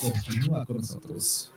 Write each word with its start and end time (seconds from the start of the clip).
Continúa 0.00 0.66
con 0.66 0.76
nosotros. 0.78 1.52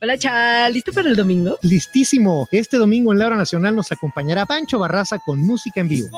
Hola, 0.00 0.18
Chal, 0.18 0.72
¿listo 0.72 0.92
para 0.92 1.08
el 1.08 1.16
domingo? 1.16 1.58
Listísimo. 1.62 2.46
Este 2.52 2.76
domingo 2.76 3.12
en 3.12 3.18
la 3.18 3.26
hora 3.26 3.36
nacional 3.36 3.74
nos 3.74 3.90
acompañará 3.92 4.44
Pancho 4.44 4.78
Barraza 4.78 5.18
con 5.24 5.40
música 5.40 5.80
en 5.80 5.88
vivo. 5.88 6.08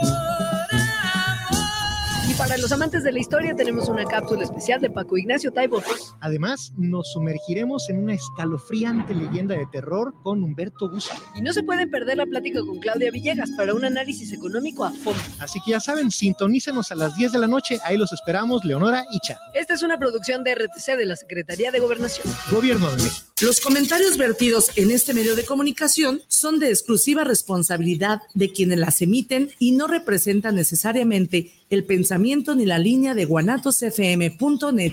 Y 2.29 2.35
para 2.35 2.59
los 2.59 2.73
amantes 2.73 3.05
de 3.05 3.13
la 3.13 3.21
historia 3.21 3.55
tenemos 3.55 3.89
una 3.89 4.05
cápsula 4.05 4.43
especial 4.43 4.81
de 4.81 4.91
Paco 4.91 5.17
Ignacio 5.17 5.53
Taibo. 5.53 5.83
Además, 6.21 6.73
nos 6.77 7.13
sumergiremos 7.13 7.89
en 7.89 7.99
una 7.99 8.15
escalofriante 8.15 9.15
leyenda 9.15 9.57
de 9.57 9.67
terror 9.67 10.15
con 10.23 10.43
Humberto 10.43 10.91
Busto. 10.91 11.15
Y 11.37 11.43
no 11.43 11.53
se 11.53 11.63
pueden 11.63 11.91
perder 11.91 12.17
la 12.17 12.27
plática 12.27 12.61
con 12.61 12.79
Claudia 12.81 13.11
Villegas 13.11 13.51
para 13.57 13.75
un 13.75 13.85
análisis 13.85 14.33
económico 14.33 14.85
a 14.85 14.91
fondo. 14.91 15.21
Así 15.39 15.61
que 15.65 15.73
ya 15.73 15.81
saben, 15.81 16.11
sintonícenos 16.11 16.91
a 16.91 16.95
las 16.95 17.17
10 17.17 17.33
de 17.33 17.39
la 17.39 17.47
noche. 17.47 17.79
Ahí 17.85 17.97
los 17.97 18.13
esperamos, 18.13 18.65
Leonora 18.65 19.05
y 19.13 19.21
Cha. 19.21 19.39
Esta 19.55 19.75
es 19.75 19.83
una 19.83 19.99
producción 19.99 20.45
de 20.45 20.55
RTC 20.55 20.97
de 20.97 21.07
la 21.07 21.17
Secretaría 21.17 21.71
de 21.71 21.79
Gobernación. 21.79 22.27
Gobierno 22.51 22.91
de 22.91 22.97
México. 22.97 23.27
Los 23.41 23.61
comentarios 23.61 24.17
vertidos 24.17 24.73
en 24.77 24.91
este 24.91 25.15
medio 25.15 25.37
de 25.37 25.45
comunicación 25.45 26.23
son 26.27 26.59
de 26.59 26.71
exclusiva 26.71 27.23
responsabilidad 27.23 28.21
de 28.35 28.51
quienes 28.51 28.79
las 28.79 29.01
emiten 29.01 29.51
y 29.61 29.73
no 29.73 29.87
representan 29.87 30.57
necesariamente 30.57 31.53
el 31.71 31.85
pensamiento 31.85 32.57
ni 32.57 32.67
la 32.67 32.79
línea 32.79 33.15
de 33.15 33.27
guanatosfm.net. 33.27 34.93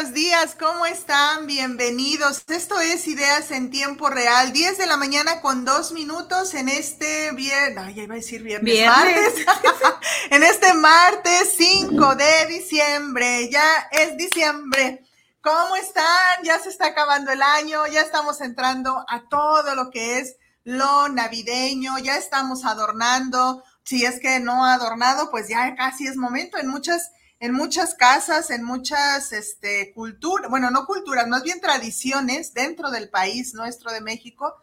Buenos 0.00 0.14
días, 0.14 0.56
¿cómo 0.58 0.86
están? 0.86 1.46
Bienvenidos. 1.46 2.42
Esto 2.48 2.80
es 2.80 3.06
Ideas 3.06 3.50
en 3.50 3.68
Tiempo 3.68 4.08
Real, 4.08 4.50
10 4.50 4.78
de 4.78 4.86
la 4.86 4.96
mañana 4.96 5.42
con 5.42 5.66
dos 5.66 5.92
minutos 5.92 6.54
en 6.54 6.70
este 6.70 7.32
viernes, 7.32 7.84
ay, 7.84 7.94
ya 7.94 8.02
iba 8.04 8.14
a 8.14 8.16
decir 8.16 8.42
viernes, 8.42 8.86
martes, 8.86 9.46
en 10.30 10.42
este 10.42 10.72
martes 10.72 11.54
5 11.54 12.14
de 12.14 12.46
diciembre, 12.46 13.50
ya 13.50 13.90
es 13.92 14.16
diciembre. 14.16 15.04
¿Cómo 15.42 15.76
están? 15.76 16.44
Ya 16.44 16.58
se 16.58 16.70
está 16.70 16.86
acabando 16.86 17.30
el 17.30 17.42
año, 17.42 17.86
ya 17.86 18.00
estamos 18.00 18.40
entrando 18.40 19.04
a 19.06 19.28
todo 19.28 19.74
lo 19.74 19.90
que 19.90 20.18
es 20.20 20.36
lo 20.64 21.10
navideño, 21.10 21.98
ya 21.98 22.16
estamos 22.16 22.64
adornando. 22.64 23.62
Si 23.84 24.06
es 24.06 24.18
que 24.18 24.40
no 24.40 24.64
ha 24.64 24.72
adornado, 24.72 25.30
pues 25.30 25.48
ya 25.48 25.74
casi 25.74 26.06
es 26.06 26.16
momento 26.16 26.56
en 26.56 26.68
muchas 26.68 27.10
en 27.40 27.54
muchas 27.54 27.94
casas, 27.94 28.50
en 28.50 28.62
muchas 28.62 29.32
este, 29.32 29.92
culturas, 29.94 30.50
bueno, 30.50 30.70
no 30.70 30.84
culturas, 30.84 31.26
más 31.26 31.42
bien 31.42 31.60
tradiciones 31.60 32.52
dentro 32.52 32.90
del 32.90 33.08
país 33.08 33.54
nuestro 33.54 33.90
de 33.90 34.02
México. 34.02 34.62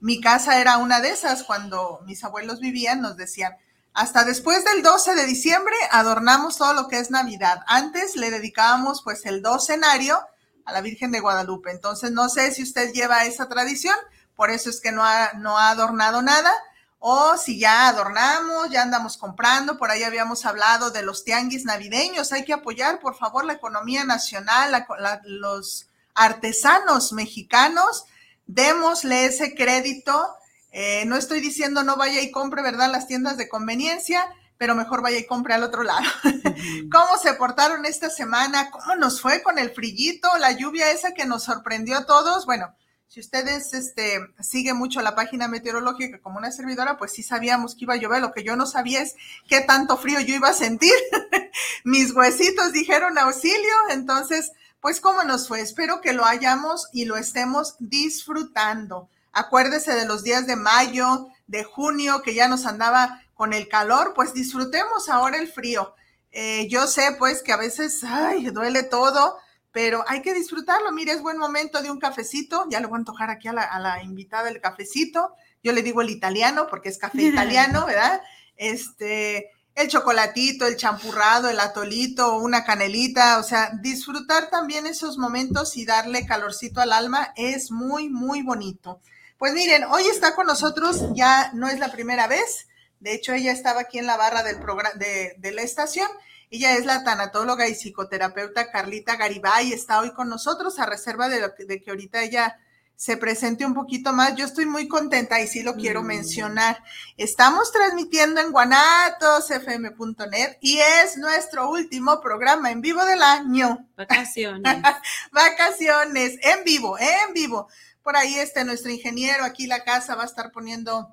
Mi 0.00 0.20
casa 0.20 0.60
era 0.60 0.76
una 0.76 1.00
de 1.00 1.08
esas 1.08 1.42
cuando 1.42 2.00
mis 2.04 2.22
abuelos 2.22 2.60
vivían, 2.60 3.00
nos 3.00 3.16
decían, 3.16 3.56
hasta 3.94 4.24
después 4.24 4.62
del 4.64 4.82
12 4.82 5.14
de 5.14 5.24
diciembre 5.24 5.74
adornamos 5.90 6.58
todo 6.58 6.74
lo 6.74 6.86
que 6.86 6.98
es 6.98 7.10
Navidad. 7.10 7.62
Antes 7.66 8.14
le 8.14 8.30
dedicábamos 8.30 9.02
pues 9.02 9.24
el 9.24 9.40
docenario 9.40 10.20
a 10.66 10.72
la 10.72 10.82
Virgen 10.82 11.10
de 11.10 11.20
Guadalupe. 11.20 11.70
Entonces 11.70 12.12
no 12.12 12.28
sé 12.28 12.52
si 12.52 12.62
usted 12.62 12.92
lleva 12.92 13.24
esa 13.24 13.48
tradición, 13.48 13.96
por 14.36 14.50
eso 14.50 14.68
es 14.68 14.82
que 14.82 14.92
no 14.92 15.02
ha, 15.02 15.32
no 15.32 15.56
ha 15.56 15.70
adornado 15.70 16.20
nada 16.20 16.52
o 16.98 17.36
si 17.36 17.58
ya 17.58 17.88
adornamos, 17.88 18.70
ya 18.70 18.82
andamos 18.82 19.16
comprando, 19.16 19.78
por 19.78 19.90
ahí 19.90 20.02
habíamos 20.02 20.44
hablado 20.44 20.90
de 20.90 21.02
los 21.02 21.24
tianguis 21.24 21.64
navideños, 21.64 22.32
hay 22.32 22.44
que 22.44 22.52
apoyar 22.52 22.98
por 22.98 23.16
favor 23.16 23.44
la 23.44 23.52
economía 23.52 24.04
nacional, 24.04 24.86
los 25.24 25.86
artesanos 26.14 27.12
mexicanos, 27.12 28.04
démosle 28.46 29.26
ese 29.26 29.54
crédito. 29.54 30.34
Eh, 30.72 31.04
no 31.06 31.16
estoy 31.16 31.40
diciendo 31.40 31.84
no 31.84 31.96
vaya 31.96 32.20
y 32.20 32.32
compre, 32.32 32.62
¿verdad? 32.62 32.90
Las 32.90 33.06
tiendas 33.06 33.36
de 33.36 33.48
conveniencia, 33.48 34.28
pero 34.58 34.74
mejor 34.74 35.00
vaya 35.00 35.18
y 35.18 35.26
compre 35.26 35.54
al 35.54 35.62
otro 35.62 35.84
lado. 35.84 36.04
¿Cómo 36.92 37.16
se 37.22 37.34
portaron 37.34 37.86
esta 37.86 38.10
semana? 38.10 38.70
¿Cómo 38.70 38.96
nos 38.96 39.20
fue 39.20 39.42
con 39.42 39.58
el 39.58 39.70
frillito, 39.70 40.28
la 40.38 40.50
lluvia 40.52 40.90
esa 40.90 41.14
que 41.14 41.26
nos 41.26 41.44
sorprendió 41.44 41.98
a 41.98 42.06
todos? 42.06 42.44
Bueno, 42.44 42.74
si 43.08 43.20
ustedes 43.20 43.72
este, 43.72 44.20
siguen 44.38 44.76
mucho 44.76 45.00
la 45.00 45.14
página 45.14 45.48
meteorológica 45.48 46.20
como 46.20 46.36
una 46.36 46.52
servidora, 46.52 46.98
pues 46.98 47.12
sí 47.12 47.22
sabíamos 47.22 47.74
que 47.74 47.84
iba 47.84 47.94
a 47.94 47.96
llover. 47.96 48.20
Lo 48.20 48.32
que 48.32 48.44
yo 48.44 48.54
no 48.54 48.66
sabía 48.66 49.00
es 49.00 49.16
qué 49.48 49.62
tanto 49.62 49.96
frío 49.96 50.20
yo 50.20 50.34
iba 50.34 50.50
a 50.50 50.54
sentir. 50.54 50.92
Mis 51.84 52.14
huesitos 52.14 52.72
dijeron 52.72 53.16
auxilio. 53.16 53.74
Entonces, 53.88 54.52
pues 54.80 55.00
cómo 55.00 55.24
nos 55.24 55.48
fue. 55.48 55.62
Espero 55.62 56.02
que 56.02 56.12
lo 56.12 56.26
hayamos 56.26 56.88
y 56.92 57.06
lo 57.06 57.16
estemos 57.16 57.76
disfrutando. 57.78 59.08
Acuérdese 59.32 59.94
de 59.94 60.04
los 60.04 60.22
días 60.22 60.46
de 60.46 60.56
mayo, 60.56 61.28
de 61.46 61.64
junio, 61.64 62.20
que 62.22 62.34
ya 62.34 62.46
nos 62.46 62.66
andaba 62.66 63.22
con 63.32 63.54
el 63.54 63.68
calor, 63.68 64.12
pues 64.14 64.34
disfrutemos 64.34 65.08
ahora 65.08 65.38
el 65.38 65.48
frío. 65.48 65.94
Eh, 66.30 66.68
yo 66.68 66.86
sé 66.86 67.16
pues 67.18 67.42
que 67.42 67.52
a 67.52 67.56
veces, 67.56 68.04
ay, 68.04 68.50
duele 68.50 68.82
todo 68.82 69.38
pero 69.78 70.04
hay 70.08 70.22
que 70.22 70.34
disfrutarlo. 70.34 70.90
Mire, 70.90 71.12
es 71.12 71.22
buen 71.22 71.38
momento 71.38 71.80
de 71.80 71.88
un 71.88 72.00
cafecito. 72.00 72.66
Ya 72.68 72.80
le 72.80 72.86
voy 72.86 72.96
a 72.96 72.98
antojar 72.98 73.30
aquí 73.30 73.46
a 73.46 73.52
la, 73.52 74.02
invitada 74.02 74.48
el 74.48 74.60
cafecito. 74.60 75.36
Yo 75.62 75.70
le 75.70 75.84
digo 75.84 76.02
el 76.02 76.10
italiano 76.10 76.66
porque 76.68 76.88
es 76.88 76.98
café 76.98 77.22
italiano, 77.22 77.86
¿verdad? 77.86 78.20
Este, 78.56 79.52
el 79.76 79.86
chocolatito, 79.86 80.66
el 80.66 80.76
champurrado, 80.76 81.48
el 81.48 81.60
atolito, 81.60 82.38
una 82.38 82.64
canelita, 82.64 83.38
o 83.38 83.44
sea, 83.44 83.70
disfrutar 83.80 84.50
también 84.50 84.84
esos 84.84 85.16
momentos 85.16 85.76
y 85.76 85.84
darle 85.84 86.26
calorcito 86.26 86.80
al 86.80 86.92
alma 86.92 87.32
es 87.36 87.70
muy, 87.70 88.08
muy 88.08 88.42
bonito. 88.42 89.00
Pues 89.38 89.52
miren, 89.52 89.84
hoy 89.84 90.08
está 90.08 90.34
con 90.34 90.48
nosotros, 90.48 91.04
ya 91.14 91.52
no 91.54 91.68
es 91.68 91.78
la 91.78 91.92
primera 91.92 92.26
vez, 92.26 92.66
de 92.98 93.14
hecho 93.14 93.32
ella 93.32 93.52
estaba 93.52 93.82
aquí 93.82 94.00
en 94.00 94.06
la 94.06 94.16
barra 94.16 94.42
del 94.42 94.58
programa 94.58 94.90
de, 94.96 95.36
de 95.38 95.52
la 95.52 95.62
estación 95.62 96.08
ella 96.50 96.76
es 96.76 96.86
la 96.86 97.04
tanatóloga 97.04 97.68
y 97.68 97.74
psicoterapeuta 97.74 98.70
Carlita 98.70 99.16
Garibay, 99.16 99.72
está 99.72 100.00
hoy 100.00 100.12
con 100.12 100.28
nosotros 100.28 100.78
a 100.78 100.86
reserva 100.86 101.28
de, 101.28 101.52
de 101.66 101.82
que 101.82 101.90
ahorita 101.90 102.22
ella 102.22 102.58
se 102.98 103.16
presente 103.16 103.64
un 103.64 103.72
poquito 103.74 104.12
más. 104.12 104.34
Yo 104.34 104.44
estoy 104.44 104.66
muy 104.66 104.88
contenta 104.88 105.40
y 105.40 105.46
sí 105.46 105.62
lo 105.62 105.76
quiero 105.76 106.02
mm. 106.02 106.06
mencionar. 106.06 106.82
Estamos 107.16 107.70
transmitiendo 107.70 108.40
en 108.40 108.50
guanatosfm.net 108.50 110.56
y 110.60 110.78
es 110.78 111.16
nuestro 111.16 111.70
último 111.70 112.20
programa 112.20 112.72
en 112.72 112.80
vivo 112.80 113.04
del 113.04 113.22
año. 113.22 113.86
Vacaciones. 113.96 114.82
Vacaciones, 115.32 116.40
en 116.42 116.64
vivo, 116.64 116.98
en 116.98 117.34
vivo. 117.34 117.68
Por 118.02 118.16
ahí 118.16 118.34
este 118.34 118.64
nuestro 118.64 118.90
ingeniero 118.90 119.44
aquí 119.44 119.68
la 119.68 119.84
casa 119.84 120.16
va 120.16 120.24
a 120.24 120.26
estar 120.26 120.50
poniendo 120.50 121.08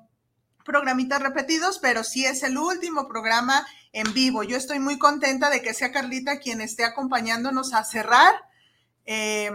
programitas 0.64 1.22
repetidos, 1.22 1.78
pero 1.78 2.02
sí 2.02 2.26
es 2.26 2.42
el 2.42 2.58
último 2.58 3.06
programa 3.06 3.64
en 3.96 4.12
vivo. 4.12 4.42
Yo 4.42 4.58
estoy 4.58 4.78
muy 4.78 4.98
contenta 4.98 5.48
de 5.48 5.62
que 5.62 5.72
sea 5.72 5.90
Carlita 5.90 6.38
quien 6.38 6.60
esté 6.60 6.84
acompañándonos 6.84 7.72
a 7.72 7.82
cerrar 7.82 8.34
eh, 9.06 9.50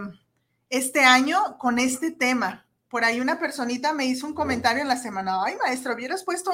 este 0.68 1.04
año 1.04 1.58
con 1.58 1.78
este 1.78 2.10
tema. 2.10 2.66
Por 2.88 3.04
ahí 3.04 3.20
una 3.20 3.38
personita 3.38 3.92
me 3.92 4.04
hizo 4.04 4.26
un 4.26 4.34
comentario 4.34 4.82
en 4.82 4.88
la 4.88 4.96
semana, 4.96 5.44
ay 5.44 5.54
maestro, 5.62 5.94
hubieras 5.94 6.24
puesto 6.24 6.50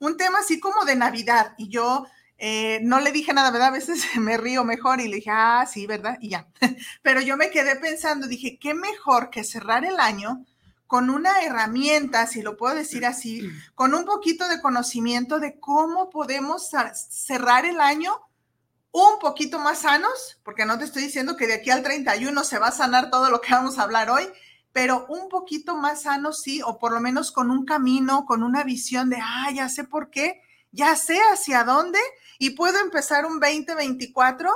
un, 0.00 0.18
tema 0.18 0.40
así 0.40 0.60
como 0.60 0.84
de 0.84 0.96
Navidad 0.96 1.54
y 1.56 1.70
yo 1.70 2.04
eh, 2.36 2.80
no 2.82 3.00
le 3.00 3.10
dije 3.10 3.32
nada, 3.32 3.50
¿verdad? 3.50 3.68
A 3.68 3.72
veces 3.72 4.04
me 4.18 4.36
río 4.36 4.62
mejor 4.62 5.00
y 5.00 5.08
le 5.08 5.16
dije, 5.16 5.30
ah, 5.32 5.66
sí, 5.66 5.86
¿verdad? 5.86 6.18
Y 6.20 6.28
ya. 6.28 6.46
Pero 7.02 7.22
yo 7.22 7.38
me 7.38 7.48
quedé 7.48 7.76
pensando, 7.76 8.26
dije, 8.26 8.58
qué 8.60 8.74
mejor 8.74 9.30
que 9.30 9.44
cerrar 9.44 9.86
el 9.86 9.98
año 9.98 10.44
con 10.90 11.08
una 11.08 11.42
herramienta, 11.42 12.26
si 12.26 12.42
lo 12.42 12.56
puedo 12.56 12.74
decir 12.74 13.06
así, 13.06 13.48
con 13.76 13.94
un 13.94 14.04
poquito 14.04 14.48
de 14.48 14.60
conocimiento 14.60 15.38
de 15.38 15.60
cómo 15.60 16.10
podemos 16.10 16.68
cerrar 17.10 17.64
el 17.64 17.80
año 17.80 18.12
un 18.90 19.20
poquito 19.20 19.60
más 19.60 19.82
sanos, 19.82 20.40
porque 20.42 20.64
no 20.64 20.80
te 20.80 20.84
estoy 20.86 21.04
diciendo 21.04 21.36
que 21.36 21.46
de 21.46 21.54
aquí 21.54 21.70
al 21.70 21.84
31 21.84 22.42
se 22.42 22.58
va 22.58 22.66
a 22.66 22.72
sanar 22.72 23.08
todo 23.08 23.30
lo 23.30 23.40
que 23.40 23.52
vamos 23.52 23.78
a 23.78 23.84
hablar 23.84 24.10
hoy, 24.10 24.28
pero 24.72 25.06
un 25.08 25.28
poquito 25.28 25.76
más 25.76 26.02
sanos 26.02 26.42
sí, 26.42 26.60
o 26.60 26.80
por 26.80 26.90
lo 26.90 27.00
menos 27.00 27.30
con 27.30 27.52
un 27.52 27.64
camino, 27.64 28.26
con 28.26 28.42
una 28.42 28.64
visión 28.64 29.10
de, 29.10 29.18
ah, 29.22 29.48
ya 29.54 29.68
sé 29.68 29.84
por 29.84 30.10
qué, 30.10 30.42
ya 30.72 30.96
sé 30.96 31.20
hacia 31.32 31.62
dónde 31.62 32.00
y 32.40 32.50
puedo 32.50 32.80
empezar 32.80 33.26
un 33.26 33.38
2024 33.38 34.50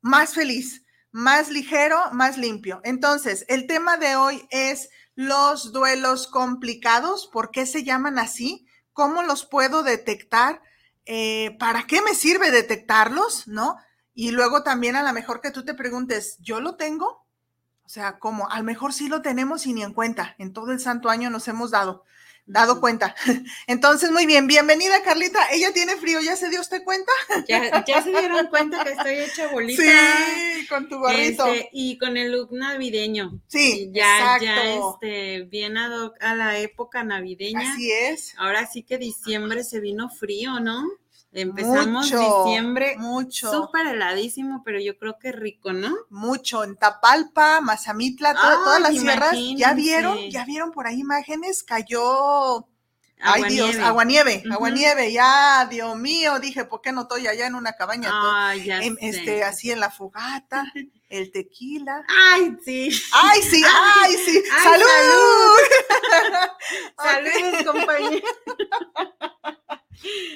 más 0.00 0.34
feliz, 0.34 0.82
más 1.12 1.50
ligero, 1.50 2.00
más 2.10 2.36
limpio. 2.36 2.80
Entonces, 2.82 3.44
el 3.46 3.68
tema 3.68 3.96
de 3.96 4.16
hoy 4.16 4.44
es 4.50 4.88
los 5.14 5.72
duelos 5.72 6.26
complicados, 6.26 7.26
¿por 7.26 7.50
qué 7.50 7.66
se 7.66 7.84
llaman 7.84 8.18
así? 8.18 8.66
¿Cómo 8.92 9.22
los 9.22 9.44
puedo 9.44 9.82
detectar? 9.82 10.62
Eh, 11.04 11.56
¿Para 11.58 11.86
qué 11.86 12.02
me 12.02 12.14
sirve 12.14 12.50
detectarlos? 12.50 13.48
¿No? 13.48 13.76
Y 14.14 14.30
luego 14.30 14.62
también 14.62 14.96
a 14.96 15.02
lo 15.02 15.12
mejor 15.12 15.40
que 15.40 15.50
tú 15.50 15.64
te 15.64 15.74
preguntes, 15.74 16.36
¿yo 16.40 16.60
lo 16.60 16.76
tengo? 16.76 17.26
O 17.84 17.88
sea, 17.88 18.18
como 18.18 18.48
a 18.50 18.58
lo 18.58 18.64
mejor 18.64 18.92
sí 18.92 19.08
lo 19.08 19.22
tenemos 19.22 19.66
y 19.66 19.72
ni 19.72 19.82
en 19.82 19.92
cuenta. 19.92 20.34
En 20.38 20.52
todo 20.52 20.72
el 20.72 20.80
santo 20.80 21.10
año 21.10 21.30
nos 21.30 21.48
hemos 21.48 21.70
dado 21.70 22.04
dado 22.44 22.80
cuenta. 22.80 23.14
Entonces, 23.66 24.10
muy 24.10 24.26
bien, 24.26 24.46
bienvenida 24.46 25.02
Carlita. 25.02 25.40
Ella 25.52 25.72
tiene 25.72 25.96
frío, 25.96 26.20
¿ya 26.20 26.36
se 26.36 26.48
dio 26.50 26.60
usted 26.60 26.82
cuenta? 26.84 27.12
Ya, 27.48 27.84
ya 27.84 28.02
se 28.02 28.10
dieron 28.10 28.46
cuenta 28.48 28.84
que 28.84 28.90
estoy 28.92 29.14
hecha 29.14 29.48
bolita. 29.52 29.82
Sí, 29.82 30.66
con 30.68 30.88
tu 30.88 30.98
gorrito. 30.98 31.46
Este, 31.46 31.70
y 31.72 31.98
con 31.98 32.16
el 32.16 32.32
look 32.32 32.52
navideño. 32.52 33.40
Sí, 33.46 33.90
ya, 33.92 34.36
exacto. 34.36 34.44
ya, 34.44 34.74
este, 34.74 35.42
bien 35.44 35.76
a 35.76 36.34
la 36.34 36.58
época 36.58 37.04
navideña. 37.04 37.72
Así 37.72 37.90
es. 37.90 38.34
Ahora 38.38 38.66
sí 38.66 38.82
que 38.82 38.98
diciembre 38.98 39.64
se 39.64 39.80
vino 39.80 40.08
frío, 40.08 40.60
¿no? 40.60 40.84
Empezamos 41.34 42.10
Mucho, 42.10 42.18
diciembre 42.18 42.96
mucho. 42.98 43.50
súper 43.50 43.86
heladísimo, 43.86 44.62
pero 44.64 44.78
yo 44.78 44.98
creo 44.98 45.18
que 45.18 45.32
rico, 45.32 45.72
¿no? 45.72 45.94
Mucho 46.10 46.62
en 46.62 46.76
Tapalpa, 46.76 47.60
Mazamitla, 47.62 48.34
todas 48.34 48.80
las 48.82 48.92
sierras. 49.00 49.38
¿Ya 49.56 49.72
vieron? 49.72 50.14
¿Ya 50.30 50.44
vieron 50.44 50.72
por 50.72 50.86
ahí 50.86 51.00
imágenes? 51.00 51.62
Cayó 51.62 52.66
Ay, 53.24 53.44
Dios, 53.44 53.76
Aguanieve. 53.76 53.84
aguanieve, 53.84 54.42
Ujú. 54.44 54.54
aguanieve, 54.54 55.12
ya, 55.12 55.66
Dios 55.70 55.96
mío, 55.96 56.40
dije, 56.40 56.64
¿por 56.64 56.80
qué 56.80 56.90
no 56.90 57.02
estoy 57.02 57.28
allá 57.28 57.46
en 57.46 57.54
una 57.54 57.72
cabaña? 57.74 58.10
Ay, 58.12 58.64
ya 58.64 58.80
em, 58.82 58.96
sé. 58.96 59.08
este, 59.08 59.44
así 59.44 59.70
en 59.70 59.78
la 59.78 59.90
fogata, 59.90 60.64
el 61.08 61.30
tequila. 61.30 62.04
Ay, 62.08 62.56
sí. 62.64 62.90
¡Ay, 63.12 63.42
sí! 63.42 63.62
¡Ay, 64.04 64.12
sí! 64.16 64.42
Ay, 64.50 64.64
¡Salud! 64.64 65.58
Saludos, 66.98 67.62
compañeros. 67.72 68.22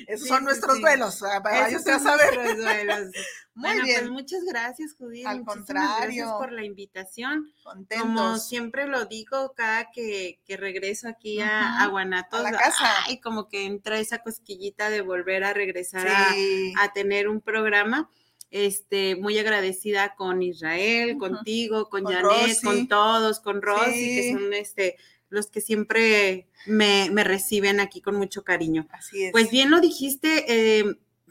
Esos 0.06 0.22
Sí, 0.22 0.28
son 0.28 0.38
sí, 0.38 0.44
nuestros 0.44 0.76
sí. 0.76 0.80
duelos, 0.82 1.22
ah, 1.22 1.66
Esos 1.68 1.80
usted 1.80 1.92
a 1.92 1.98
saber. 1.98 2.56
duelos. 2.56 3.08
Muy 3.54 3.68
bueno, 3.70 3.84
bien, 3.84 4.00
pues 4.00 4.10
muchas 4.10 4.44
gracias, 4.44 4.94
Judith. 4.98 5.26
Al 5.26 5.38
Muchísimas 5.38 5.56
contrario. 5.56 5.98
Gracias 6.24 6.28
por 6.38 6.52
la 6.52 6.64
invitación. 6.64 7.52
Como 7.64 7.74
contentos. 7.74 8.46
siempre 8.48 8.86
lo 8.86 9.06
digo, 9.06 9.54
cada 9.56 9.90
que, 9.90 10.40
que 10.46 10.56
regreso 10.58 11.08
aquí 11.08 11.40
a, 11.40 11.46
Ujú. 11.76 11.84
a 11.84 11.86
Guanatos, 11.88 12.40
A 12.40 12.42
la 12.42 12.52
casa. 12.52 12.84
ay, 13.06 13.18
como 13.20 13.48
que 13.48 13.64
entra 13.64 13.98
esa 13.98 14.18
cosquillita 14.18 14.90
de 14.90 15.00
volver 15.00 15.42
a 15.42 15.54
regresar 15.54 16.06
a, 16.06 16.92
tener 16.92 17.28
un 17.28 17.40
programa. 17.40 18.10
Este, 18.50 19.16
muy 19.16 19.36
agradecida 19.38 20.14
con 20.14 20.40
Israel, 20.42 21.16
contigo, 21.18 21.88
con, 21.88 22.04
Con 22.04 22.12
Janet, 22.12 22.30
Rosy. 22.46 22.64
con 22.64 22.88
todos, 22.88 23.40
con 23.40 23.60
Rosy, 23.60 23.92
Sí. 23.92 24.16
que 24.16 24.32
son 24.32 24.52
este, 24.54 24.96
los 25.28 25.46
que 25.48 25.60
siempre 25.60 26.46
me, 26.66 27.10
me 27.12 27.24
reciben 27.24 27.80
aquí 27.80 28.00
con 28.00 28.16
mucho 28.16 28.44
cariño. 28.44 28.86
Así 28.92 29.24
es. 29.24 29.32
Pues 29.32 29.50
bien 29.50 29.70
lo 29.70 29.80
dijiste, 29.80 30.44
eh, 30.80 30.84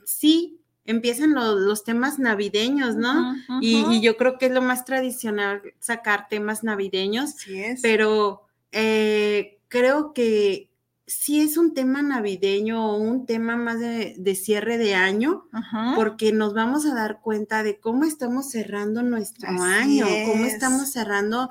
sí, 0.06 0.60
empiezan 0.86 1.34
lo- 1.34 1.56
los 1.58 1.84
temas 1.84 2.20
navideños, 2.20 2.96
¿no? 2.96 3.36
Y, 3.62 4.02
yo 4.02 4.18
creo 4.18 4.38
que 4.38 4.48
es 4.48 4.52
lo 4.52 4.62
más 4.62 4.86
tradicional 4.86 5.62
sacar 5.80 6.28
temas 6.30 6.64
navideños, 6.64 7.32
Así 7.36 7.60
es. 7.60 7.82
pero 7.82 8.44
eh, 8.72 9.58
creo 9.68 10.14
que 10.14 10.70
sí 11.08 11.40
es 11.42 11.58
un 11.58 11.74
tema 11.74 12.02
navideño 12.02 12.84
o 12.92 12.98
un 12.98 13.26
tema 13.26 13.56
más 13.56 13.80
de, 13.80 14.16
de 14.18 14.36
cierre 14.36 14.78
de 14.78 14.96
año, 14.96 15.46
porque 15.96 16.32
nos 16.32 16.54
vamos 16.54 16.86
a 16.86 16.94
dar 16.96 17.22
cuenta 17.22 17.64
de 17.64 17.80
cómo 17.80 18.06
estamos 18.06 18.50
cerrando 18.52 19.02
nuestro 19.04 19.48
Así 19.50 19.62
año, 20.02 20.08
cómo 20.26 20.46
es. 20.46 20.54
estamos 20.54 20.92
cerrando 20.92 21.50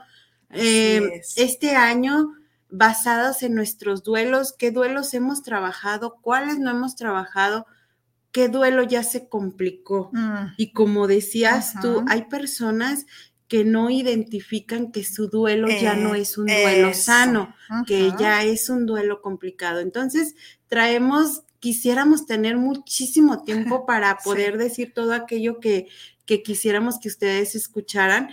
eh, 0.51 1.11
es. 1.15 1.35
este 1.37 1.77
año 1.77 2.33
basados 2.71 3.43
en 3.43 3.55
nuestros 3.55 4.03
duelos, 4.03 4.53
qué 4.59 4.71
duelos 4.71 5.15
hemos 5.15 5.43
trabajado, 5.43 6.19
cuáles 6.21 6.59
no 6.59 6.71
hemos 6.71 6.97
trabajado, 6.97 7.67
qué 8.33 8.49
duelo 8.49 8.83
ya 8.83 9.03
se 9.05 9.29
complicó. 9.29 10.11
Mm, 10.13 10.55
Y 10.57 10.73
como 10.73 11.07
decías 11.07 11.75
tú, 11.81 12.05
hay 12.09 12.25
personas 12.25 13.07
que 13.47 13.65
no 13.65 13.91
identifican 13.91 14.91
que 14.91 15.05
su 15.05 15.29
duelo 15.29 15.69
ya 15.69 15.95
no 15.95 16.15
es 16.17 16.37
un 16.39 16.47
duelo 16.47 16.89
eso. 16.89 17.03
sano, 17.05 17.55
que 17.87 18.11
ya 18.19 18.43
es 18.43 18.69
un 18.71 18.87
duelo 18.87 19.21
complicado. 19.23 19.79
Entonces, 19.81 20.35
traemos, 20.67 21.43
quisiéramos 21.61 22.27
tener 22.27 22.57
muchísimo 22.57 23.43
tiempo 23.45 23.87
para 23.87 24.19
Sí. 24.19 24.25
poder 24.25 24.59
decir 24.59 24.93
todo 24.95 25.13
aquello 25.13 25.61
que, 25.61 25.87
que 26.27 26.43
quisiéramos 26.43 26.99
que 26.99 27.09
ustedes 27.09 27.55
escucharan, 27.55 28.31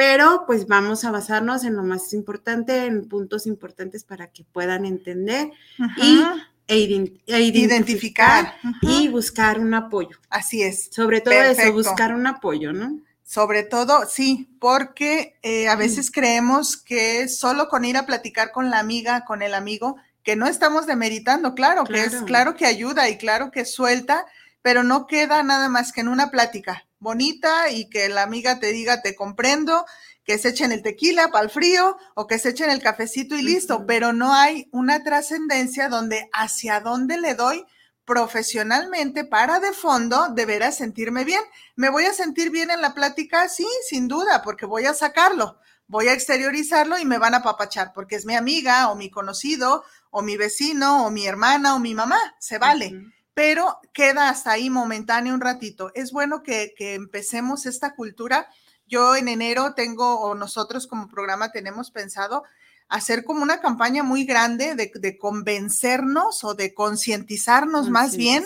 pero 0.00 0.44
pues 0.46 0.66
vamos 0.66 1.04
a 1.04 1.10
basarnos 1.10 1.62
en 1.64 1.76
lo 1.76 1.82
más 1.82 2.14
importante, 2.14 2.86
en 2.86 3.06
puntos 3.06 3.46
importantes 3.46 4.02
para 4.02 4.28
que 4.28 4.44
puedan 4.44 4.86
entender 4.86 5.50
y 5.98 6.22
e 6.66 6.76
ident- 6.78 7.20
e 7.26 7.40
identificar, 7.42 8.54
identificar. 8.54 8.54
Y 8.80 9.08
buscar 9.08 9.60
un 9.60 9.74
apoyo. 9.74 10.16
Así 10.30 10.62
es. 10.62 10.88
Sobre 10.90 11.20
todo 11.20 11.34
eso, 11.34 11.70
buscar 11.74 12.14
un 12.14 12.26
apoyo, 12.26 12.72
¿no? 12.72 12.98
Sobre 13.22 13.62
todo, 13.62 14.06
sí, 14.08 14.48
porque 14.58 15.34
eh, 15.42 15.68
a 15.68 15.76
veces 15.76 16.10
creemos 16.10 16.78
que 16.78 17.28
solo 17.28 17.68
con 17.68 17.84
ir 17.84 17.98
a 17.98 18.06
platicar 18.06 18.52
con 18.52 18.70
la 18.70 18.78
amiga, 18.78 19.26
con 19.26 19.42
el 19.42 19.52
amigo, 19.52 19.96
que 20.22 20.34
no 20.34 20.46
estamos 20.46 20.86
demeritando, 20.86 21.54
claro, 21.54 21.84
que 21.84 22.00
es 22.04 22.22
claro 22.22 22.54
que 22.54 22.64
ayuda 22.64 23.10
y 23.10 23.18
claro 23.18 23.50
que 23.50 23.66
suelta, 23.66 24.24
pero 24.62 24.82
no 24.82 25.06
queda 25.06 25.42
nada 25.42 25.68
más 25.68 25.92
que 25.92 26.00
en 26.00 26.08
una 26.08 26.30
plática 26.30 26.86
bonita 27.00 27.70
y 27.70 27.88
que 27.88 28.08
la 28.08 28.22
amiga 28.22 28.60
te 28.60 28.72
diga 28.72 29.02
te 29.02 29.16
comprendo, 29.16 29.84
que 30.24 30.38
se 30.38 30.50
echen 30.50 30.70
el 30.70 30.82
tequila 30.82 31.30
para 31.32 31.44
el 31.44 31.50
frío 31.50 31.96
o 32.14 32.26
que 32.26 32.38
se 32.38 32.50
echen 32.50 32.70
el 32.70 32.82
cafecito 32.82 33.34
y 33.34 33.42
listo, 33.42 33.84
pero 33.86 34.12
no 34.12 34.32
hay 34.32 34.68
una 34.70 35.02
trascendencia 35.02 35.88
donde 35.88 36.28
hacia 36.32 36.80
dónde 36.80 37.18
le 37.18 37.34
doy 37.34 37.64
profesionalmente 38.04 39.24
para 39.24 39.60
de 39.60 39.72
fondo 39.72 40.28
de 40.30 40.44
veras 40.44 40.76
sentirme 40.76 41.24
bien. 41.24 41.42
¿Me 41.76 41.90
voy 41.90 42.04
a 42.04 42.12
sentir 42.12 42.50
bien 42.50 42.70
en 42.70 42.82
la 42.82 42.94
plática? 42.94 43.48
Sí, 43.48 43.66
sin 43.88 44.08
duda, 44.08 44.42
porque 44.42 44.66
voy 44.66 44.86
a 44.86 44.94
sacarlo, 44.94 45.58
voy 45.86 46.08
a 46.08 46.12
exteriorizarlo 46.12 46.98
y 46.98 47.04
me 47.04 47.18
van 47.18 47.34
a 47.34 47.42
papachar, 47.42 47.92
porque 47.94 48.16
es 48.16 48.26
mi 48.26 48.34
amiga 48.34 48.90
o 48.90 48.96
mi 48.96 49.10
conocido 49.10 49.84
o 50.10 50.22
mi 50.22 50.36
vecino 50.36 51.06
o 51.06 51.10
mi 51.10 51.26
hermana 51.26 51.74
o 51.74 51.78
mi 51.78 51.94
mamá, 51.94 52.18
se 52.38 52.58
vale. 52.58 52.92
Pero 53.34 53.78
queda 53.92 54.28
hasta 54.28 54.52
ahí 54.52 54.70
momentáneo 54.70 55.34
un 55.34 55.40
ratito. 55.40 55.90
Es 55.94 56.12
bueno 56.12 56.42
que, 56.42 56.74
que 56.76 56.94
empecemos 56.94 57.66
esta 57.66 57.94
cultura. 57.94 58.48
Yo 58.86 59.16
en 59.16 59.28
enero 59.28 59.74
tengo, 59.74 60.20
o 60.20 60.34
nosotros 60.34 60.86
como 60.86 61.08
programa 61.08 61.52
tenemos 61.52 61.90
pensado 61.90 62.44
hacer 62.88 63.24
como 63.24 63.42
una 63.42 63.60
campaña 63.60 64.02
muy 64.02 64.24
grande 64.24 64.74
de, 64.74 64.90
de 64.94 65.16
convencernos 65.16 66.42
o 66.44 66.54
de 66.54 66.74
concientizarnos 66.74 67.88
más 67.88 68.16
bien 68.16 68.44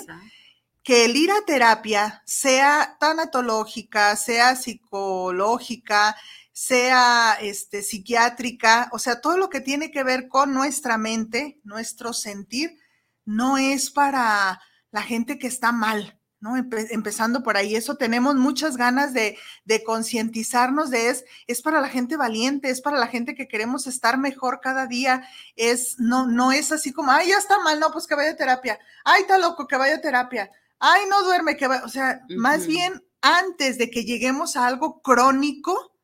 que 0.83 1.07
el 1.07 1.17
ir 1.17 1.31
a 1.33 1.41
terapia 1.47 2.23
sea 2.27 2.99
tanatológica, 3.01 4.15
sea 4.17 4.55
psicológica, 4.55 6.15
sea 6.53 7.39
este, 7.41 7.83
psiquiátrica, 7.83 8.91
o 8.93 8.99
sea, 8.99 9.23
todo 9.23 9.39
lo 9.39 9.49
que 9.49 9.61
tiene 9.61 9.91
que 9.91 10.05
ver 10.05 10.29
con 10.29 10.53
nuestra 10.53 10.99
mente, 10.99 11.59
nuestro 11.65 12.13
sentir, 12.13 12.79
no 13.25 13.57
es 13.57 13.91
para 13.91 14.61
la 14.95 15.03
gente 15.03 15.41
que 15.41 15.49
está 15.49 15.73
mal, 15.73 16.21
¿no? 16.39 16.57
Empe- 16.57 16.87
empezando 16.91 17.43
por 17.43 17.57
ahí, 17.57 17.75
eso 17.75 17.97
tenemos 17.97 18.37
muchas 18.37 18.77
ganas 18.77 19.13
de, 19.13 19.37
de 19.65 19.83
concientizarnos 19.83 20.89
de 20.91 21.09
es, 21.11 21.25
es 21.49 21.63
para 21.63 21.81
la 21.81 21.89
gente 21.89 22.17
valiente, 22.17 22.71
es 22.71 22.81
para 22.81 22.97
la 22.99 23.09
gente 23.09 23.35
que 23.35 23.49
queremos 23.49 23.89
estar 23.89 24.19
mejor 24.19 24.61
cada 24.61 24.87
día, 24.87 25.27
es, 25.57 25.97
no, 25.99 26.29
no 26.29 26.53
es 26.53 26.71
así 26.71 26.93
como, 26.93 27.11
ay, 27.11 27.31
ya 27.31 27.39
está 27.39 27.59
mal, 27.61 27.81
no, 27.81 27.91
pues 27.91 28.07
que 28.07 28.15
vaya 28.15 28.31
a 28.31 28.37
terapia, 28.37 28.79
ay, 29.05 29.23
está 29.23 29.37
loco, 29.39 29.67
que 29.67 29.77
vaya 29.77 29.97
a 29.97 30.01
terapia, 30.01 30.49
ay, 30.79 31.03
no 31.11 31.25
duerme, 31.25 31.57
que 31.57 31.67
vaya, 31.67 31.85
o 31.85 31.89
sea, 31.89 32.21
más 32.39 32.61
bien 32.69 33.03
antes 33.21 33.77
de 33.79 33.91
que 33.91 34.05
lleguemos 34.05 34.55
a 34.55 34.67
algo 34.69 35.03
crónico, 35.03 35.99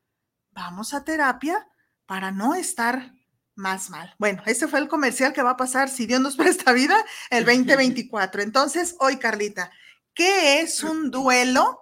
vamos 0.50 0.94
a 0.94 1.04
terapia 1.04 1.68
para 2.06 2.32
no 2.32 2.56
estar 2.56 3.12
más 3.60 3.90
mal. 3.90 4.14
Bueno, 4.18 4.42
ese 4.46 4.66
fue 4.66 4.80
el 4.80 4.88
comercial 4.88 5.32
que 5.32 5.42
va 5.42 5.50
a 5.50 5.56
pasar, 5.56 5.88
si 5.88 6.06
Dios 6.06 6.20
nos 6.20 6.36
presta 6.64 6.72
vida, 6.72 6.96
el 7.30 7.44
2024. 7.44 8.42
Entonces, 8.42 8.96
hoy, 8.98 9.18
Carlita, 9.18 9.70
¿qué 10.14 10.60
es 10.60 10.82
un 10.82 11.10
duelo? 11.10 11.78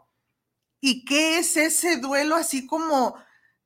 ¿Y 0.80 1.04
qué 1.04 1.38
es 1.38 1.56
ese 1.56 1.96
duelo 1.96 2.36
así 2.36 2.66
como 2.66 3.16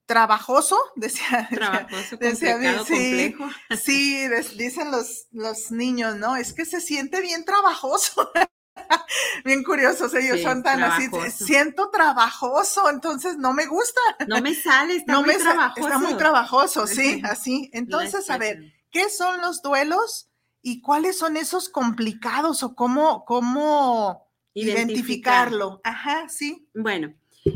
trabajoso? 0.07 0.79
Decía, 0.97 1.49
Trabajoso, 1.51 2.17
Decía 2.19 2.53
complicado, 2.53 2.85
sí. 2.85 3.35
complejo. 3.37 3.51
Sí, 3.83 4.29
dicen 4.57 4.91
los, 4.91 5.27
los 5.33 5.71
niños, 5.71 6.17
¿no? 6.17 6.37
Es 6.37 6.53
que 6.53 6.65
se 6.65 6.81
siente 6.81 7.21
bien 7.21 7.45
trabajoso. 7.45 8.31
bien 9.45 9.63
curiosos, 9.63 10.15
ellos 10.15 10.39
Sí, 10.39 10.43
son 10.45 10.63
tan 10.63 10.83
así. 10.83 11.09
Siento 11.31 11.91
trabajoso, 11.91 12.89
entonces 12.91 13.37
no 13.37 13.53
me 13.53 13.67
gusta. 13.67 14.01
No 14.27 14.41
me 14.41 14.55
sale, 14.55 14.97
está 14.97 15.13
no 15.13 15.21
muy 15.23 15.35
me 15.35 15.41
trabajoso. 15.41 15.87
Está 15.87 15.99
muy 15.99 16.15
trabajoso, 16.17 16.87
sí, 16.87 17.21
así. 17.25 17.71
Entonces, 17.73 18.29
a 18.31 18.39
ver. 18.39 18.73
¿qué 18.91 19.09
son 19.09 19.41
los 19.41 19.63
duelos 19.63 20.31
y 20.61 20.81
cuáles 20.81 21.19
son 21.19 21.37
esos 21.37 21.69
complicados 21.69 22.63
o 22.63 22.75
cómo, 22.75 23.25
cómo 23.25 24.29
Identificar. 24.55 24.91
identificarlo? 24.91 25.81
Ajá, 25.83 26.29
sí. 26.29 26.69
Bueno, 26.75 27.15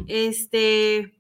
este, 0.09 1.16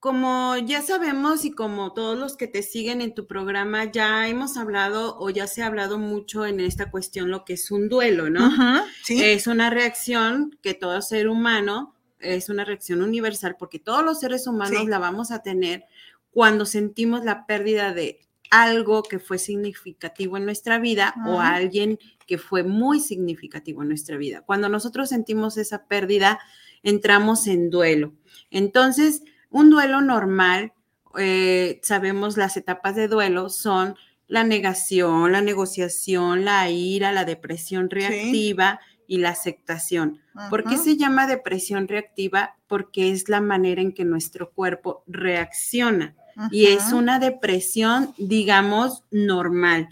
como 0.00 0.56
ya 0.58 0.80
sabemos 0.82 1.44
y 1.44 1.50
como 1.50 1.92
todos 1.92 2.16
los 2.16 2.36
que 2.36 2.46
te 2.46 2.62
siguen 2.62 3.00
en 3.00 3.14
tu 3.14 3.26
programa, 3.26 3.84
ya 3.90 4.28
hemos 4.28 4.56
hablado 4.56 5.18
o 5.18 5.28
ya 5.30 5.46
se 5.48 5.62
ha 5.62 5.66
hablado 5.66 5.98
mucho 5.98 6.46
en 6.46 6.60
esta 6.60 6.90
cuestión 6.90 7.30
lo 7.30 7.44
que 7.44 7.54
es 7.54 7.70
un 7.70 7.88
duelo, 7.88 8.30
¿no? 8.30 8.46
Ujú, 8.46 8.84
sí. 9.02 9.22
Es 9.22 9.46
una 9.48 9.70
reacción 9.70 10.56
que 10.62 10.74
todo 10.74 11.02
ser 11.02 11.28
humano 11.28 11.94
es 12.20 12.48
una 12.48 12.64
reacción 12.64 13.02
universal 13.02 13.56
porque 13.58 13.78
todos 13.78 14.04
los 14.04 14.20
seres 14.20 14.46
humanos 14.46 14.80
Sí. 14.82 14.86
la 14.86 14.98
vamos 14.98 15.30
a 15.30 15.42
tener 15.42 15.84
cuando 16.30 16.66
sentimos 16.66 17.24
la 17.24 17.46
pérdida 17.46 17.92
de 17.92 18.20
algo 18.50 19.02
que 19.02 19.18
fue 19.18 19.38
significativo 19.38 20.36
en 20.36 20.44
nuestra 20.44 20.78
vida 20.78 21.14
o 21.26 21.38
alguien 21.40 21.98
que 22.26 22.38
fue 22.38 22.62
muy 22.62 22.98
significativo 23.00 23.82
en 23.82 23.88
nuestra 23.88 24.16
vida. 24.16 24.42
Cuando 24.42 24.68
nosotros 24.68 25.10
sentimos 25.10 25.58
esa 25.58 25.86
pérdida, 25.86 26.38
entramos 26.82 27.46
en 27.46 27.68
duelo. 27.70 28.14
Entonces, 28.50 29.22
un 29.50 29.70
duelo 29.70 30.00
normal, 30.00 30.72
eh, 31.18 31.80
sabemos 31.82 32.36
las 32.36 32.56
etapas 32.56 32.94
de 32.94 33.08
duelo 33.08 33.48
son 33.48 33.96
la 34.26 34.44
negación, 34.44 35.32
la 35.32 35.40
negociación, 35.40 36.44
la 36.44 36.68
ira, 36.70 37.12
la 37.12 37.24
depresión 37.24 37.88
reactiva 37.88 38.78
y 39.06 39.18
la 39.18 39.30
aceptación. 39.30 40.20
¿Por 40.50 40.64
qué 40.64 40.76
se 40.76 40.96
llama 40.96 41.26
depresión 41.26 41.88
reactiva? 41.88 42.56
Porque 42.66 43.10
es 43.10 43.30
la 43.30 43.40
manera 43.40 43.80
en 43.80 43.92
que 43.92 44.04
nuestro 44.04 44.50
cuerpo 44.50 45.02
reacciona 45.06 46.14
y 46.50 46.66
es 46.66 46.92
una 46.92 47.18
depresión, 47.18 48.14
digamos, 48.18 49.02
normal. 49.10 49.88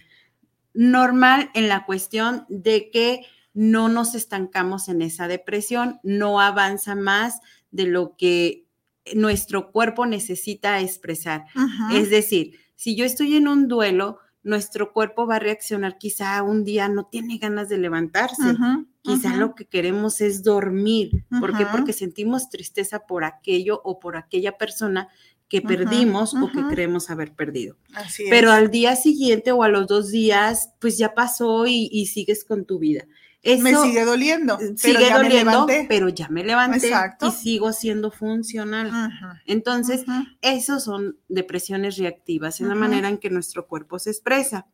Normal 0.74 1.50
en 1.54 1.68
la 1.68 1.86
cuestión 1.86 2.44
de 2.48 2.90
que 2.90 3.22
no 3.54 3.88
nos 3.88 4.14
estancamos 4.14 4.88
en 4.88 5.00
esa 5.00 5.28
depresión, 5.28 5.98
no 6.02 6.40
avanza 6.40 6.94
más 6.94 7.40
de 7.70 7.86
lo 7.86 8.16
que 8.16 8.65
nuestro 9.14 9.70
cuerpo 9.72 10.06
necesita 10.06 10.80
expresar. 10.80 11.44
Ajá. 11.54 11.96
Es 11.96 12.10
decir, 12.10 12.58
si 12.74 12.96
yo 12.96 13.04
estoy 13.04 13.36
en 13.36 13.48
un 13.48 13.68
duelo, 13.68 14.18
nuestro 14.42 14.92
cuerpo 14.92 15.26
va 15.26 15.36
a 15.36 15.40
reaccionar 15.40 15.98
quizá 15.98 16.42
un 16.42 16.62
día 16.64 16.88
no 16.88 17.06
tiene 17.06 17.38
ganas 17.38 17.68
de 17.68 17.78
levantarse. 17.78 18.50
Ajá, 18.50 18.84
Quizá 19.02 19.30
ajá. 19.30 19.38
lo 19.38 19.54
que 19.54 19.66
queremos 19.66 20.20
es 20.20 20.42
dormir. 20.42 21.24
¿Por 21.40 21.56
qué? 21.56 21.66
Porque 21.66 21.92
sentimos 21.92 22.48
tristeza 22.48 23.06
por 23.06 23.24
aquello 23.24 23.80
o 23.84 23.98
por 23.98 24.16
aquella 24.16 24.56
persona 24.58 25.08
que 25.48 25.62
perdimos 25.62 26.34
o 26.34 26.50
que 26.50 26.62
creemos 26.68 27.08
haber 27.08 27.32
perdido. 27.32 27.76
Así 27.94 28.24
Pero 28.28 28.48
es. 28.48 28.54
al 28.54 28.70
día 28.70 28.96
siguiente 28.96 29.52
o 29.52 29.62
a 29.62 29.68
los 29.68 29.86
dos 29.86 30.10
días, 30.10 30.70
pues 30.80 30.98
ya 30.98 31.14
pasó 31.14 31.66
y, 31.66 31.88
y 31.92 32.06
sigues 32.06 32.44
con 32.44 32.64
tu 32.64 32.78
vida. 32.80 33.06
Eso 33.46 33.62
me 33.62 33.74
sigue 33.76 34.04
doliendo. 34.04 34.58
pero 34.58 34.76
sigue 34.76 35.00
ya 35.08 35.18
me 35.18 35.24
doliendo, 35.24 35.50
levanté. 35.52 35.86
pero 35.88 36.08
ya 36.08 36.28
me 36.28 36.44
levanté 36.44 36.88
Exacto. 36.88 37.28
y 37.28 37.30
sigo 37.30 37.72
siendo 37.72 38.10
funcional. 38.10 38.88
Ajá, 38.88 39.40
Entonces, 39.46 40.02
ajá, 40.08 40.26
esos 40.42 40.84
son 40.84 41.18
depresiones 41.28 41.96
reactivas, 41.96 42.60
es 42.60 42.66
la 42.66 42.74
manera 42.74 43.08
en 43.08 43.18
que 43.18 43.30
nuestro 43.30 43.66
cuerpo 43.66 43.98
se 43.98 44.10
expresa. 44.10 44.66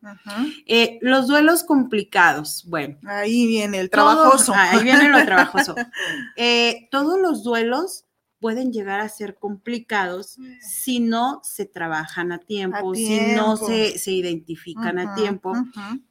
Eh, 0.65 0.97
los 1.01 1.27
duelos 1.27 1.63
complicados, 1.63 2.65
bueno. 2.67 2.97
Ahí 3.05 3.47
viene 3.47 3.79
el 3.79 3.89
trabajoso. 3.89 4.53
ahí 4.55 4.83
viene 4.83 5.09
lo 5.09 5.23
trabajoso. 5.25 5.75
Eh, 6.35 6.87
todos 6.91 7.19
los 7.19 7.43
duelos 7.43 8.05
pueden 8.39 8.73
llegar 8.73 8.99
a 8.99 9.07
ser 9.07 9.37
complicados 9.37 10.37
si 10.59 10.99
no 10.99 11.39
se 11.43 11.65
trabajan 11.65 12.31
a 12.31 12.39
tiempo, 12.39 12.93
si 12.93 13.17
no 13.35 13.55
tiempo. 13.57 13.67
se, 13.67 13.97
se 13.99 14.11
identifican 14.11 14.99
a 14.99 15.15
tiempo, 15.15 15.53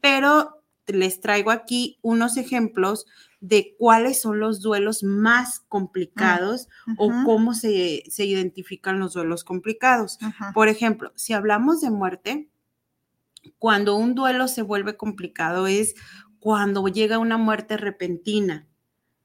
pero 0.00 0.62
les 0.87 1.21
traigo 1.21 1.51
aquí 1.51 1.99
unos 2.03 2.37
ejemplos 2.37 3.07
de 3.41 3.75
cuáles 3.79 4.21
son 4.21 4.41
los 4.41 4.61
duelos 4.61 5.03
más 5.03 5.61
complicados 5.69 6.69
o 6.97 7.07
Ujú, 7.07 7.25
cómo 7.25 7.55
se, 7.55 8.05
se 8.09 8.25
identifican 8.25 8.99
los 8.99 9.15
duelos 9.15 9.45
complicados. 9.45 10.19
Por 10.55 10.69
ejemplo, 10.69 11.12
si 11.17 11.33
hablamos 11.33 11.81
de 11.81 11.91
muerte, 11.91 12.49
cuando 13.59 13.97
un 13.97 14.15
duelo 14.15 14.49
se 14.49 14.62
vuelve 14.62 14.97
complicado 14.97 15.67
es 15.67 15.95
cuando 16.39 16.87
llega 16.89 17.19
una 17.19 17.39
muerte 17.39 17.77
repentina, 17.77 18.67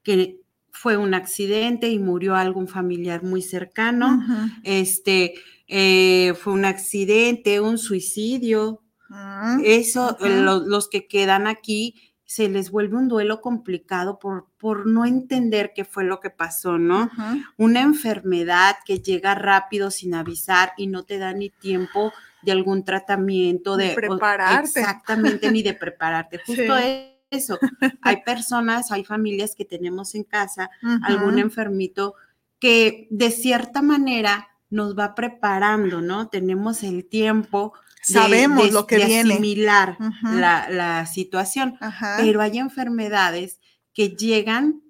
que 0.02 0.40
fue 0.70 0.96
un 0.96 1.14
accidente 1.14 1.88
y 1.88 1.98
murió 1.98 2.36
algún 2.36 2.68
familiar 2.68 3.22
muy 3.24 3.42
cercano, 3.42 4.24
este, 4.62 5.34
eh, 5.66 6.34
fue 6.34 6.52
un 6.52 6.64
accidente, 6.64 7.60
un 7.60 7.78
suicidio, 7.78 8.82
Mm, 9.08 9.60
eso, 9.64 10.16
eh, 10.20 10.24
ujú. 10.34 10.42
lo- 10.42 10.60
los 10.60 10.88
que 10.88 11.06
quedan 11.06 11.46
aquí, 11.46 11.94
se 12.24 12.48
les 12.50 12.70
vuelve 12.70 12.96
un 12.96 13.08
duelo 13.08 13.40
complicado 13.40 14.18
por, 14.18 14.48
por 14.58 14.86
no 14.86 15.06
entender 15.06 15.72
qué 15.74 15.86
fue 15.86 16.04
lo 16.04 16.20
que 16.20 16.28
pasó, 16.28 16.76
¿no? 16.78 17.08
Una 17.56 17.80
enfermedad 17.80 18.76
que 18.84 18.98
llega 19.00 19.34
rápido 19.34 19.90
sin 19.90 20.12
avisar 20.14 20.72
y 20.76 20.88
no 20.88 21.04
te 21.04 21.16
da 21.16 21.32
ni 21.32 21.48
tiempo 21.48 22.12
de 22.42 22.52
algún 22.52 22.84
tratamiento, 22.84 23.78
De 23.78 23.86
de 23.86 23.92
o- 23.92 23.96
prepararte. 23.96 24.80
exactamente, 24.80 25.50
ni 25.50 25.62
de 25.62 25.72
prepararte. 25.72 26.38
Justo 26.46 26.76
Sí. 26.76 27.14
eso. 27.30 27.58
Hay 28.02 28.22
personas, 28.22 28.92
hay 28.92 29.04
familias 29.04 29.54
que 29.54 29.64
tenemos 29.64 30.14
en 30.14 30.24
casa, 30.24 30.70
algún 31.02 31.38
enfermito 31.38 32.14
que 32.58 33.06
de 33.10 33.30
cierta 33.30 33.80
manera 33.82 34.48
nos 34.70 34.98
va 34.98 35.14
preparando, 35.14 36.02
¿no? 36.02 36.28
Tenemos 36.28 36.82
el 36.82 37.06
tiempo. 37.08 37.72
De- 38.06 38.14
Sabemos 38.14 38.66
de- 38.66 38.72
lo 38.72 38.86
que 38.86 38.98
de 38.98 39.06
viene. 39.06 39.32
asimilar 39.34 39.96
la, 40.22 40.68
la 40.70 41.06
situación, 41.06 41.76
Ajá. 41.80 42.16
pero 42.18 42.40
hay 42.40 42.58
enfermedades 42.58 43.60
que 43.92 44.10
llegan 44.10 44.82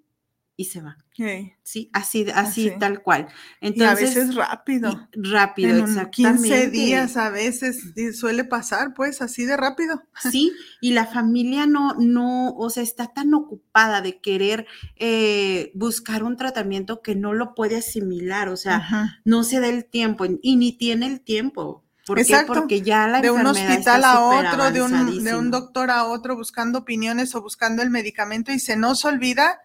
y 0.56 0.64
se 0.66 0.80
van. 0.80 0.96
Sí. 1.14 1.52
Sí, 1.62 1.90
así, 1.92 2.26
así, 2.34 2.68
Así. 2.68 2.78
tal 2.80 3.02
cual. 3.02 3.28
Y 3.60 3.66
a 3.66 3.68
Entonces, 3.68 4.14
veces 4.14 4.34
rápido. 4.34 5.08
rápido, 5.12 5.70
en 5.76 5.84
exactamente. 5.84 6.12
15 6.48 6.70
días 6.70 7.16
a 7.16 7.30
veces 7.30 7.80
suele 8.18 8.44
pasar, 8.44 8.94
pues, 8.94 9.20
así 9.22 9.44
de 9.44 9.56
rápido. 9.56 10.02
Sí, 10.30 10.52
y 10.80 10.92
la 10.92 11.06
familia 11.06 11.66
no, 11.66 11.94
no, 11.94 12.50
o 12.56 12.70
sea, 12.70 12.82
está 12.82 13.06
tan 13.08 13.34
ocupada 13.34 14.00
de 14.00 14.20
querer 14.20 14.66
eh, 14.96 15.70
buscar 15.74 16.22
un 16.24 16.36
tratamiento 16.36 17.02
que 17.02 17.14
no 17.14 17.34
lo 17.34 17.54
puede 17.54 17.76
asimilar, 17.76 18.48
o 18.48 18.56
sea, 18.56 18.76
Ajá. 18.76 19.20
no 19.24 19.44
se 19.44 19.60
da 19.60 19.68
el 19.68 19.84
tiempo 19.84 20.24
y 20.42 20.56
ni 20.56 20.72
tiene 20.72 21.06
el 21.06 21.20
tiempo. 21.20 21.84
¿Por 22.08 22.16
qué? 22.16 22.22
Exacto. 22.22 22.54
Porque 22.54 22.80
ya 22.80 23.06
la 23.06 23.20
de 23.20 23.30
un 23.30 23.46
hospital 23.46 24.02
a 24.02 24.20
otro, 24.20 24.70
de 24.72 24.80
un, 24.80 25.22
de 25.22 25.36
un 25.36 25.50
doctor 25.50 25.90
a 25.90 26.06
otro, 26.06 26.34
buscando 26.34 26.78
opiniones 26.78 27.34
o 27.34 27.42
buscando 27.42 27.82
el 27.82 27.90
medicamento 27.90 28.50
y 28.50 28.58
se 28.58 28.76
nos 28.76 29.04
olvida 29.04 29.60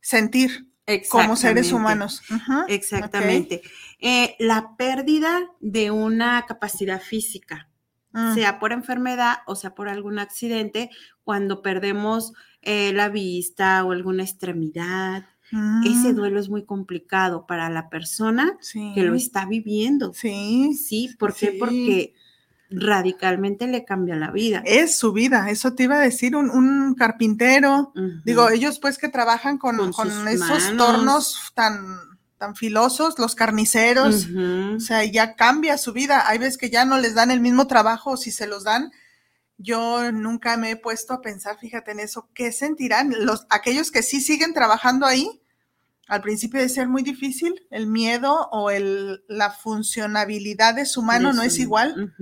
sentir 0.00 0.68
como 1.10 1.34
seres 1.34 1.72
humanos. 1.72 2.22
Exactamente. 2.68 3.62
Eh, 3.98 4.36
la 4.38 4.76
pérdida 4.78 5.50
de 5.58 5.90
una 5.90 6.46
capacidad 6.46 7.00
física. 7.00 7.68
Mm, 8.12 8.34
sea 8.34 8.58
por 8.58 8.72
enfermedad 8.72 9.38
o 9.46 9.56
sea 9.56 9.74
por 9.74 9.88
algún 9.88 10.18
accidente, 10.18 10.90
cuando 11.24 11.62
perdemos 11.62 12.34
eh, 12.60 12.92
la 12.92 13.08
vista 13.08 13.82
o 13.84 13.90
alguna 13.90 14.22
extremidad. 14.22 15.24
Ese 15.84 16.12
mm, 16.12 16.16
duelo 16.16 16.40
es 16.40 16.48
muy 16.48 16.64
complicado 16.64 17.46
para 17.46 17.68
la 17.68 17.90
persona 17.90 18.56
sí, 18.60 18.92
que 18.94 19.02
lo 19.02 19.14
está 19.14 19.44
viviendo. 19.44 20.14
Sí, 20.14 20.74
Sí, 20.74 21.14
¿por 21.18 21.34
qué? 21.34 21.50
Sí. 21.52 21.56
Porque 21.58 22.14
radicalmente 22.74 23.66
le 23.66 23.84
cambia 23.84 24.16
la 24.16 24.30
vida. 24.30 24.62
es 24.64 24.96
su 24.96 25.12
vida, 25.12 25.50
eso 25.50 25.74
te 25.74 25.82
iba 25.84 25.96
a 25.96 26.00
decir, 26.00 26.34
un, 26.36 26.50
un 26.50 26.94
carpintero, 26.94 27.92
digo, 28.24 28.48
ellos 28.48 28.78
pues 28.78 28.98
que 28.98 29.08
trabajan 29.08 29.58
con, 29.58 29.92
Con 29.92 30.28
esos 30.28 30.48
manos. 30.48 30.76
tornos 30.76 31.52
tan, 31.54 31.76
tan 32.38 32.56
filosos, 32.56 33.18
los 33.18 33.34
carniceros. 33.34 34.28
O 34.74 34.80
sea, 34.80 35.04
ya 35.04 35.36
cambia 35.36 35.76
su 35.78 35.92
vida. 35.92 36.28
Hay 36.28 36.38
veces 36.38 36.58
que 36.58 36.70
ya 36.70 36.84
no 36.84 36.98
les 36.98 37.14
dan 37.14 37.30
el 37.30 37.40
mismo 37.40 37.66
trabajo, 37.66 38.16
si 38.16 38.30
se 38.30 38.46
los 38.46 38.64
dan. 38.64 38.90
Yo 39.58 40.10
nunca 40.10 40.56
me 40.56 40.72
he 40.72 40.76
puesto 40.76 41.12
a 41.12 41.20
pensar, 41.20 41.58
fíjate 41.58 41.92
en 41.92 42.00
eso, 42.00 42.28
¿qué 42.34 42.50
sentirán 42.52 43.12
los 43.20 43.46
aquellos 43.48 43.90
que 43.92 44.02
sí 44.02 44.20
siguen 44.20 44.54
trabajando 44.54 45.06
ahí? 45.06 45.41
Al 46.12 46.20
principio 46.20 46.60
de 46.60 46.68
ser 46.68 46.88
muy 46.88 47.02
difícil, 47.02 47.54
el 47.70 47.86
miedo 47.86 48.48
o 48.52 48.70
el, 48.70 49.24
la 49.28 49.48
funcionabilidad 49.50 50.74
de 50.74 50.84
su 50.84 51.00
mano 51.02 51.30
De 51.30 51.36
no 51.36 51.42
es 51.42 51.58
igual. 51.58 52.12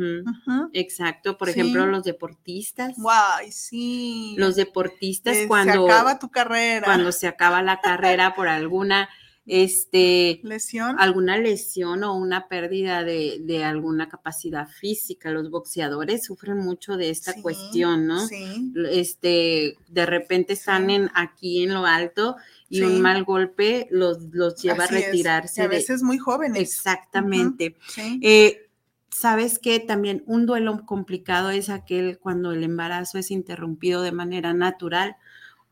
Exacto, 0.73 1.37
por 1.37 1.49
Sí. 1.49 1.59
ejemplo, 1.59 1.87
los 1.87 2.05
deportistas. 2.05 2.95
Guay, 2.97 3.51
sí. 3.51 4.37
Los 4.39 4.55
deportistas 4.55 5.37
Eh, 5.37 5.49
cuando, 5.49 5.73
se 5.89 5.93
acaba 5.93 6.19
tu 6.21 6.31
carrera. 6.31 6.85
cuando 6.85 7.11
se 7.11 7.27
acaba 7.27 7.63
la 7.63 7.81
carrera 7.81 8.35
por 8.37 8.47
alguna 8.47 9.09
este, 9.47 10.41
lesión. 10.45 10.97
alguna 10.99 11.37
lesión 11.39 12.05
o 12.05 12.15
una 12.15 12.47
pérdida 12.49 13.03
de, 13.05 13.39
de 13.43 13.65
alguna 13.65 14.09
capacidad 14.09 14.69
física. 14.69 15.31
Los 15.31 15.51
boxeadores 15.51 16.25
sufren 16.25 16.59
mucho 16.59 16.97
de 16.97 17.11
esta 17.11 17.33
Sí, 17.33 17.43
cuestión, 17.43 18.07
¿no? 18.07 18.27
Sí. 18.27 18.73
Este, 18.91 19.77
de 19.89 20.07
repente 20.07 20.53
están 20.53 20.87
Sí. 20.89 20.95
en, 20.95 21.11
aquí 21.15 21.65
en 21.65 21.75
lo 21.75 21.87
alto 21.87 22.37
y 22.69 22.83
un 22.83 23.01
mal 23.01 23.25
golpe 23.25 23.89
los, 23.91 24.19
los 24.31 24.61
lleva 24.63 24.85
así 24.85 24.95
a 24.95 24.99
retirarse. 24.99 25.61
Y 25.63 25.65
a 25.65 25.69
de- 25.69 25.77
veces 25.77 26.03
muy 26.03 26.19
jóvenes. 26.19 26.61
exactamente. 26.61 27.77
Sí. 27.89 28.21
Eh, 28.23 28.67
Sabes 29.13 29.59
que 29.59 29.81
también 29.81 30.23
un 30.27 30.47
duelo 30.47 30.87
complicado 30.87 31.51
es 31.51 31.69
aquel 31.69 32.21
cuando 32.21 32.53
el 32.53 32.63
embarazo 32.63 33.19
es 33.19 33.33
interrumpido 33.33 34.03
de 34.03 34.13
manera 34.13 34.55
natural 34.55 35.17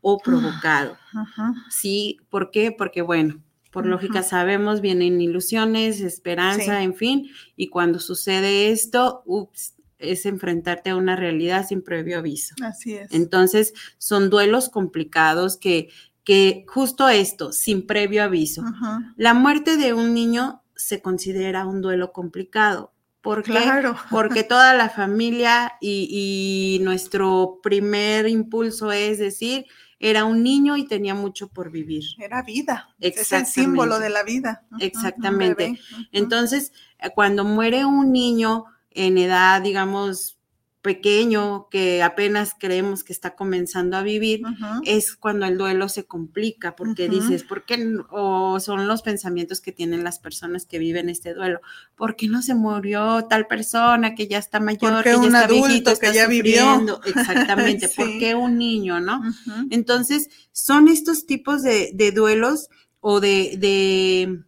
o 0.01 0.17
provocado. 0.17 0.97
Ajá. 1.13 1.53
Sí, 1.69 2.19
¿por 2.29 2.51
qué? 2.51 2.73
Porque 2.77 3.01
bueno, 3.01 3.41
por 3.71 3.85
lógica 3.85 4.23
sabemos, 4.23 4.81
vienen 4.81 5.21
ilusiones, 5.21 6.01
esperanza, 6.01 6.79
Sí. 6.79 6.83
en 6.83 6.95
fin, 6.95 7.29
y 7.55 7.67
cuando 7.67 7.99
sucede 7.99 8.71
esto, 8.71 9.21
ups, 9.25 9.75
es 9.99 10.25
enfrentarte 10.25 10.91
a 10.91 10.95
una 10.95 11.15
realidad 11.15 11.67
sin 11.67 11.81
previo 11.83 12.17
aviso. 12.19 12.55
Así 12.63 12.93
es. 12.93 13.11
Entonces, 13.11 13.73
son 13.97 14.29
duelos 14.29 14.69
complicados 14.69 15.57
que, 15.57 15.89
que 16.23 16.65
justo 16.67 17.09
esto, 17.09 17.51
sin 17.51 17.85
previo 17.85 18.23
aviso. 18.23 18.63
Ajá. 18.65 19.13
La 19.17 19.33
muerte 19.33 19.77
de 19.77 19.93
un 19.93 20.13
niño 20.13 20.63
se 20.75 21.01
considera 21.01 21.65
un 21.65 21.81
duelo 21.81 22.13
complicado. 22.13 22.93
¿Por 23.21 23.43
qué? 23.43 23.51
Claro. 23.51 23.97
Porque 24.09 24.43
toda 24.43 24.73
la 24.73 24.89
familia 24.89 25.73
y, 25.81 26.77
y 26.79 26.83
nuestro 26.83 27.59
primer 27.61 28.27
impulso 28.29 28.93
es 28.93 29.19
decir, 29.19 29.65
era 29.99 30.25
un 30.25 30.43
niño 30.43 30.77
y 30.77 30.87
tenía 30.87 31.13
mucho 31.13 31.49
por 31.49 31.71
vivir. 31.71 32.03
Era 32.17 32.41
vida. 32.41 32.95
Es 32.99 33.31
el 33.31 33.45
símbolo 33.45 33.99
de 33.99 34.09
la 34.09 34.23
vida. 34.23 34.63
Exactamente. 34.79 35.79
Entonces, 36.11 36.71
eh, 36.99 37.09
cuando 37.13 37.43
muere 37.43 37.85
un 37.85 38.11
niño 38.11 38.65
en 38.91 39.17
edad, 39.17 39.61
digamos, 39.61 40.38
pequeño, 40.89 41.67
que 41.69 42.01
apenas 42.01 42.55
creemos 42.57 43.03
que 43.03 43.13
está 43.13 43.35
comenzando 43.35 43.95
a 43.95 44.01
vivir, 44.01 44.41
es 44.85 45.15
cuando 45.15 45.45
el 45.45 45.55
duelo 45.55 45.87
se 45.87 46.05
complica, 46.05 46.75
porque 46.75 47.07
dices, 47.07 47.43
¿por 47.43 47.63
qué? 47.63 47.95
O 48.09 48.59
son 48.59 48.87
los 48.87 49.03
pensamientos 49.03 49.61
que 49.61 49.71
tienen 49.71 50.03
las 50.03 50.17
personas 50.17 50.65
que 50.65 50.79
viven 50.79 51.07
este 51.09 51.35
duelo. 51.35 51.61
¿Por 51.95 52.15
qué 52.15 52.27
no 52.27 52.41
se 52.41 52.55
murió 52.55 53.25
tal 53.29 53.45
persona 53.45 54.15
que 54.15 54.27
ya 54.27 54.39
está 54.39 54.59
mayor, 54.59 54.79
¿Por 54.93 55.03
que 55.03 55.09
qué 55.11 55.15
ya 55.15 55.19
un 55.19 55.25
está 55.27 55.39
adulto 55.45 55.67
viejito, 55.67 55.89
que 55.99 56.07
está 56.07 56.11
ya 56.13 56.27
vivió? 56.27 57.01
Exactamente, 57.05 57.87
¿por 57.95 58.07
Sí. 58.07 58.17
qué 58.19 58.33
un 58.33 58.57
niño, 58.57 58.99
no? 58.99 59.21
Entonces, 59.69 60.29
son 60.51 60.87
estos 60.87 61.27
tipos 61.27 61.61
de, 61.61 61.91
de 61.93 62.11
duelos 62.11 62.69
o 62.99 63.19
de, 63.19 63.57
de, 63.59 64.39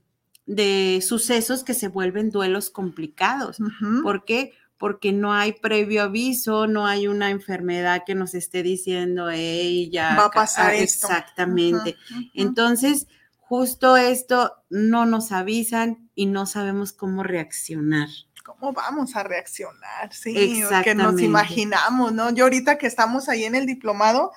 de 0.48 1.02
sucesos 1.02 1.64
que 1.64 1.76
se 1.76 1.88
vuelven 1.88 2.32
duelos 2.32 2.72
complicados. 2.72 3.60
Ujú. 3.60 4.02
¿Por 4.02 4.26
qué? 4.26 4.54
Porque 4.82 5.14
no 5.14 5.32
hay 5.32 5.54
previo 5.54 6.02
aviso, 6.02 6.66
no 6.66 6.88
hay 6.88 7.08
una 7.08 7.30
enfermedad 7.30 8.02
que 8.04 8.16
nos 8.16 8.34
esté 8.34 8.64
diciendo, 8.64 9.30
hey, 9.32 9.92
ya. 9.92 10.16
Va 10.16 10.26
a 10.26 10.32
pasar 10.32 10.72
ah, 10.72 10.76
esto". 10.76 11.06
Exactamente. 11.08 11.96
Entonces, 12.34 13.06
justo 13.38 13.96
esto 13.96 14.56
no 14.72 15.06
nos 15.06 15.32
avisan 15.32 16.10
y 16.16 16.26
no 16.26 16.48
sabemos 16.48 16.94
cómo 16.94 17.22
reaccionar. 17.22 18.10
¿Cómo 18.44 18.74
vamos 18.74 19.16
a 19.16 19.22
reaccionar? 19.22 20.12
Sí, 20.12 20.64
que 20.84 20.96
nos 20.96 21.22
imaginamos, 21.22 22.12
¿no? 22.12 22.32
Yo 22.32 22.46
ahorita 22.46 22.80
que 22.80 22.88
estamos 22.88 23.30
ahí 23.30 23.44
en 23.44 23.54
el 23.54 23.68
diplomado, 23.68 24.32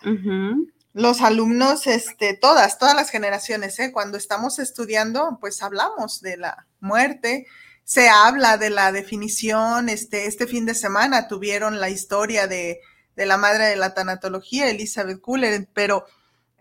los 0.93 1.23
alumnos, 1.23 1.87
este, 1.87 2.37
todas, 2.37 2.79
todas 2.79 2.95
las 2.95 3.09
generaciones, 3.09 3.79
¿eh? 3.79 3.93
Cuando 3.93 4.19
estamos 4.19 4.59
estudiando, 4.59 5.39
pues 5.41 5.63
hablamos 5.63 6.21
de 6.21 6.37
la 6.37 6.67
muerte, 6.81 7.47
se 7.85 8.09
habla 8.09 8.57
de 8.57 8.71
la 8.71 8.93
definición, 8.93 9.89
este, 9.89 10.27
este 10.27 10.47
fin 10.47 10.65
de 10.65 10.75
semana 10.75 11.29
tuvieron 11.29 11.81
la 11.81 11.91
historia 11.91 12.47
de, 12.47 12.81
de 13.15 13.27
la 13.27 13.37
madre 13.37 13.67
de 13.67 13.77
la 13.77 13.95
tanatología, 13.95 14.71
Elizabeth 14.71 15.21
Kuller, 15.21 15.69
pero 15.75 16.07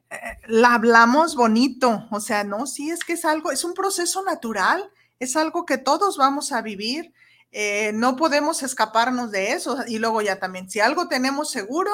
eh, 0.10 0.18
la 0.48 0.74
hablamos 0.76 1.36
bonito, 1.36 2.08
o 2.12 2.20
sea, 2.20 2.44
no, 2.44 2.68
sí, 2.68 2.90
es 2.90 3.04
que 3.04 3.14
es 3.14 3.26
algo, 3.26 3.52
es 3.52 3.64
un 3.64 3.74
proceso 3.74 4.22
natural, 4.24 4.90
es 5.20 5.36
algo 5.38 5.66
que 5.66 5.78
todos 5.78 6.18
vamos 6.18 6.52
a 6.52 6.62
vivir, 6.62 7.14
eh, 7.52 7.92
no 7.94 8.18
podemos 8.18 8.62
escaparnos 8.62 9.32
de 9.32 9.54
eso, 9.54 9.78
y 9.88 10.00
luego 10.00 10.22
ya 10.22 10.40
también, 10.40 10.70
si 10.70 10.82
algo 10.82 11.08
tenemos 11.08 11.50
seguro, 11.52 11.92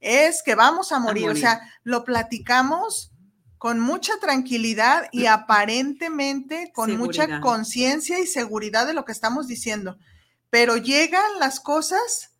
es 0.00 0.42
que 0.44 0.54
vamos 0.54 0.92
a 0.92 1.00
morir, 1.00 1.24
o 1.24 1.28
morir. 1.28 1.42
sea, 1.42 1.60
lo 1.82 2.04
platicamos 2.04 3.10
con 3.58 3.80
mucha 3.80 4.12
tranquilidad 4.20 5.08
y 5.12 5.26
aparentemente 5.26 6.70
con 6.74 6.90
mucha 6.96 7.26
conciencia 7.40 8.18
y 8.18 8.26
seguridad 8.26 8.86
de 8.86 8.94
lo 8.94 9.04
que 9.04 9.12
estamos 9.12 9.46
diciendo. 9.48 9.98
Pero 10.50 10.76
llegan 10.76 11.38
las 11.38 11.60
cosas 11.60 12.30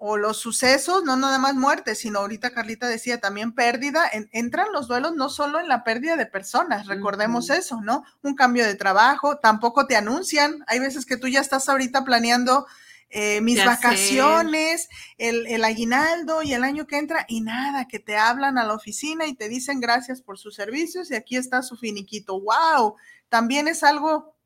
o 0.00 0.16
los 0.16 0.36
sucesos, 0.38 1.02
no 1.04 1.16
nada 1.16 1.38
más 1.38 1.54
muerte, 1.54 1.94
sino 1.96 2.20
ahorita 2.20 2.50
Carlita 2.50 2.86
decía 2.86 3.20
también 3.20 3.52
pérdida, 3.52 4.08
en- 4.12 4.28
entran 4.32 4.68
los 4.72 4.86
duelos 4.86 5.14
no 5.16 5.28
solo 5.28 5.58
en 5.58 5.66
la 5.68 5.82
pérdida 5.82 6.16
de 6.16 6.24
personas, 6.26 6.86
recordemos 6.86 7.50
eso, 7.50 7.80
¿no? 7.80 8.04
Un 8.22 8.36
cambio 8.36 8.64
de 8.64 8.76
trabajo, 8.76 9.38
tampoco 9.38 9.86
te 9.88 9.96
anuncian, 9.96 10.64
hay 10.68 10.78
veces 10.78 11.04
que 11.04 11.16
tú 11.16 11.26
ya 11.26 11.40
estás 11.40 11.68
ahorita 11.68 12.04
planeando 12.04 12.66
eh, 13.10 13.40
mis 13.40 13.64
vacaciones, 13.64 14.88
el, 15.16 15.46
el 15.46 15.64
aguinaldo 15.64 16.42
y 16.42 16.52
el 16.52 16.62
año 16.62 16.86
que 16.86 16.98
entra 16.98 17.24
y 17.26 17.40
nada, 17.40 17.88
que 17.88 17.98
te 17.98 18.16
hablan 18.16 18.58
a 18.58 18.64
la 18.64 18.74
oficina 18.74 19.26
y 19.26 19.34
te 19.34 19.48
dicen 19.48 19.80
gracias 19.80 20.20
por 20.20 20.38
sus 20.38 20.54
servicios 20.54 21.10
y 21.10 21.14
aquí 21.14 21.36
está 21.36 21.62
su 21.62 21.76
finiquito. 21.76 22.40
¡Wow! 22.40 22.96
También 23.30 23.66
es 23.66 23.82
algo, 23.82 24.36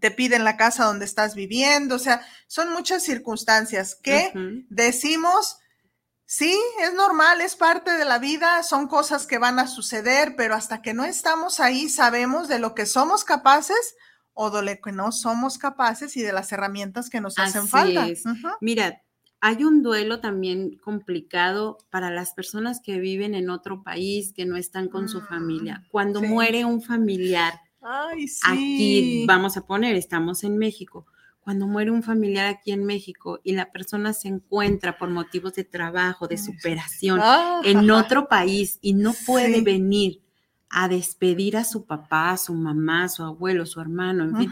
te 0.00 0.12
piden 0.12 0.44
la 0.44 0.56
casa 0.56 0.84
donde 0.84 1.04
estás 1.04 1.34
viviendo, 1.34 1.96
o 1.96 1.98
sea, 1.98 2.24
son 2.46 2.72
muchas 2.72 3.02
circunstancias 3.02 3.96
que 3.96 4.32
decimos, 4.68 5.58
sí, 6.26 6.56
es 6.80 6.94
normal, 6.94 7.40
es 7.40 7.56
parte 7.56 7.92
de 7.92 8.04
la 8.04 8.18
vida, 8.18 8.62
son 8.62 8.86
cosas 8.86 9.26
que 9.26 9.38
van 9.38 9.58
a 9.58 9.66
suceder, 9.66 10.36
pero 10.36 10.54
hasta 10.54 10.80
que 10.80 10.94
no 10.94 11.04
estamos 11.04 11.58
ahí 11.58 11.88
sabemos 11.88 12.46
de 12.46 12.60
lo 12.60 12.74
que 12.74 12.86
somos 12.86 13.24
capaces 13.24 13.96
o 14.38 14.50
de 14.50 14.62
lo 14.62 14.80
que 14.80 14.92
no 14.92 15.10
somos 15.12 15.58
capaces 15.58 16.16
y 16.16 16.22
de 16.22 16.32
las 16.32 16.52
herramientas 16.52 17.10
que 17.10 17.20
nos 17.20 17.38
hacen 17.38 17.66
falta. 17.66 18.06
es. 18.06 18.22
Mira, 18.60 19.02
hay 19.40 19.64
un 19.64 19.82
duelo 19.82 20.20
también 20.20 20.76
complicado 20.78 21.78
para 21.90 22.10
las 22.10 22.32
personas 22.34 22.80
que 22.80 22.98
viven 23.00 23.34
en 23.34 23.48
otro 23.50 23.82
país, 23.82 24.32
que 24.34 24.44
no 24.46 24.56
están 24.56 24.88
con 24.88 25.08
su 25.08 25.20
Mm, 25.22 25.26
familia. 25.26 25.84
Cuando 25.90 26.20
sí. 26.20 26.26
muere 26.26 26.64
un 26.64 26.82
familiar, 26.82 27.54
Ay, 27.80 28.28
sí. 28.28 28.40
aquí 28.44 29.24
vamos 29.26 29.56
a 29.56 29.62
poner, 29.66 29.96
estamos 29.96 30.44
en 30.44 30.58
México. 30.58 31.06
Cuando 31.40 31.66
muere 31.68 31.92
un 31.92 32.02
familiar 32.02 32.46
aquí 32.46 32.72
en 32.72 32.84
México 32.84 33.40
y 33.44 33.52
la 33.52 33.70
persona 33.70 34.12
se 34.12 34.26
encuentra 34.28 34.98
por 34.98 35.08
motivos 35.10 35.54
de 35.54 35.64
trabajo, 35.64 36.26
de 36.26 36.38
superación 36.38 37.20
Ah, 37.22 37.60
en 37.64 37.88
otro 37.90 38.28
país 38.28 38.78
y 38.82 38.94
no 38.94 39.14
puede 39.26 39.54
Sí. 39.56 39.60
venir 39.62 40.22
a 40.78 40.88
despedir 40.88 41.56
a 41.56 41.64
su 41.64 41.86
papá, 41.86 42.32
a 42.32 42.36
su 42.36 42.52
mamá, 42.52 43.04
a 43.04 43.08
su 43.08 43.22
abuelo, 43.24 43.62
a 43.62 43.66
su 43.66 43.80
hermano, 43.80 44.24
en 44.24 44.36
fin, 44.36 44.50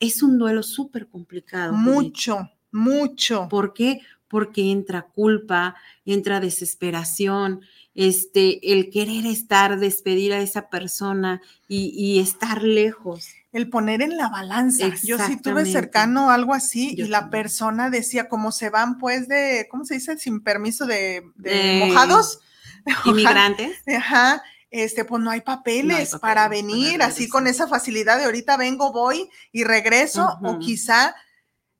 es 0.00 0.22
un 0.22 0.38
duelo 0.38 0.62
súper 0.62 1.08
complicado. 1.08 1.74
Mucho, 1.74 2.48
mucho. 2.72 3.48
¿Por 3.50 3.74
qué? 3.74 4.00
Porque 4.28 4.70
entra 4.70 5.02
culpa, 5.02 5.76
entra 6.06 6.40
desesperación, 6.40 7.60
este, 7.94 8.72
el 8.72 8.88
querer 8.88 9.26
estar, 9.26 9.78
despedir 9.78 10.32
a 10.32 10.40
esa 10.40 10.70
persona 10.70 11.42
y, 11.68 11.92
y 11.94 12.18
estar 12.18 12.62
lejos. 12.62 13.28
El 13.52 13.68
poner 13.68 14.00
en 14.00 14.16
la 14.16 14.30
balanza. 14.30 14.88
Yo 15.04 15.18
sí 15.18 15.36
tuve 15.36 15.66
cercano 15.66 16.30
algo 16.30 16.54
así 16.54 16.96
Yo 16.96 17.04
y 17.04 17.08
la 17.08 17.20
también. 17.20 17.42
persona 17.42 17.90
decía, 17.90 18.30
como 18.30 18.52
se 18.52 18.70
van 18.70 18.96
pues 18.96 19.28
de, 19.28 19.68
¿cómo 19.70 19.84
se 19.84 19.94
dice? 19.96 20.16
Sin 20.16 20.40
permiso 20.40 20.86
de, 20.86 21.24
de 21.34 21.50
De 21.50 21.84
mojados. 21.88 22.40
Inmigrantes. 23.04 23.82
Ajá, 23.86 24.42
este, 24.70 25.04
pues 25.04 25.22
no 25.22 25.30
hay 25.30 25.40
papeles, 25.40 26.10
papeles 26.10 26.20
para 26.20 26.48
venir, 26.48 27.02
así 27.02 27.28
con 27.28 27.46
esa 27.46 27.66
facilidad 27.68 28.18
de 28.18 28.24
ahorita 28.24 28.56
vengo, 28.56 28.92
voy 28.92 29.30
y 29.52 29.64
regreso, 29.64 30.38
o 30.42 30.58
quizá 30.58 31.14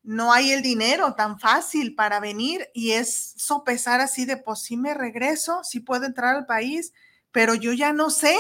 no 0.03 0.33
hay 0.33 0.53
el 0.53 0.63
dinero 0.63 1.15
tan 1.15 1.39
fácil 1.39 1.95
para 1.95 2.19
venir 2.19 2.69
y 2.73 2.93
es 2.93 3.35
sopesar 3.37 4.01
así 4.01 4.25
de, 4.25 4.39
pues 4.39 4.61
sí 4.61 4.77
me 4.77 4.95
regreso, 4.95 5.63
sí 5.65 5.81
puedo 5.81 6.07
entrar 6.07 6.35
al 6.35 6.47
país, 6.47 6.93
pero 7.31 7.55
yo 7.55 7.73
ya 7.75 7.93
no 7.93 8.09
sé 8.09 8.35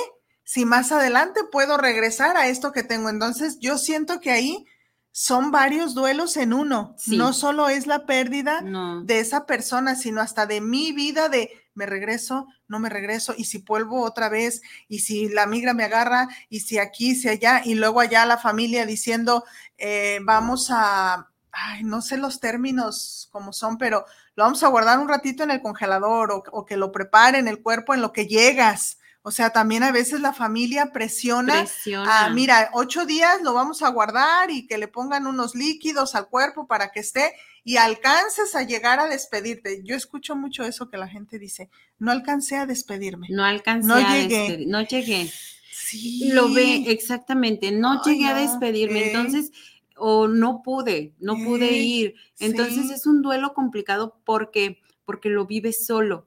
si 0.44 0.64
más 0.64 0.92
adelante 0.92 1.40
puedo 1.52 1.76
regresar 1.76 2.38
a 2.38 2.48
esto 2.48 2.72
que 2.72 2.82
tengo. 2.82 3.10
Entonces, 3.10 3.58
yo 3.60 3.76
siento 3.76 4.18
que 4.18 4.30
ahí 4.30 4.64
son 5.12 5.50
varios 5.50 5.94
duelos 5.94 6.38
en 6.38 6.54
uno. 6.54 6.94
Sí. 6.96 7.18
No 7.18 7.34
solo 7.34 7.68
es 7.68 7.86
la 7.86 8.06
pérdida 8.06 8.62
No. 8.62 9.02
de 9.02 9.20
esa 9.20 9.44
persona, 9.44 9.94
sino 9.94 10.22
hasta 10.22 10.46
de 10.46 10.62
mi 10.62 10.92
vida, 10.92 11.28
de 11.28 11.50
me 11.78 11.86
regreso, 11.86 12.48
no 12.66 12.80
me 12.80 12.88
regreso, 12.88 13.34
y 13.38 13.44
si 13.44 13.58
vuelvo 13.58 14.02
otra 14.02 14.28
vez, 14.28 14.62
y 14.88 14.98
si 14.98 15.28
la 15.28 15.46
migra 15.46 15.74
me 15.74 15.84
agarra, 15.84 16.28
y 16.50 16.60
si 16.60 16.78
aquí, 16.78 17.14
si 17.14 17.28
allá, 17.28 17.62
y 17.64 17.74
luego 17.74 18.00
allá 18.00 18.26
la 18.26 18.36
familia 18.36 18.84
diciendo, 18.84 19.44
eh, 19.78 20.18
vamos 20.22 20.70
a, 20.72 21.30
ay, 21.52 21.84
no 21.84 22.02
sé 22.02 22.16
los 22.16 22.40
términos 22.40 23.28
como 23.30 23.52
son, 23.52 23.78
pero 23.78 24.04
lo 24.34 24.42
vamos 24.42 24.64
a 24.64 24.68
guardar 24.68 24.98
un 24.98 25.08
ratito 25.08 25.44
en 25.44 25.52
el 25.52 25.62
congelador 25.62 26.32
o, 26.32 26.42
o 26.50 26.66
que 26.66 26.76
lo 26.76 26.90
preparen 26.90 27.46
el 27.46 27.62
cuerpo 27.62 27.94
en 27.94 28.02
lo 28.02 28.12
que 28.12 28.26
llegas. 28.26 28.98
O 29.22 29.30
sea, 29.30 29.50
también 29.50 29.82
a 29.82 29.92
veces 29.92 30.20
la 30.20 30.32
familia 30.32 30.90
presiona 30.92 31.60
Presiona. 31.60 32.26
Ah, 32.26 32.30
mira, 32.30 32.70
ocho 32.72 33.04
días 33.04 33.42
lo 33.42 33.52
vamos 33.52 33.82
a 33.82 33.90
guardar 33.90 34.50
y 34.50 34.66
que 34.66 34.78
le 34.78 34.88
pongan 34.88 35.26
unos 35.26 35.54
líquidos 35.54 36.14
al 36.14 36.28
cuerpo 36.28 36.66
para 36.66 36.90
que 36.90 37.00
esté 37.00 37.34
y 37.68 37.76
alcances 37.76 38.54
a 38.54 38.62
llegar 38.62 38.98
a 38.98 39.08
despedirte. 39.08 39.82
Yo 39.84 39.94
escucho 39.94 40.34
mucho 40.34 40.62
eso 40.64 40.88
que 40.88 40.96
la 40.96 41.06
gente 41.06 41.38
dice, 41.38 41.68
no 41.98 42.10
alcancé 42.10 42.56
a 42.56 42.64
despedirme. 42.64 43.26
No 43.28 43.44
alcancé 43.44 43.86
No 43.86 43.94
a 43.96 44.16
llegué. 44.16 44.64
no 44.66 44.80
llegué. 44.80 45.30
Sí. 45.70 46.30
Lo 46.32 46.50
ve 46.50 46.84
exactamente, 46.90 47.70
no 47.70 47.92
Ay, 47.92 47.98
llegué 48.06 48.26
a 48.26 48.34
despedirme, 48.38 49.00
eh. 49.00 49.06
entonces, 49.08 49.52
o 49.96 50.28
no 50.28 50.62
pude, 50.62 51.12
no 51.18 51.34
pude 51.44 51.72
ir. 51.72 52.14
Entonces 52.38 52.86
sí. 52.88 52.94
es 52.94 53.06
un 53.06 53.20
duelo 53.20 53.52
complicado 53.52 54.18
porque, 54.24 54.80
porque 55.04 55.28
lo 55.28 55.44
vive 55.44 55.74
solo, 55.74 56.26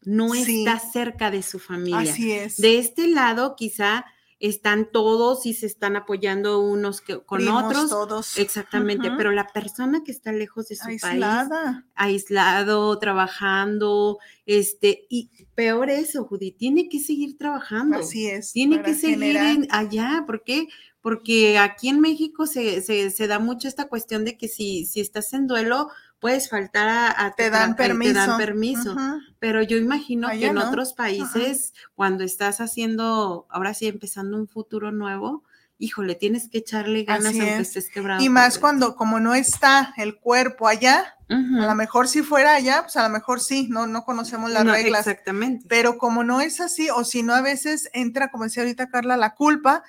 no 0.00 0.32
Sí. 0.32 0.60
está 0.60 0.78
cerca 0.78 1.30
de 1.30 1.42
su 1.42 1.58
familia. 1.58 1.98
Así 2.12 2.32
es. 2.32 2.56
De 2.56 2.78
este 2.78 3.08
lado, 3.08 3.56
quizá 3.56 4.06
están 4.40 4.90
todos 4.92 5.46
y 5.46 5.54
se 5.54 5.66
están 5.66 5.96
apoyando 5.96 6.60
unos 6.60 7.00
que, 7.00 7.18
con 7.20 7.38
Primos 7.38 7.64
otros. 7.64 7.90
todos. 7.90 8.38
Exactamente, 8.38 9.10
pero 9.16 9.32
la 9.32 9.48
persona 9.48 10.02
que 10.04 10.12
está 10.12 10.30
lejos 10.32 10.68
de 10.68 10.76
su 10.76 10.84
país, 10.84 11.02
Aislada. 11.04 11.86
aislado, 11.94 12.96
trabajando, 12.98 14.18
este, 14.46 15.06
y 15.08 15.30
peor 15.54 15.90
eso, 15.90 16.24
Judy, 16.24 16.52
tiene 16.52 16.88
que 16.88 17.00
seguir 17.00 17.36
trabajando. 17.36 17.98
Así 17.98 18.26
es. 18.28 18.52
Tiene 18.52 18.82
que 18.82 18.94
seguir 18.94 19.36
en- 19.36 19.66
allá, 19.70 20.24
¿por 20.26 20.44
qué? 20.44 20.68
Porque 21.00 21.58
aquí 21.58 21.88
en 21.88 22.00
México 22.00 22.46
se, 22.46 22.80
se- 22.82 23.10
se 23.10 23.26
da 23.26 23.38
mucho 23.38 23.68
esta 23.68 23.88
cuestión 23.88 24.24
de 24.24 24.36
que 24.36 24.48
si, 24.48 24.84
si 24.84 25.00
estás 25.00 25.32
en 25.32 25.46
duelo, 25.46 25.88
puedes 26.20 26.48
faltar 26.50 26.88
a, 26.88 27.24
a 27.26 27.30
tu 27.30 27.36
Te 27.36 27.50
dan 27.50 27.72
eh, 27.72 27.74
permiso. 27.74 28.12
Te 28.12 28.18
dan 28.18 28.38
permiso. 28.38 28.96
Pero 29.38 29.62
yo 29.62 29.76
imagino 29.76 30.28
que 30.30 30.46
en 30.46 30.54
no. 30.54 30.68
otros 30.68 30.92
países, 30.92 31.72
cuando 31.94 32.24
estás 32.24 32.60
haciendo, 32.60 33.46
ahora 33.50 33.74
sí, 33.74 33.86
empezando 33.86 34.36
un 34.36 34.48
futuro 34.48 34.90
nuevo, 34.90 35.44
híjole, 35.78 36.16
tienes 36.16 36.48
que 36.48 36.58
echarle 36.58 37.04
ganas 37.04 37.26
Así 37.26 37.40
aunque 37.40 37.54
es. 37.60 37.68
estés 37.68 37.90
quebrado. 37.90 38.22
Y 38.22 38.28
más 38.28 38.58
cuando, 38.58 38.96
como 38.96 39.20
no 39.20 39.34
está 39.34 39.94
el 39.96 40.16
cuerpo 40.16 40.66
allá, 40.66 41.14
a 41.30 41.66
lo 41.66 41.74
mejor 41.74 42.08
si 42.08 42.22
fuera 42.22 42.54
allá, 42.54 42.82
pues 42.82 42.96
a 42.96 43.02
lo 43.02 43.10
mejor 43.10 43.40
sí, 43.40 43.68
no, 43.68 43.86
no 43.86 44.04
conocemos 44.04 44.50
las 44.50 44.64
No, 44.64 44.72
reglas. 44.72 45.06
Exactamente. 45.06 45.66
Pero 45.68 45.98
como 45.98 46.24
no 46.24 46.40
es 46.40 46.60
así, 46.60 46.88
o 46.90 47.04
si 47.04 47.22
no, 47.22 47.34
a 47.34 47.42
veces 47.42 47.90
entra, 47.92 48.30
como 48.30 48.44
decía 48.44 48.62
ahorita 48.62 48.88
Carla, 48.88 49.16
la 49.16 49.34
culpa. 49.34 49.82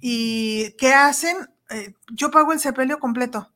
¿Y 0.00 0.76
qué 0.78 0.94
hacen? 0.94 1.36
Eh, 1.70 1.94
yo 2.12 2.30
pago 2.30 2.52
el 2.52 2.60
sepelio 2.60 2.98
completo 3.00 3.52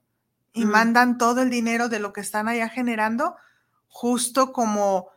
y 0.53 0.65
Mm. 0.65 0.69
mandan 0.71 1.19
todo 1.19 1.43
el 1.43 1.51
dinero 1.51 1.89
de 1.89 2.01
lo 2.01 2.13
que 2.13 2.21
están 2.21 2.49
allá 2.49 2.69
generando, 2.69 3.37
justo 3.89 4.53
como 4.53 5.09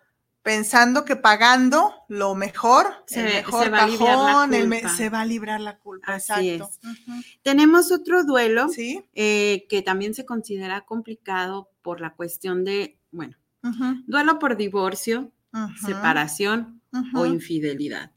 pensando 0.41 1.05
que 1.05 1.15
pagando 1.15 1.93
lo 2.09 2.35
mejor, 2.35 2.85
Se- 3.07 3.21
el 3.21 3.29
se 3.29 3.35
mejor 3.37 3.73
va 3.73 3.77
a 3.79 3.83
aliviar 3.85 4.17
la 4.17 4.25
cajón, 4.25 4.53
el 4.53 4.67
me- 4.67 4.81
culpa. 4.81 4.95
se 4.97 5.09
va 5.09 5.21
a 5.21 5.25
librar 5.25 5.61
la 5.61 5.77
culpa. 5.77 6.15
Así 6.15 6.49
exacto. 6.49 6.75
Tenemos 7.43 7.91
otro 7.91 8.23
duelo. 8.25 8.67
Sí. 8.69 9.05
eh, 9.15 9.65
que 9.69 9.81
también 9.81 10.13
se 10.13 10.25
considera 10.25 10.81
complicado 10.81 11.69
por 11.81 12.01
la 12.01 12.13
cuestión 12.13 12.65
de, 12.65 12.97
bueno, 13.11 13.37
duelo 14.07 14.37
por 14.39 14.57
divorcio, 14.57 15.31
separación 15.85 16.81
o 17.15 17.25
infidelidad. 17.25 18.11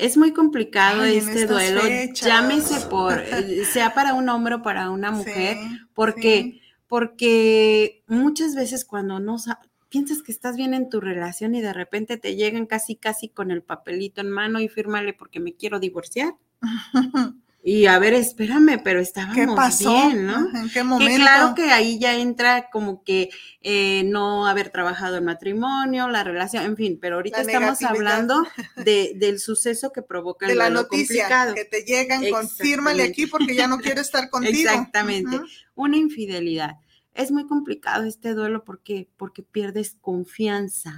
Es 0.00 0.16
muy 0.16 0.32
complicado 0.32 1.02
Ay, 1.02 1.18
este 1.18 1.46
duelo, 1.46 1.80
fechas. 1.82 2.26
llámese 2.26 2.80
por, 2.88 3.22
sea 3.72 3.94
para 3.94 4.14
un 4.14 4.28
hombre 4.28 4.56
o 4.56 4.62
para 4.62 4.90
una 4.90 5.10
mujer, 5.10 5.56
Sí, 5.60 5.78
¿por 5.94 6.14
sí. 6.14 6.20
qué? 6.20 6.60
Porque 6.88 8.02
muchas 8.06 8.54
veces 8.54 8.84
cuando 8.84 9.20
no 9.20 9.38
sa- 9.38 9.60
piensas 9.88 10.22
que 10.22 10.32
estás 10.32 10.56
bien 10.56 10.74
en 10.74 10.88
tu 10.88 11.00
relación 11.00 11.54
y 11.54 11.60
de 11.60 11.72
repente 11.72 12.16
te 12.16 12.34
llegan 12.36 12.66
casi 12.66 12.96
casi 12.96 13.28
con 13.28 13.50
el 13.50 13.62
papelito 13.62 14.20
en 14.20 14.30
mano 14.30 14.60
y 14.60 14.68
fírmale 14.68 15.12
porque 15.12 15.40
me 15.40 15.54
quiero 15.54 15.78
divorciar. 15.80 16.34
Y 17.62 17.84
a 17.86 17.98
ver, 17.98 18.14
espérame, 18.14 18.80
pero 18.82 19.00
estábamos 19.00 19.36
¿Qué 19.36 19.46
pasó? 19.54 19.92
bien, 19.92 20.26
¿no? 20.26 20.48
¿En 20.56 20.68
qué 20.68 20.74
Que 20.74 20.84
momento? 20.84 21.16
claro 21.16 21.54
que 21.54 21.64
ahí 21.72 21.98
ya 21.98 22.16
entra 22.16 22.70
como 22.70 23.04
que 23.04 23.28
eh, 23.60 24.02
no 24.06 24.46
haber 24.46 24.70
trabajado 24.70 25.18
en 25.18 25.24
matrimonio, 25.26 26.08
la 26.08 26.24
relación, 26.24 26.64
en 26.64 26.76
fin, 26.76 26.98
pero 27.00 27.16
ahorita 27.16 27.42
La 27.44 27.52
estamos 27.52 27.82
hablando 27.82 28.46
de, 28.76 29.12
del 29.16 29.38
suceso 29.40 29.92
que 29.92 30.00
provoca 30.00 30.46
el 30.46 30.52
de 30.52 30.56
la 30.56 30.64
duelo 30.70 30.82
noticia 30.84 31.24
complicado. 31.24 31.54
que 31.54 31.64
te 31.66 31.82
llegan 31.84 32.20
con 32.30 32.48
fírmale 32.48 33.02
Exactamente. 33.02 33.02
aquí 33.04 33.26
porque 33.26 33.54
ya 33.54 33.66
no 33.68 33.78
quiero 33.78 34.00
estar 34.00 34.30
contigo. 34.30 34.52
Exactamente. 34.58 35.38
Una 35.74 35.98
infidelidad. 35.98 36.76
Es 37.12 37.30
muy 37.30 37.46
complicado 37.46 38.04
este 38.04 38.32
duelo 38.32 38.64
porque, 38.64 39.10
porque 39.18 39.42
pierdes 39.42 39.98
confianza. 40.00 40.96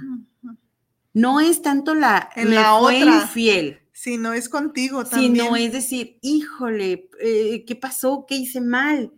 No 1.13 1.39
es 1.41 1.61
tanto 1.61 1.93
la, 1.93 2.29
En 2.35 2.49
me 2.49 2.55
la 2.55 2.77
fue 2.79 3.03
otra. 3.03 3.15
infiel, 3.23 3.81
Si 3.93 4.17
no 4.17 4.33
es 4.33 4.49
contigo 4.49 5.05
también. 5.05 5.35
sino 5.35 5.55
es 5.55 5.71
decir, 5.71 6.17
híjole, 6.21 7.09
eh, 7.21 7.63
¿qué 7.65 7.75
pasó? 7.75 8.25
¿Qué 8.27 8.35
hice 8.35 8.59
mal? 8.59 9.11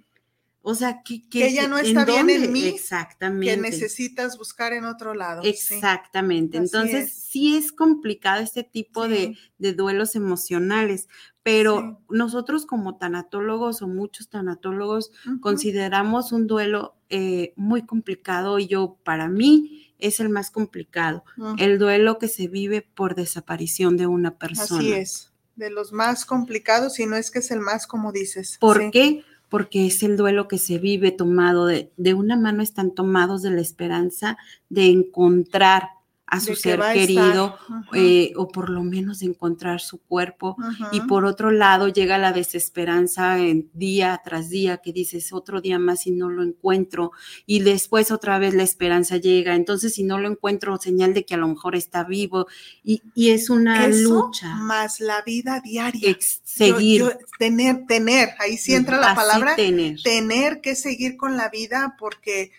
O 0.68 0.74
sea, 0.74 1.04
que, 1.04 1.30
Que 1.30 1.48
ella 1.48 1.68
no 1.68 1.78
está 1.78 2.06
bien 2.06 2.28
en 2.30 2.52
mí, 2.52 2.66
Exactamente. 2.66 3.54
que 3.56 3.62
necesitas 3.62 4.36
buscar 4.38 4.74
en 4.74 4.86
otro 4.86 5.14
lado. 5.14 5.44
Exactamente. 5.44 6.58
Entonces, 6.58 7.06
es. 7.06 7.14
sí 7.14 7.56
es 7.56 7.72
complicado 7.72 8.42
este 8.42 8.64
tipo 8.64 9.08
de, 9.08 9.18
Sí. 9.36 9.38
de 9.60 9.74
duelos 9.74 10.16
emocionales, 10.16 11.08
pero 11.44 11.80
Sí. 11.82 12.06
nosotros 12.10 12.66
como 12.66 12.98
tanatólogos 12.98 13.84
o 13.84 13.88
muchos 13.88 14.30
tanatólogos 14.30 15.12
consideramos 15.40 16.32
un 16.32 16.48
duelo 16.48 16.96
eh, 17.10 17.54
muy 17.56 17.86
complicado 17.86 18.58
y 18.58 18.66
yo, 18.66 18.98
para 19.04 19.30
mí, 19.30 19.85
es 20.00 20.20
el 20.20 20.30
más 20.30 20.52
complicado, 20.52 21.24
el 21.58 21.80
duelo 21.80 22.18
que 22.20 22.28
se 22.28 22.48
vive 22.48 22.82
por 22.82 23.16
desaparición 23.16 23.98
de 23.98 24.08
una 24.08 24.38
persona. 24.38 24.80
Así 24.80 24.94
es. 24.94 25.32
De 25.56 25.70
los 25.70 25.94
más 25.94 26.26
complicados, 26.26 27.00
y 27.00 27.06
no 27.06 27.16
es 27.16 27.32
que 27.32 27.40
es 27.40 27.50
el 27.52 27.62
más, 27.62 27.88
como 27.88 28.12
dices. 28.12 28.58
¿Por 28.60 28.82
Sí. 28.82 28.90
qué? 28.92 29.24
Porque 29.48 29.88
es 29.88 30.04
el 30.04 30.18
duelo 30.18 30.48
que 30.48 30.58
se 30.58 30.80
vive 30.80 31.12
tomado 31.12 31.66
de, 31.66 31.92
de 31.96 32.14
una 32.14 32.36
mano, 32.36 32.62
están 32.62 32.92
tomados 32.92 33.42
de 33.42 33.52
la 33.52 33.62
esperanza 33.62 34.38
de 34.70 34.88
encontrar 34.88 35.90
a 36.28 36.40
su 36.40 36.48
que 36.48 36.56
ser 36.56 36.80
querido 36.92 37.56
eh, 37.94 38.34
o 38.36 38.48
por 38.48 38.72
lo 38.72 38.84
menos 38.84 39.22
encontrar 39.22 39.80
su 39.80 40.00
cuerpo. 40.00 40.58
Y 40.92 41.02
por 41.02 41.24
otro 41.24 41.52
lado 41.52 41.88
llega 41.88 42.18
la 42.18 42.32
desesperanza 42.34 43.38
en 43.38 43.70
día 43.74 44.20
tras 44.24 44.50
día 44.50 44.78
que 44.78 44.92
dices 44.92 45.32
otro 45.34 45.62
día 45.62 45.78
más 45.78 46.08
y 46.08 46.12
no 46.12 46.30
lo 46.30 46.42
encuentro 46.44 47.12
y 47.46 47.60
después 47.60 48.10
otra 48.12 48.40
vez 48.40 48.56
la 48.56 48.64
esperanza 48.64 49.18
llega. 49.18 49.54
Entonces 49.56 49.94
si 49.94 50.04
no 50.04 50.18
lo 50.18 50.28
encuentro, 50.28 50.78
señal 50.78 51.14
de 51.14 51.26
que 51.26 51.36
a 51.36 51.38
lo 51.38 51.48
mejor 51.48 51.76
está 51.76 52.04
vivo 52.04 52.48
y, 52.84 53.04
y 53.14 53.30
es 53.30 53.50
una 53.52 53.86
Eso 53.86 54.10
lucha. 54.26 54.56
más 54.56 55.00
la 55.00 55.22
vida 55.22 55.62
diaria. 55.64 56.10
ex- 56.10 56.42
Yo- 56.58 56.76
seguir. 56.76 57.00
yo- 57.02 57.12
tener, 57.38 57.86
tener, 57.88 58.30
ahí 58.40 58.58
sí 58.58 58.74
entra 58.74 58.98
la 58.98 59.08
Así 59.12 59.16
palabra, 59.16 59.56
tener. 59.56 60.02
tener 60.02 60.62
que 60.62 60.74
seguir 60.76 61.18
con 61.18 61.38
la 61.38 61.50
vida 61.50 61.96
porque 62.00 62.52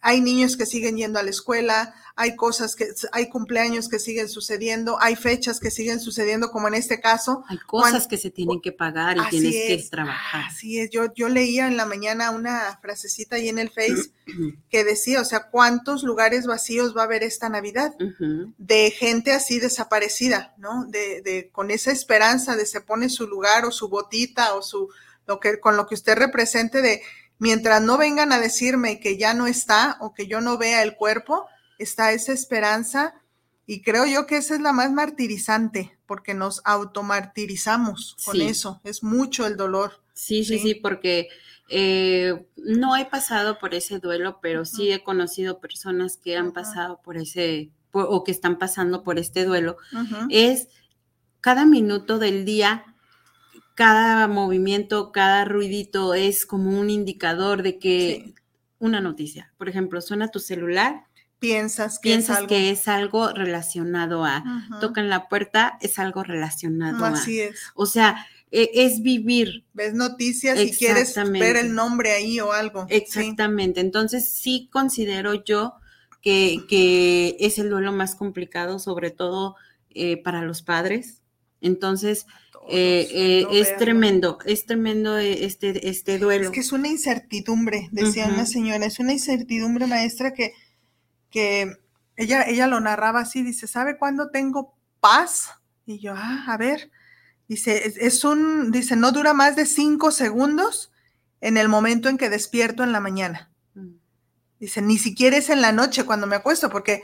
hay 0.00 0.20
niños 0.20 0.56
que 0.56 0.66
siguen 0.66 0.96
yendo 0.96 1.18
a 1.18 1.22
la 1.22 1.30
escuela, 1.30 1.94
hay 2.16 2.36
cosas 2.36 2.76
que, 2.76 2.86
hay 3.12 3.28
cumpleaños 3.28 3.88
que 3.88 3.98
siguen 3.98 4.28
sucediendo, 4.28 4.98
hay 5.00 5.16
fechas 5.16 5.58
que 5.58 5.70
siguen 5.70 5.98
sucediendo, 5.98 6.50
como 6.50 6.68
en 6.68 6.74
este 6.74 7.00
caso. 7.00 7.44
Hay 7.48 7.58
cosas 7.58 8.06
que 8.06 8.16
se 8.16 8.30
tienen 8.30 8.60
que 8.60 8.70
pagar 8.70 9.16
y 9.16 9.20
Así 9.20 9.30
tienes 9.30 9.82
que 9.82 9.88
trabajar. 9.90 10.44
Así 10.46 10.78
es, 10.78 10.90
yo, 10.90 11.12
yo 11.14 11.28
leía 11.28 11.66
en 11.66 11.76
la 11.76 11.86
mañana 11.86 12.30
una 12.30 12.78
frasecita 12.80 13.36
ahí 13.36 13.48
en 13.48 13.58
el 13.58 13.70
Face 13.70 14.12
que 14.70 14.84
decía, 14.84 15.20
o 15.20 15.24
sea, 15.24 15.48
¿cuántos 15.50 16.04
lugares 16.04 16.46
vacíos 16.46 16.96
va 16.96 17.02
a 17.02 17.04
haber 17.04 17.24
esta 17.24 17.48
Navidad? 17.48 17.94
De 18.58 18.90
gente 18.90 19.32
así 19.32 19.58
desaparecida, 19.58 20.54
¿no? 20.56 20.84
De, 20.86 21.20
de 21.22 21.50
con 21.50 21.70
esa 21.70 21.90
esperanza 21.90 22.56
de 22.56 22.66
se 22.66 22.80
pone 22.80 23.08
su 23.08 23.26
lugar 23.26 23.64
o 23.64 23.72
su 23.72 23.88
botita 23.88 24.54
o 24.54 24.62
su 24.62 24.88
lo 25.26 25.40
que 25.40 25.58
con 25.58 25.76
lo 25.76 25.86
que 25.86 25.94
usted 25.94 26.16
represente 26.16 26.82
de 26.82 27.02
mientras 27.38 27.82
no 27.82 27.98
vengan 27.98 28.32
a 28.32 28.38
decirme 28.40 29.00
que 29.00 29.16
ya 29.18 29.34
no 29.34 29.46
está 29.46 29.96
o 30.00 30.14
que 30.14 30.26
yo 30.26 30.40
no 30.40 30.56
vea 30.58 30.82
el 30.82 30.94
cuerpo, 30.96 31.46
está 31.78 32.12
esa 32.12 32.32
esperanza 32.32 33.14
y 33.66 33.82
creo 33.82 34.04
yo 34.06 34.26
que 34.26 34.36
esa 34.36 34.54
es 34.54 34.60
la 34.60 34.72
más 34.72 34.92
martirizante 34.92 35.96
porque 36.06 36.34
nos 36.34 36.60
automartirizamos 36.64 38.16
con 38.24 38.36
Sí. 38.36 38.42
eso, 38.42 38.80
es 38.84 39.02
mucho 39.02 39.46
el 39.46 39.56
dolor. 39.56 40.00
Sí, 40.12 40.44
sí, 40.44 40.58
Sí. 40.58 40.62
sí, 40.68 40.74
porque 40.74 41.28
eh, 41.70 42.46
no 42.56 42.94
he 42.94 43.06
pasado 43.06 43.58
por 43.58 43.74
ese 43.74 43.98
duelo, 43.98 44.38
pero 44.42 44.66
sí 44.66 44.92
he 44.92 45.02
conocido 45.02 45.60
personas 45.60 46.18
que 46.18 46.36
han 46.36 46.52
pasado 46.52 47.00
por 47.02 47.16
ese, 47.16 47.70
por- 47.90 48.06
o 48.10 48.22
que 48.22 48.32
están 48.32 48.58
pasando 48.58 49.02
por 49.02 49.18
este 49.18 49.44
duelo. 49.44 49.78
Es 50.28 50.68
cada 51.40 51.64
minuto 51.64 52.18
del 52.18 52.44
día, 52.44 52.84
cada 53.74 54.26
movimiento, 54.28 55.10
cada 55.12 55.44
ruidito 55.44 56.14
es 56.14 56.46
como 56.46 56.78
un 56.78 56.90
indicador 56.90 57.62
de 57.62 57.78
que 57.78 58.22
Sí. 58.26 58.34
una 58.78 59.00
noticia. 59.00 59.52
Por 59.58 59.68
ejemplo, 59.68 60.00
suena 60.00 60.28
tu 60.30 60.38
celular, 60.40 61.04
Piensas 61.40 61.98
que 61.98 62.08
piensas 62.10 62.30
es 62.30 62.36
algo. 62.38 62.48
que 62.48 62.70
es 62.70 62.88
algo 62.88 63.28
relacionado 63.32 64.24
a, 64.24 64.42
Ujú. 64.68 64.80
tocan 64.80 65.08
la 65.10 65.28
puerta, 65.28 65.76
es 65.82 65.98
algo 65.98 66.22
relacionado 66.22 67.04
a. 67.04 67.08
Así 67.08 67.40
es. 67.40 67.60
O 67.74 67.84
sea, 67.86 68.26
e- 68.50 68.70
es 68.74 69.02
vivir 69.02 69.64
Ves 69.74 69.94
noticias 69.94 70.58
y 70.60 70.70
quieres 70.72 71.14
ver 71.32 71.56
el 71.56 71.74
nombre 71.74 72.12
ahí 72.12 72.38
o 72.40 72.52
algo. 72.52 72.86
Sí. 72.88 72.94
Exactamente. 72.94 73.80
Entonces 73.80 74.30
sí 74.32 74.68
considero 74.72 75.44
yo 75.44 75.74
que, 76.22 76.60
que 76.68 77.36
es 77.40 77.58
el 77.58 77.68
duelo 77.68 77.92
más 77.92 78.14
complicado, 78.14 78.78
sobre 78.78 79.10
todo 79.10 79.56
eh, 79.90 80.22
para 80.22 80.40
los 80.42 80.62
padres. 80.62 81.20
Entonces 81.60 82.26
eh, 82.68 83.08
eh, 83.10 83.46
es 83.52 83.76
tremendo, 83.76 84.38
es 84.46 84.64
tremendo 84.64 85.18
este, 85.18 85.88
este 85.88 86.18
duelo. 86.18 86.46
Es 86.46 86.50
que 86.50 86.60
es 86.60 86.72
una 86.72 86.88
incertidumbre, 86.88 87.88
decía 87.92 88.26
una 88.26 88.46
señora, 88.46 88.86
es 88.86 88.98
una 88.98 89.12
incertidumbre 89.12 89.86
maestra 89.86 90.32
que, 90.32 90.54
que 91.30 91.76
ella, 92.16 92.44
ella 92.44 92.66
lo 92.66 92.80
narraba 92.80 93.20
así, 93.20 93.42
dice, 93.42 93.66
¿sabe 93.66 93.98
cuándo 93.98 94.30
tengo 94.30 94.74
paz? 95.00 95.50
Y 95.84 95.98
yo, 95.98 96.14
ah, 96.16 96.44
a 96.48 96.56
ver, 96.56 96.90
dice, 97.48 97.86
es, 97.86 97.98
es 97.98 98.24
un, 98.24 98.70
dice, 98.70 98.96
no 98.96 99.12
dura 99.12 99.34
más 99.34 99.56
de 99.56 99.66
cinco 99.66 100.10
segundos 100.10 100.90
en 101.42 101.58
el 101.58 101.68
momento 101.68 102.08
en 102.08 102.16
que 102.16 102.30
despierto 102.30 102.82
en 102.82 102.92
la 102.92 103.00
mañana. 103.00 103.50
Mm. 103.74 103.96
Dice, 104.58 104.80
ni 104.80 104.96
siquiera 104.96 105.36
es 105.36 105.50
en 105.50 105.60
la 105.60 105.72
noche 105.72 106.04
cuando 106.04 106.26
me 106.26 106.36
acuesto, 106.36 106.70
porque 106.70 107.02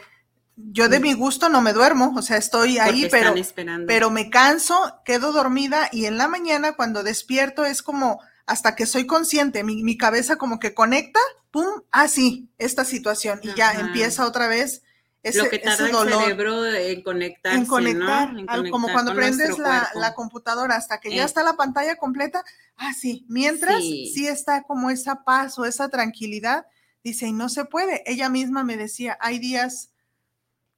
yo 0.73 0.89
de 0.89 1.01
mi 1.01 1.13
gusto 1.15 1.49
no 1.49 1.61
me 1.63 1.73
duermo, 1.73 2.13
o 2.17 2.23
sea, 2.23 2.37
estoy 2.37 2.79
ahí, 2.79 3.09
pero, 3.11 3.35
esperando. 3.35 3.87
pero 3.87 4.11
me 4.11 4.31
canso, 4.31 5.01
quedo 5.05 5.33
dormida 5.33 5.89
y 5.93 6.07
en 6.07 6.19
la 6.19 6.29
mañana 6.29 6.73
cuando 6.73 7.03
despierto 7.03 7.65
es 7.65 7.83
como 7.83 8.21
hasta 8.47 8.75
que 8.75 8.87
soy 8.87 9.07
consciente, 9.07 9.63
mi, 9.65 9.83
mi 9.83 9.97
cabeza 9.97 10.37
como 10.37 10.59
que 10.59 10.75
conecta, 10.75 11.21
pum, 11.51 11.67
ah, 11.93 12.09
sí, 12.09 12.51
esta 12.59 12.85
situación 12.85 13.41
y 13.43 13.55
ya 13.55 13.73
empieza 13.73 14.27
otra 14.27 14.49
vez 14.49 14.83
ese, 15.23 15.39
lo 15.39 15.51
que 15.51 15.57
ese 15.57 15.65
tarda 15.67 15.87
el 15.87 15.93
dolor. 15.93 16.23
cerebro 16.23 16.67
en 16.67 17.03
conectarse, 17.03 17.59
en 17.59 17.67
conectar, 17.67 18.33
¿no? 18.33 18.39
En 18.41 18.51
al- 18.51 18.71
como 18.71 18.87
conectar 18.89 18.93
cuando 18.93 19.15
prendes 19.15 19.59
la, 19.59 19.91
la 19.95 20.15
computadora 20.15 20.77
hasta 20.77 20.99
que 20.99 21.15
ya 21.15 21.25
está 21.25 21.43
la 21.43 21.55
pantalla 21.55 21.97
completa, 21.97 22.43
ah, 22.77 22.93
sí, 22.99 23.25
mientras 23.29 23.79
Sí. 23.81 24.11
sí. 24.15 24.27
está 24.27 24.63
como 24.63 24.91
esa 24.91 25.23
paz 25.25 25.59
o 25.59 25.65
esa 25.67 25.89
tranquilidad, 25.91 26.67
dice, 27.05 27.27
y 27.27 27.33
no 27.33 27.49
se 27.51 27.65
puede. 27.67 28.03
Ella 28.11 28.29
misma 28.31 28.65
me 28.65 28.77
decía, 28.77 29.17
hay 29.21 29.39
días 29.39 29.90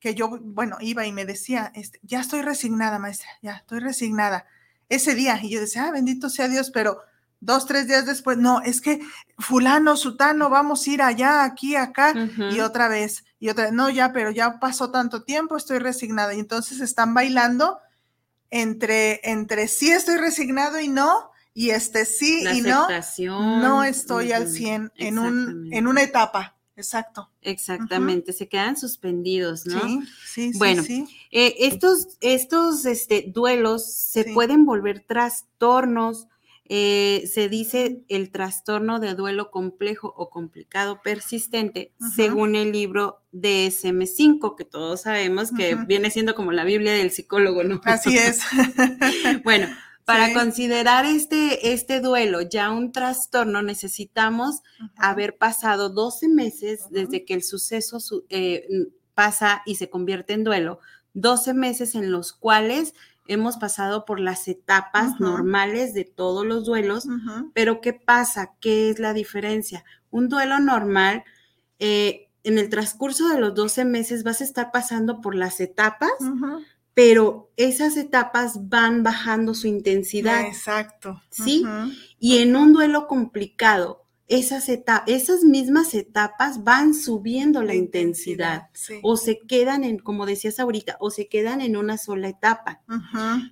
que 0.02 0.16
yo, 0.16 0.28
bueno, 0.28 0.78
iba 0.80 1.06
y 1.06 1.12
me 1.12 1.24
decía, 1.24 1.70
este, 1.76 2.00
ya 2.02 2.20
estoy 2.20 2.42
resignada, 2.42 2.98
maestra, 2.98 3.28
ya 3.40 3.52
estoy 3.52 3.78
resignada. 3.78 4.46
Ese 4.88 5.14
día, 5.14 5.38
y 5.40 5.50
yo 5.50 5.60
decía, 5.60 5.84
ah, 5.86 5.90
bendito 5.92 6.28
sea 6.28 6.48
Dios, 6.48 6.72
pero 6.72 6.98
dos, 7.38 7.66
tres 7.66 7.86
días 7.86 8.04
después, 8.04 8.36
no, 8.36 8.60
es 8.62 8.80
que 8.80 9.00
fulano, 9.38 9.96
sutano, 9.96 10.50
vamos 10.50 10.84
a 10.84 10.90
ir 10.90 11.02
allá, 11.02 11.44
aquí, 11.44 11.76
acá, 11.76 12.14
y 12.50 12.58
otra 12.58 12.88
vez, 12.88 13.24
y 13.38 13.48
otra 13.48 13.66
vez, 13.66 13.72
no, 13.72 13.90
ya, 13.90 14.12
pero 14.12 14.32
ya 14.32 14.58
pasó 14.58 14.90
tanto 14.90 15.22
tiempo, 15.22 15.56
estoy 15.56 15.78
resignada. 15.78 16.34
Y 16.34 16.40
entonces 16.40 16.80
están 16.80 17.14
bailando 17.14 17.78
entre, 18.50 19.20
entre 19.22 19.68
sí 19.68 19.92
estoy 19.92 20.16
resignado 20.16 20.80
y 20.80 20.88
no, 20.88 21.30
y 21.54 21.70
este 21.70 22.06
sí 22.06 22.42
La 22.42 22.54
y 22.54 22.62
no, 22.62 22.88
no 23.30 23.84
estoy 23.84 24.32
al 24.32 24.44
Ujú. 24.44 24.52
100 24.52 24.92
en, 24.96 25.18
un, 25.20 25.68
en 25.72 25.86
una 25.86 26.02
etapa. 26.02 26.56
Exacto. 26.82 27.30
Exactamente, 27.42 28.32
se 28.32 28.48
quedan 28.48 28.76
suspendidos, 28.76 29.66
¿no? 29.66 29.80
Sí, 29.86 30.00
sí, 30.26 30.52
sí, 30.52 30.58
Bueno, 30.58 30.82
sí. 30.82 31.04
Eh, 31.30 31.54
estos 31.60 32.08
estos 32.20 32.84
este, 32.84 33.24
duelos 33.28 33.86
se 33.92 34.24
Sí. 34.24 34.32
pueden 34.32 34.64
volver 34.66 35.00
trastornos. 35.06 36.26
eh, 36.74 37.28
se 37.30 37.48
dice 37.50 38.02
el 38.08 38.30
trastorno 38.30 38.98
de 38.98 39.14
duelo 39.14 39.50
complejo 39.50 40.14
o 40.16 40.30
complicado 40.30 41.00
persistente, 41.02 41.92
según 42.14 42.54
el 42.54 42.72
libro 42.72 43.20
DSM5, 43.32 44.54
que 44.56 44.64
todos 44.64 45.02
sabemos 45.02 45.50
que 45.52 45.74
viene 45.74 46.10
siendo 46.10 46.34
como 46.34 46.50
la 46.52 46.64
Biblia 46.64 46.92
del 46.94 47.10
psicólogo, 47.10 47.62
¿no? 47.64 47.80
Así 47.84 48.16
es. 48.16 48.40
Bueno, 49.44 49.68
para 50.04 50.26
Sí. 50.28 50.34
considerar 50.34 51.04
este, 51.06 51.72
este 51.72 52.00
duelo 52.00 52.40
ya 52.42 52.70
un 52.70 52.92
trastorno, 52.92 53.62
necesitamos 53.62 54.62
haber 54.96 55.36
pasado 55.38 55.88
12 55.90 56.28
meses 56.28 56.86
desde 56.90 57.24
que 57.24 57.34
el 57.34 57.42
suceso 57.42 58.00
su- 58.00 58.24
eh, 58.28 58.66
pasa 59.14 59.62
y 59.66 59.76
se 59.76 59.90
convierte 59.90 60.32
en 60.32 60.42
duelo, 60.44 60.80
12 61.14 61.54
meses 61.54 61.94
en 61.94 62.10
los 62.10 62.32
cuales 62.32 62.94
hemos 63.28 63.56
pasado 63.58 64.04
por 64.04 64.18
las 64.18 64.48
etapas 64.48 65.20
normales 65.20 65.94
de 65.94 66.04
todos 66.04 66.44
los 66.44 66.64
duelos, 66.64 67.06
pero 67.54 67.80
¿qué 67.80 67.92
pasa? 67.92 68.52
¿Qué 68.60 68.90
es 68.90 68.98
la 68.98 69.12
diferencia? 69.12 69.84
Un 70.10 70.28
duelo 70.28 70.58
normal, 70.58 71.22
eh, 71.78 72.28
en 72.44 72.58
el 72.58 72.68
transcurso 72.70 73.28
de 73.28 73.38
los 73.38 73.54
12 73.54 73.84
meses 73.84 74.24
vas 74.24 74.40
a 74.40 74.44
estar 74.44 74.72
pasando 74.72 75.20
por 75.20 75.36
las 75.36 75.60
etapas. 75.60 76.10
Pero 76.94 77.50
esas 77.56 77.96
etapas 77.96 78.68
van 78.68 79.02
bajando 79.02 79.54
su 79.54 79.66
intensidad. 79.66 80.46
Exacto. 80.46 81.22
¿sí? 81.30 81.64
Y 82.18 82.38
en 82.38 82.56
un 82.56 82.72
duelo 82.72 83.06
complicado, 83.06 84.04
esas, 84.28 84.68
esas 84.68 85.44
mismas 85.44 85.94
etapas 85.94 86.64
van 86.64 86.94
subiendo 86.94 87.62
la, 87.62 87.74
intensidad. 87.74 88.68
sí. 88.72 88.98
O 89.02 89.16
se 89.16 89.40
quedan 89.40 89.84
en, 89.84 89.98
como 89.98 90.26
decías 90.26 90.58
ahorita, 90.60 90.96
o 91.00 91.10
se 91.10 91.28
quedan 91.28 91.60
en 91.60 91.76
una 91.76 91.98
sola 91.98 92.28
etapa. 92.28 92.82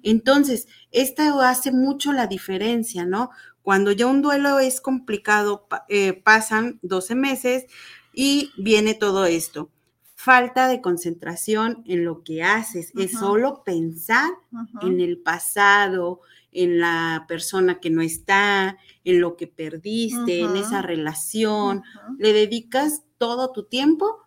Entonces, 0.02 0.68
esta 0.90 1.48
hace 1.48 1.72
mucho 1.72 2.12
la 2.12 2.26
diferencia, 2.26 3.04
¿no? 3.04 3.30
Cuando 3.62 3.92
ya 3.92 4.06
un 4.06 4.22
duelo 4.22 4.58
es 4.58 4.80
complicado, 4.80 5.66
eh, 5.88 6.14
pasan 6.14 6.78
12 6.82 7.14
meses 7.14 7.66
y 8.14 8.50
viene 8.56 8.94
todo 8.94 9.26
esto. 9.26 9.70
Falta 10.22 10.68
de 10.68 10.82
concentración 10.82 11.82
en 11.86 12.04
lo 12.04 12.22
que 12.22 12.42
haces, 12.42 12.92
es 12.94 13.12
solo 13.12 13.64
pensar 13.64 14.30
en 14.82 15.00
el 15.00 15.16
pasado, 15.18 16.20
en 16.52 16.78
la 16.78 17.24
persona 17.26 17.80
que 17.80 17.88
no 17.88 18.02
está, 18.02 18.76
en 19.04 19.20
lo 19.22 19.36
que 19.36 19.46
perdiste, 19.46 20.40
en 20.40 20.56
esa 20.56 20.82
relación. 20.82 21.82
Le 22.18 22.34
dedicas 22.34 23.02
todo 23.16 23.50
tu 23.52 23.64
tiempo 23.64 24.18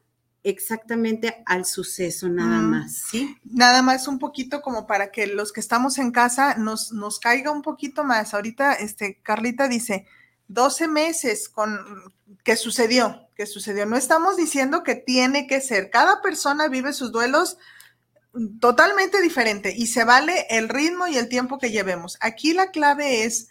exactamente 0.42 1.44
al 1.46 1.64
suceso 1.64 2.28
nada 2.28 2.60
Mm. 2.60 2.72
más, 2.72 2.94
¿sí? 3.12 3.38
Nada 3.44 3.82
más 3.84 4.08
un 4.08 4.18
poquito 4.18 4.62
como 4.62 4.88
para 4.88 5.12
que 5.12 5.28
los 5.28 5.54
que 5.54 5.60
estamos 5.60 6.00
en 6.00 6.12
casa 6.12 6.56
nos, 6.58 6.92
nos 6.92 7.20
caiga 7.20 7.52
un 7.52 7.62
poquito 7.62 8.04
más. 8.04 8.34
Ahorita, 8.34 8.74
este, 8.74 9.20
Carlita 9.22 9.68
dice, 9.68 10.06
12 10.48 10.88
meses 10.88 11.50
con 11.50 11.80
que 12.44 12.56
sucedió, 12.56 13.23
que 13.36 13.46
sucedió. 13.46 13.86
No 13.86 13.96
estamos 13.98 14.38
diciendo 14.38 14.84
que 14.84 14.96
tiene 14.96 15.48
que 15.48 15.62
ser. 15.62 15.90
Cada 15.90 16.22
persona 16.22 16.68
vive 16.68 16.94
sus 16.94 17.12
duelos 17.12 17.58
totalmente 18.60 19.22
diferente 19.22 19.74
y 19.76 19.88
se 19.88 20.04
vale 20.04 20.48
el 20.50 20.70
ritmo 20.70 21.08
y 21.08 21.18
el 21.18 21.30
tiempo 21.30 21.60
que 21.60 21.72
llevemos. 21.72 22.18
Aquí 22.20 22.54
la 22.54 22.72
clave 22.72 23.26
es, 23.26 23.50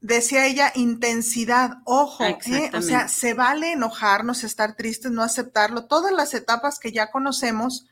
decía 0.00 0.46
ella, 0.46 0.72
intensidad. 0.74 1.78
Ojo, 1.84 2.24
¿eh? 2.24 2.70
o 2.74 2.82
sea, 2.82 3.08
se 3.08 3.34
vale 3.34 3.72
enojarnos, 3.72 4.44
estar 4.44 4.76
tristes, 4.76 5.10
no 5.12 5.22
aceptarlo. 5.22 5.86
Todas 5.86 6.12
las 6.12 6.32
etapas 6.34 6.78
que 6.78 6.92
ya 6.92 7.10
conocemos. 7.10 7.86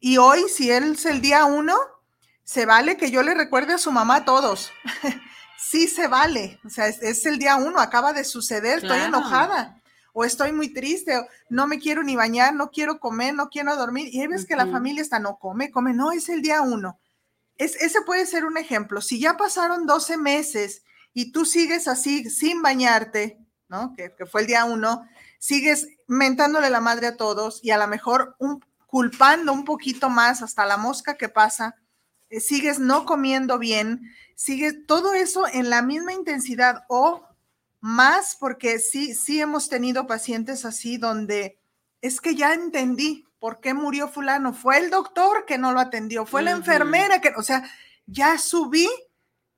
Y 0.00 0.16
hoy, 0.16 0.46
si 0.48 0.70
él 0.70 0.92
es 0.94 1.06
el 1.06 1.20
día 1.20 1.44
uno, 1.44 1.76
se 2.42 2.66
vale 2.66 2.96
que 2.96 3.10
yo 3.10 3.22
le 3.22 3.34
recuerde 3.34 3.74
a 3.74 3.78
su 3.78 3.92
mamá 3.92 4.16
a 4.16 4.24
todos. 4.24 4.72
sí 5.58 5.86
se 5.86 6.08
vale. 6.08 6.58
O 6.64 6.68
sea, 6.70 6.88
es, 6.88 7.00
es 7.02 7.24
el 7.26 7.38
día 7.38 7.54
uno, 7.56 7.78
acaba 7.78 8.12
de 8.12 8.24
suceder, 8.24 8.78
estoy 8.78 8.98
Claro. 8.98 9.04
enojada. 9.06 9.81
O 10.12 10.24
estoy 10.24 10.52
muy 10.52 10.72
triste, 10.72 11.16
o 11.16 11.26
no 11.48 11.66
me 11.66 11.78
quiero 11.78 12.02
ni 12.02 12.16
bañar, 12.16 12.54
no 12.54 12.70
quiero 12.70 13.00
comer, 13.00 13.34
no 13.34 13.48
quiero 13.48 13.74
dormir. 13.76 14.08
Y 14.12 14.20
ahí 14.20 14.26
ves 14.26 14.46
que 14.46 14.56
la 14.56 14.66
familia 14.66 15.02
está, 15.02 15.18
no 15.18 15.38
come, 15.38 15.70
come, 15.70 15.94
no, 15.94 16.12
es 16.12 16.28
el 16.28 16.42
día 16.42 16.60
uno. 16.62 16.98
Es, 17.56 17.76
ese 17.76 18.02
puede 18.02 18.26
ser 18.26 18.44
un 18.44 18.58
ejemplo. 18.58 19.00
Si 19.00 19.18
ya 19.18 19.36
pasaron 19.36 19.86
12 19.86 20.16
meses 20.16 20.82
y 21.14 21.32
tú 21.32 21.44
sigues 21.44 21.88
así 21.88 22.28
sin 22.28 22.62
bañarte, 22.62 23.38
¿no? 23.68 23.94
Que, 23.94 24.14
que 24.14 24.26
fue 24.26 24.42
el 24.42 24.46
día 24.46 24.64
uno, 24.64 25.06
sigues 25.38 25.88
mentándole 26.06 26.70
la 26.70 26.80
madre 26.80 27.08
a 27.08 27.16
todos 27.16 27.60
y 27.62 27.70
a 27.70 27.78
lo 27.78 27.88
mejor 27.88 28.36
un, 28.38 28.62
culpando 28.92 29.54
un 29.54 29.64
poquito 29.64 30.10
más 30.10 30.42
hasta 30.42 30.66
la 30.66 30.76
mosca 30.76 31.16
que 31.16 31.30
pasa, 31.30 31.76
eh, 32.28 32.40
sigues 32.40 32.78
no 32.78 33.06
comiendo 33.06 33.58
bien, 33.58 34.12
sigues 34.34 34.86
todo 34.86 35.14
eso 35.14 35.46
en 35.50 35.70
la 35.70 35.80
misma 35.80 36.12
intensidad 36.12 36.84
o 36.88 37.26
más 37.82 38.36
porque 38.38 38.78
sí, 38.78 39.14
sí 39.14 39.40
hemos 39.40 39.68
tenido 39.68 40.06
pacientes 40.06 40.64
así 40.64 40.96
donde 40.96 41.58
es 42.00 42.20
que 42.20 42.34
ya 42.36 42.54
entendí 42.54 43.26
por 43.38 43.60
qué 43.60 43.74
murió 43.74 44.06
fulano, 44.08 44.54
fue 44.54 44.78
el 44.78 44.88
doctor 44.88 45.44
que 45.46 45.58
no 45.58 45.72
lo 45.72 45.80
atendió, 45.80 46.24
fue 46.24 46.42
la 46.42 46.52
enfermera 46.52 47.20
que, 47.20 47.32
o 47.36 47.42
sea, 47.42 47.68
ya 48.06 48.38
subí 48.38 48.88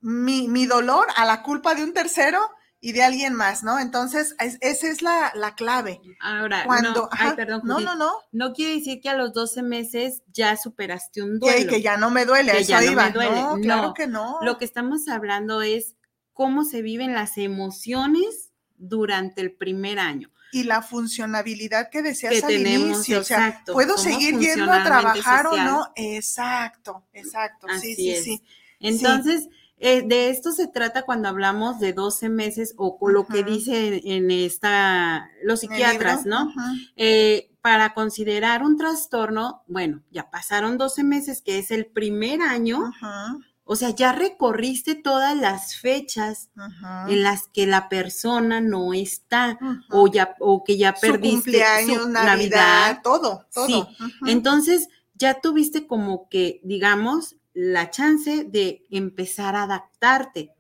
mi, 0.01 0.49
mi 0.49 0.67
dolor 0.67 1.07
a 1.17 1.25
la 1.27 1.43
culpa 1.43 1.75
de 1.75 1.85
un 1.85 1.93
tercero 1.93 2.41
y 2.81 2.93
de 2.93 3.03
alguien 3.03 3.35
más, 3.35 3.63
¿no? 3.63 3.79
Entonces, 3.79 4.35
es- 4.39 4.57
esa 4.63 4.89
es 4.89 5.01
la, 5.03 5.33
la 5.35 5.55
clave. 5.55 6.01
Ahora, 6.21 6.65
Cuando, 6.65 7.03
no, 7.03 7.09
ay, 7.13 7.33
perdón, 7.37 7.61
no, 7.65 7.81
no, 7.81 7.95
no, 7.95 8.13
no 8.33 8.53
quiere 8.53 8.75
decir 8.77 9.01
que 9.03 9.09
a 9.11 9.17
los 9.17 9.33
12 9.35 9.63
meses 9.63 10.23
ya 10.33 10.57
superaste 10.57 11.23
un 11.23 11.39
duelo. 11.39 11.71
que 11.71 11.81
ya 11.83 11.97
no 11.99 12.11
me 12.11 12.25
duele, 12.27 12.53
Que 12.53 12.59
eso 12.61 12.71
ya 12.71 12.81
no 12.83 12.93
me 12.93 13.11
duele, 13.11 13.35
No, 13.43 13.59
claro 13.61 13.95
que 13.95 14.07
no. 14.07 14.39
Lo 14.43 14.57
que 14.59 14.65
estamos 14.67 15.09
hablando 15.09 15.61
es 15.63 15.97
cómo 16.35 16.65
se 16.65 16.83
viven 16.83 17.15
las 17.15 17.39
emociones 17.39 18.51
durante 18.77 19.41
el 19.41 19.53
primer 19.53 19.99
año. 19.99 20.31
y 20.53 20.63
la 20.65 20.83
funcionabilidad 20.83 21.91
que 21.91 22.01
decías 22.03 22.33
Que 22.33 22.39
al 22.43 22.47
tenemos, 22.49 22.87
inicio, 23.09 23.21
o 23.21 23.25
sea, 23.25 23.49
exacto, 23.49 23.73
¿puedo 23.73 23.97
seguir 23.99 24.39
yendo 24.39 24.71
a 24.73 24.85
trabajar 24.85 25.45
social. 25.47 25.69
o 25.69 25.71
no? 25.71 25.93
Exacto, 25.97 27.07
exacto, 27.13 27.67
sí, 27.71 27.75
Así 27.77 27.95
sí, 27.97 28.11
es. 28.11 28.25
sí. 28.25 28.43
Entonces, 28.79 29.49
eh, 29.79 30.03
de 30.07 30.29
esto 30.31 30.53
se 30.53 30.69
trata 30.69 31.03
cuando 31.03 31.29
hablamos 31.29 31.81
de 31.81 31.93
12 31.93 32.29
meses 32.29 32.75
o 32.77 32.97
con 32.99 33.13
lo 33.15 33.27
que 33.27 33.43
dicen 33.43 34.01
en 34.05 34.31
esta, 34.31 35.29
los 35.43 35.65
¿En 35.65 35.73
el 35.73 35.77
psiquiatras? 35.79 36.25
¿no? 36.25 36.53
Eh, 36.95 37.51
para 37.61 37.93
considerar 37.95 38.63
un 38.63 38.77
trastorno, 38.77 39.65
bueno, 39.67 40.03
ya 40.13 40.31
pasaron 40.31 40.79
12 40.79 41.03
meses, 41.03 41.43
que 41.43 41.59
es 41.59 41.73
el 41.73 41.87
primer 41.87 42.43
año, 42.43 42.79
Ujú, 42.79 43.43
o 43.65 43.77
sea, 43.77 43.91
ya 43.91 44.13
recorriste 44.13 44.95
todas 44.95 45.37
las 45.37 45.77
fechas 45.77 46.51
en 47.09 47.23
las 47.23 47.49
que 47.49 47.67
la 47.67 47.89
persona 47.89 48.61
no 48.61 48.93
está 48.93 49.59
o 49.91 50.07
ya 50.07 50.37
o 50.39 50.63
que 50.65 50.77
ya 50.77 50.95
Su 50.95 51.01
perdiste 51.01 51.31
cumpleaños, 51.31 52.03
su 52.03 52.09
Navidad, 52.11 53.01
todo, 53.03 53.47
todo. 53.53 53.67
Sí. 53.67 53.85
Entonces, 54.27 54.89
ya 55.15 55.41
tuviste 55.41 55.87
como 55.87 56.29
que, 56.29 56.61
digamos, 56.63 57.37
la 57.55 57.91
chance 57.91 58.45
de 58.45 58.85
empezar 58.91 59.57
a 59.57 59.63
adaptarte. 59.63 60.51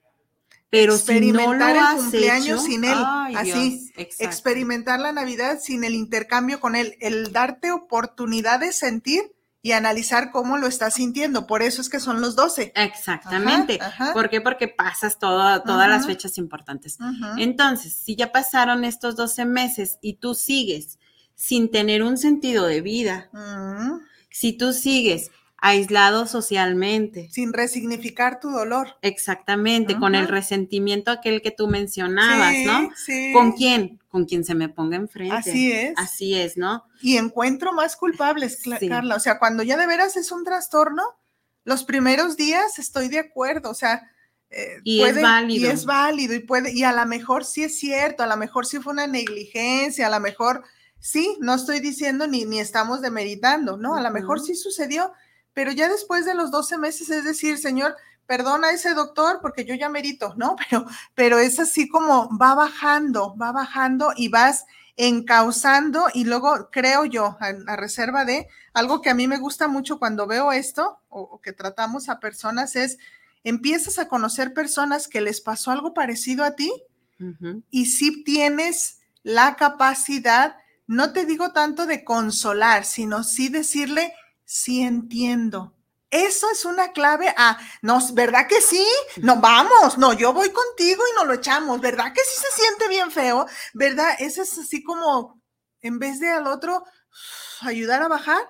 Pero 0.70 0.96
si 0.96 1.12
no 1.12 1.14
experimentar 1.18 1.76
lo 1.76 1.90
el 1.90 1.96
cumpleaños 1.96 2.46
hecho- 2.46 2.66
sin 2.72 2.84
él, 2.84 2.96
Ay, 2.96 3.34
así, 3.36 3.92
Dios, 3.96 4.14
experimentar 4.18 4.98
la 4.98 5.12
Navidad 5.12 5.58
sin 5.60 5.84
el 5.84 5.94
intercambio 5.94 6.58
con 6.58 6.74
él, 6.74 6.96
el 7.00 7.32
darte 7.32 7.70
oportunidad 7.70 8.60
de 8.60 8.72
sentir 8.72 9.33
y 9.64 9.72
analizar 9.72 10.30
cómo 10.30 10.58
lo 10.58 10.66
estás 10.66 10.92
sintiendo. 10.92 11.46
Por 11.46 11.62
eso 11.62 11.80
es 11.80 11.88
que 11.88 11.98
son 11.98 12.20
los 12.20 12.36
12. 12.36 12.74
Exactamente. 12.76 13.78
Ajá, 13.80 13.88
ajá. 14.04 14.12
¿Por 14.12 14.28
qué? 14.28 14.42
Porque 14.42 14.68
pasas 14.68 15.18
todo- 15.18 15.62
todas 15.62 15.88
las 15.88 16.04
fechas 16.06 16.36
importantes. 16.36 16.98
Entonces, 17.38 17.94
si 17.94 18.14
ya 18.14 18.30
pasaron 18.30 18.84
estos 18.84 19.16
12 19.16 19.46
meses 19.46 19.98
y 20.02 20.18
tú 20.18 20.34
sigues 20.34 20.98
sin 21.34 21.70
tener 21.70 22.02
un 22.02 22.18
sentido 22.18 22.66
de 22.66 22.82
vida, 22.82 23.30
Mm, 23.32 24.00
si 24.30 24.52
tú 24.52 24.74
sigues 24.74 25.30
aislado 25.66 26.26
socialmente, 26.26 27.30
Sin 27.32 27.54
resignificar 27.54 28.38
tu 28.38 28.50
dolor. 28.50 28.96
exactamente, 29.00 29.98
con 29.98 30.14
el 30.14 30.28
resentimiento 30.28 31.10
aquel 31.10 31.40
que 31.40 31.50
tú 31.52 31.68
mencionabas, 31.68 32.52
Sí, 32.52 32.64
¿no? 32.66 32.90
sí. 32.94 33.32
¿Con 33.32 33.52
quién? 33.52 33.98
Con 34.08 34.26
quien 34.26 34.44
se 34.44 34.54
me 34.54 34.68
ponga 34.68 34.96
enfrente. 34.96 35.34
Así 35.34 35.72
es. 35.72 35.94
Así 35.96 36.34
es, 36.34 36.58
¿no? 36.58 36.84
Y 37.00 37.16
encuentro 37.16 37.72
más 37.72 37.96
culpables, 37.96 38.58
Sí. 38.60 38.88
Carla. 38.88 39.16
O 39.16 39.20
sea, 39.20 39.38
cuando 39.38 39.62
ya 39.62 39.78
de 39.78 39.86
veras 39.86 40.18
es 40.18 40.30
un 40.32 40.44
trastorno, 40.44 41.02
los 41.64 41.84
primeros 41.84 42.36
días 42.36 42.78
estoy 42.78 43.08
de 43.08 43.20
acuerdo. 43.20 43.70
O 43.70 43.74
sea, 43.74 44.02
eh, 44.50 44.80
Y 44.84 45.00
es 45.02 45.18
válido. 45.20 45.66
Y 45.66 45.70
es 45.70 45.86
válido 45.86 46.34
y 46.34 46.40
puede, 46.40 46.72
y 46.74 46.84
a 46.84 46.92
lo 46.92 47.06
mejor 47.06 47.44
sí 47.46 47.64
es 47.64 47.78
cierto, 47.78 48.22
a 48.22 48.26
lo 48.26 48.36
mejor 48.36 48.66
sí 48.66 48.80
fue 48.80 48.92
una 48.92 49.06
negligencia, 49.06 50.08
a 50.08 50.10
lo 50.10 50.20
mejor 50.20 50.62
sí, 51.00 51.38
no 51.40 51.54
estoy 51.54 51.80
diciendo 51.80 52.26
ni, 52.26 52.44
ni 52.44 52.60
estamos 52.60 53.00
demeritando, 53.00 53.78
¿no? 53.78 53.94
A 53.96 54.02
lo 54.02 54.10
mejor 54.10 54.36
Ujú. 54.36 54.46
sí 54.48 54.54
sucedió, 54.56 55.12
pero 55.54 55.72
ya 55.72 55.88
después 55.88 56.26
de 56.26 56.34
los 56.34 56.50
12 56.50 56.78
meses, 56.78 57.08
es 57.08 57.24
decir, 57.24 57.58
señor, 57.58 57.96
perdona 58.26 58.68
a 58.68 58.72
ese 58.72 58.94
doctor 58.94 59.38
porque 59.40 59.64
yo 59.64 59.74
ya 59.74 59.88
merito, 59.88 60.34
¿no? 60.36 60.56
Pero, 60.68 60.86
pero 61.14 61.38
es 61.38 61.58
así 61.60 61.88
como 61.88 62.28
va 62.38 62.54
bajando, 62.54 63.36
va 63.36 63.52
bajando 63.52 64.12
y 64.16 64.28
vas 64.28 64.64
encauzando 64.96 66.06
y 66.12 66.24
luego 66.24 66.68
creo 66.70 67.04
yo, 67.04 67.36
a, 67.40 67.52
a 67.66 67.76
reserva 67.76 68.24
de 68.24 68.48
algo 68.72 69.00
que 69.00 69.10
a 69.10 69.14
mí 69.14 69.26
me 69.26 69.38
gusta 69.38 69.68
mucho 69.68 69.98
cuando 69.98 70.26
veo 70.26 70.52
esto 70.52 71.00
o, 71.08 71.22
o 71.22 71.40
que 71.40 71.52
tratamos 71.52 72.08
a 72.08 72.20
personas 72.20 72.76
es, 72.76 72.98
empiezas 73.42 73.98
a 73.98 74.08
conocer 74.08 74.54
personas 74.54 75.08
que 75.08 75.20
les 75.20 75.40
pasó 75.40 75.70
algo 75.70 75.94
parecido 75.94 76.44
a 76.44 76.56
ti 76.56 76.72
y 77.70 77.86
si 77.86 78.24
tienes 78.24 78.98
la 79.22 79.56
capacidad, 79.56 80.56
no 80.86 81.12
te 81.12 81.24
digo 81.24 81.52
tanto 81.52 81.86
de 81.86 82.04
consolar, 82.04 82.84
sino 82.84 83.24
sí 83.24 83.48
decirle, 83.48 84.12
sí 84.44 84.82
entiendo. 84.82 85.74
Eso 86.10 86.48
es 86.50 86.64
una 86.64 86.92
clave 86.92 87.34
a, 87.36 87.58
no, 87.82 87.98
¿verdad 88.14 88.46
que 88.46 88.60
sí? 88.60 88.86
No, 89.20 89.40
vamos, 89.40 89.98
no, 89.98 90.12
yo 90.12 90.32
voy 90.32 90.50
contigo 90.50 91.02
y 91.12 91.16
nos 91.16 91.26
lo 91.26 91.34
echamos, 91.34 91.80
¿verdad 91.80 92.12
que 92.12 92.20
sí 92.20 92.40
se 92.40 92.62
siente 92.62 92.88
bien 92.88 93.10
feo? 93.10 93.46
¿Verdad? 93.72 94.14
Eso 94.20 94.42
es 94.42 94.56
así 94.58 94.82
como, 94.84 95.40
en 95.80 95.98
vez 95.98 96.20
de 96.20 96.30
al 96.30 96.46
otro 96.46 96.84
ayudar 97.62 98.02
a 98.02 98.08
bajar, 98.08 98.42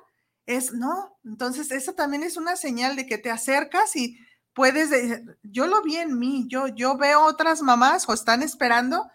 es, 0.46 0.72
no, 0.72 1.16
entonces 1.24 1.70
esa 1.70 1.94
también 1.94 2.22
es 2.22 2.36
una 2.36 2.56
señal 2.56 2.96
de 2.96 3.06
que 3.06 3.18
te 3.18 3.30
acercas 3.30 3.96
y 3.96 4.18
puedes, 4.52 4.90
de- 4.90 5.24
yo 5.42 5.66
lo 5.66 5.82
vi 5.82 5.96
en 5.96 6.18
mí, 6.18 6.46
yo, 6.48 6.68
yo 6.68 6.96
veo 6.98 7.22
otras 7.24 7.62
mamás 7.62 8.08
o 8.08 8.12
están 8.12 8.42
esperando, 8.42 9.10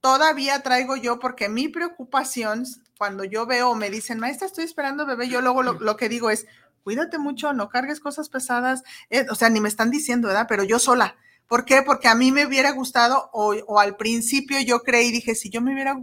todavía 0.00 0.62
traigo 0.62 0.96
yo, 0.96 1.18
porque 1.18 1.48
mi 1.48 1.68
preocupación, 1.68 2.64
cuando 3.00 3.24
yo 3.24 3.46
veo 3.46 3.74
me 3.74 3.88
dicen, 3.88 4.18
maestra, 4.18 4.46
estoy 4.46 4.64
esperando 4.64 5.06
bebé, 5.06 5.26
yo 5.26 5.40
luego 5.40 5.62
lo, 5.62 5.72
lo 5.80 5.96
que 5.96 6.10
digo 6.10 6.28
es, 6.28 6.46
cuídate 6.82 7.16
mucho, 7.16 7.54
no 7.54 7.70
cargues 7.70 7.98
cosas 7.98 8.28
pesadas, 8.28 8.82
eh, 9.08 9.24
o 9.30 9.34
sea, 9.34 9.48
ni 9.48 9.58
me 9.58 9.70
están 9.70 9.90
diciendo, 9.90 10.28
¿verdad? 10.28 10.44
Pero 10.46 10.64
yo 10.64 10.78
sola. 10.78 11.16
¿Por 11.46 11.64
qué? 11.64 11.80
Porque 11.80 12.08
a 12.08 12.14
mí 12.14 12.30
me 12.30 12.44
hubiera 12.44 12.72
gustado, 12.72 13.30
o, 13.32 13.54
o 13.66 13.80
al 13.80 13.96
principio 13.96 14.60
yo 14.60 14.80
creí, 14.82 15.10
dije, 15.12 15.34
si 15.34 15.48
yo 15.48 15.62
me 15.62 15.72
hubiera 15.72 15.98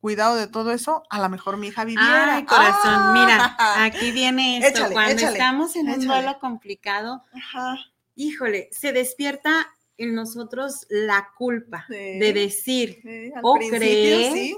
cuidado 0.00 0.36
de 0.36 0.46
todo 0.46 0.70
eso, 0.70 1.02
a 1.10 1.18
lo 1.18 1.28
mejor 1.28 1.56
mi 1.56 1.66
hija 1.66 1.84
viviera. 1.84 2.36
Ay, 2.36 2.44
corazón, 2.44 3.12
mira, 3.14 3.56
Ah. 3.58 3.82
aquí 3.84 4.12
viene 4.12 4.58
esto. 4.58 4.68
Échale, 4.78 4.94
Cuando 4.94 5.12
échale, 5.14 5.32
estamos 5.32 5.74
en 5.74 5.90
un 5.90 6.06
duelo 6.06 6.38
complicado, 6.38 7.24
Ajá. 7.34 7.76
híjole, 8.14 8.68
se 8.70 8.92
despierta 8.92 9.66
en 9.98 10.14
nosotros 10.14 10.86
la 10.90 11.30
culpa 11.36 11.86
Sí. 11.88 12.20
de 12.20 12.32
decir 12.32 13.00
Sí, 13.02 13.32
O 13.42 13.54
principio 13.54 13.78
creer. 13.80 14.32
sí. 14.32 14.56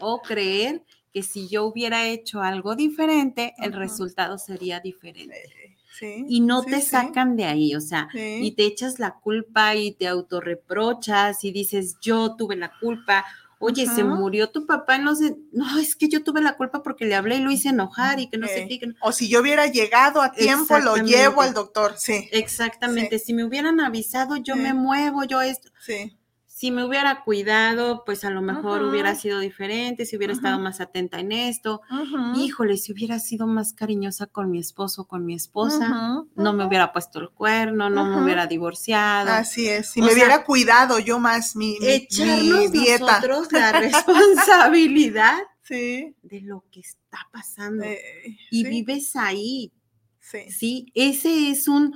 o 0.00 0.22
creer 0.22 0.82
que 1.12 1.22
si 1.22 1.48
yo 1.48 1.64
hubiera 1.64 2.06
hecho 2.06 2.42
algo 2.42 2.76
diferente, 2.76 3.54
el 3.58 3.72
resultado 3.72 4.38
sería 4.38 4.80
diferente. 4.80 5.76
Sí, 5.98 6.24
Y 6.28 6.40
no 6.40 6.62
sí, 6.62 6.70
te 6.70 6.80
sí. 6.80 6.86
sacan 6.86 7.36
de 7.36 7.44
ahí, 7.44 7.74
o 7.74 7.80
sea, 7.80 8.08
y 8.14 8.52
te 8.52 8.64
echas 8.64 8.98
la 8.98 9.14
culpa 9.14 9.74
y 9.74 9.92
te 9.92 10.06
autorreprochas 10.08 11.44
y 11.44 11.52
dices, 11.52 11.96
yo 12.00 12.36
tuve 12.36 12.56
la 12.56 12.72
culpa. 12.80 13.24
Oye, 13.58 13.84
se 13.86 14.04
murió 14.04 14.48
tu 14.50 14.64
papá, 14.66 14.96
no 14.96 15.14
sé, 15.14 15.36
no, 15.52 15.78
es 15.78 15.94
que 15.94 16.08
yo 16.08 16.24
tuve 16.24 16.40
la 16.40 16.56
culpa 16.56 16.82
porque 16.82 17.04
le 17.04 17.14
hablé 17.14 17.36
y 17.36 17.40
lo 17.40 17.50
hice 17.50 17.68
enojar 17.68 18.18
y 18.18 18.28
que 18.30 18.38
no 18.38 18.46
sé 18.46 18.62
Ok. 18.62 18.68
qué. 18.80 18.86
no- 18.86 18.94
O 19.02 19.12
si 19.12 19.28
yo 19.28 19.40
hubiera 19.40 19.66
llegado 19.66 20.22
a 20.22 20.32
tiempo, 20.32 20.78
lo 20.78 20.96
llevo 20.96 21.42
al 21.42 21.52
doctor. 21.52 21.94
Sí, 21.98 22.28
Exactamente, 22.32 23.18
si 23.18 23.34
me 23.34 23.44
hubieran 23.44 23.80
avisado, 23.80 24.36
yo 24.36 24.56
me 24.56 24.72
muevo, 24.72 25.24
yo 25.24 25.42
esto. 25.42 25.70
sí. 25.80 26.16
Si 26.60 26.70
me 26.70 26.84
hubiera 26.84 27.22
cuidado, 27.24 28.02
pues 28.04 28.22
a 28.26 28.28
lo 28.28 28.42
mejor 28.42 28.82
hubiera 28.82 29.14
sido 29.14 29.38
diferente, 29.38 30.04
si 30.04 30.18
hubiera 30.18 30.34
estado 30.34 30.58
más 30.58 30.82
atenta 30.82 31.18
en 31.18 31.32
esto. 31.32 31.80
Ujú. 31.90 32.38
Híjole, 32.38 32.76
si 32.76 32.92
hubiera 32.92 33.18
sido 33.18 33.46
más 33.46 33.72
cariñosa 33.72 34.26
con 34.26 34.50
mi 34.50 34.58
esposo 34.58 35.06
con 35.06 35.24
mi 35.24 35.32
esposa, 35.34 35.88
no 36.36 36.52
me 36.52 36.66
hubiera 36.66 36.92
puesto 36.92 37.18
el 37.18 37.30
cuerno, 37.30 37.88
no 37.88 38.04
me 38.04 38.22
hubiera 38.22 38.46
divorciado. 38.46 39.30
Así 39.32 39.68
es. 39.68 39.88
Si 39.88 40.02
O 40.02 40.04
me 40.04 40.10
sea, 40.10 40.16
hubiera 40.22 40.44
cuidado 40.44 40.98
yo 40.98 41.18
más 41.18 41.56
mi, 41.56 41.78
mi- 41.80 41.86
mi 41.86 41.92
Echarnos 41.94 42.72
dieta. 42.72 43.06
nosotros 43.06 43.52
la 43.52 43.72
responsabilidad 43.80 45.38
Sí. 45.62 46.14
de 46.22 46.40
lo 46.42 46.64
que 46.70 46.80
está 46.80 47.20
pasando. 47.32 47.84
eh, 47.84 48.36
y 48.50 48.64
sí, 48.64 48.68
vives 48.68 49.16
ahí, 49.16 49.72
sí. 50.20 50.50
¿sí? 50.50 50.86
Ese 50.94 51.48
es 51.50 51.68
un... 51.68 51.94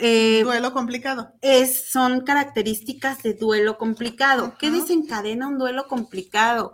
eh, 0.00 0.42
Duelo 0.42 0.72
complicado. 0.72 1.32
es, 1.40 1.90
son 1.90 2.22
características 2.22 3.22
de 3.22 3.34
duelo 3.34 3.78
complicado. 3.78 4.56
¿Qué 4.58 4.70
desencadena 4.70 5.48
un 5.48 5.58
duelo 5.58 5.86
complicado? 5.88 6.72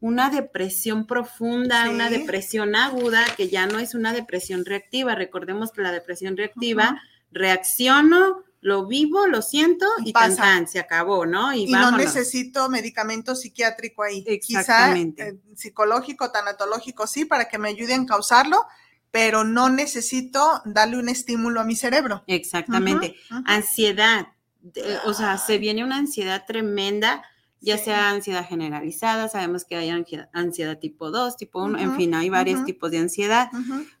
Una 0.00 0.30
depresión 0.30 1.06
profunda, 1.06 1.84
Sí. 1.84 1.90
una 1.94 2.10
depresión 2.10 2.76
aguda, 2.76 3.24
que 3.36 3.48
ya 3.48 3.66
no 3.66 3.78
es 3.78 3.94
una 3.94 4.12
depresión 4.12 4.64
reactiva. 4.64 5.14
Recordemos 5.14 5.72
que 5.72 5.82
la 5.82 5.92
depresión 5.92 6.36
reactiva, 6.36 7.00
reacciono, 7.32 8.44
lo 8.60 8.86
vivo, 8.86 9.26
lo 9.26 9.42
siento 9.42 9.86
y 10.04 10.12
tan, 10.12 10.34
tan, 10.34 10.66
se 10.66 10.80
acabó, 10.80 11.24
¿no? 11.24 11.52
Y, 11.54 11.64
Y 11.64 11.72
no 11.72 11.92
necesito 11.92 12.68
medicamento 12.68 13.36
psiquiátrico 13.36 14.02
ahí. 14.02 14.24
Exactamente. 14.26 15.22
Quizá 15.24 15.34
eh, 15.36 15.54
psicológico, 15.56 16.32
tanatológico, 16.32 17.06
sí, 17.06 17.24
para 17.24 17.48
que 17.48 17.58
me 17.58 17.68
ayude 17.68 17.92
a 17.92 17.96
encauzarlo, 17.96 18.64
pero 19.10 19.44
no 19.44 19.68
necesito 19.70 20.60
darle 20.64 20.98
un 20.98 21.08
estímulo 21.08 21.60
a 21.60 21.64
mi 21.64 21.76
cerebro. 21.76 22.22
Exactamente. 22.26 23.14
Ansiedad, 23.44 24.28
de- 24.60 24.98
o 25.04 25.14
sea, 25.14 25.38
se 25.38 25.58
viene 25.58 25.84
una 25.84 25.96
ansiedad 25.96 26.44
tremenda, 26.46 27.22
ya 27.60 27.78
Sí. 27.78 27.84
sea 27.84 28.10
ansiedad 28.10 28.46
generalizada, 28.46 29.28
sabemos 29.28 29.64
que 29.64 29.76
hay 29.76 29.90
ansiedad, 30.32 30.78
tipo 30.78 31.10
2, 31.10 31.36
tipo 31.36 31.64
1, 31.64 31.78
en 31.78 31.96
fin, 31.96 32.14
hay 32.14 32.28
varios 32.28 32.64
tipos 32.64 32.90
de 32.90 32.98
ansiedad. 32.98 33.48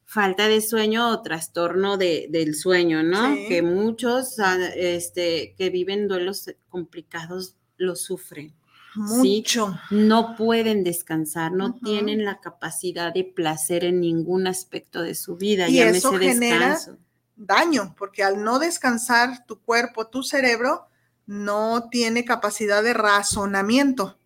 Falta 0.04 0.46
de 0.48 0.60
sueño 0.60 1.08
o 1.10 1.22
trastorno 1.22 1.96
de- 1.96 2.28
del 2.30 2.54
sueño, 2.54 3.02
¿no? 3.02 3.34
Sí. 3.34 3.46
Que 3.48 3.62
muchos 3.62 4.38
ah, 4.38 4.56
este, 4.76 5.54
que 5.56 5.70
viven 5.70 6.06
duelos 6.06 6.50
complicados 6.68 7.56
lo 7.78 7.96
sufren. 7.96 8.54
Sí. 9.22 9.36
Mucho. 9.38 9.78
No 9.90 10.34
pueden 10.36 10.82
descansar, 10.84 11.52
no 11.52 11.74
tienen 11.74 12.24
la 12.24 12.40
capacidad 12.40 13.12
de 13.12 13.24
placer 13.24 13.84
en 13.84 14.00
ningún 14.00 14.46
aspecto 14.46 15.02
de 15.02 15.14
su 15.14 15.36
vida. 15.36 15.68
Y 15.68 15.80
eso 15.80 16.12
genera- 16.12 16.70
descanso. 16.70 16.98
daño, 17.36 17.94
porque 17.98 18.22
al 18.24 18.42
no 18.42 18.58
descansar 18.58 19.44
tu 19.46 19.60
cuerpo, 19.60 20.06
tu 20.08 20.22
cerebro, 20.22 20.86
no 21.26 21.88
tiene 21.90 22.24
capacidad 22.24 22.82
de 22.82 22.94
razonamiento. 22.94 24.18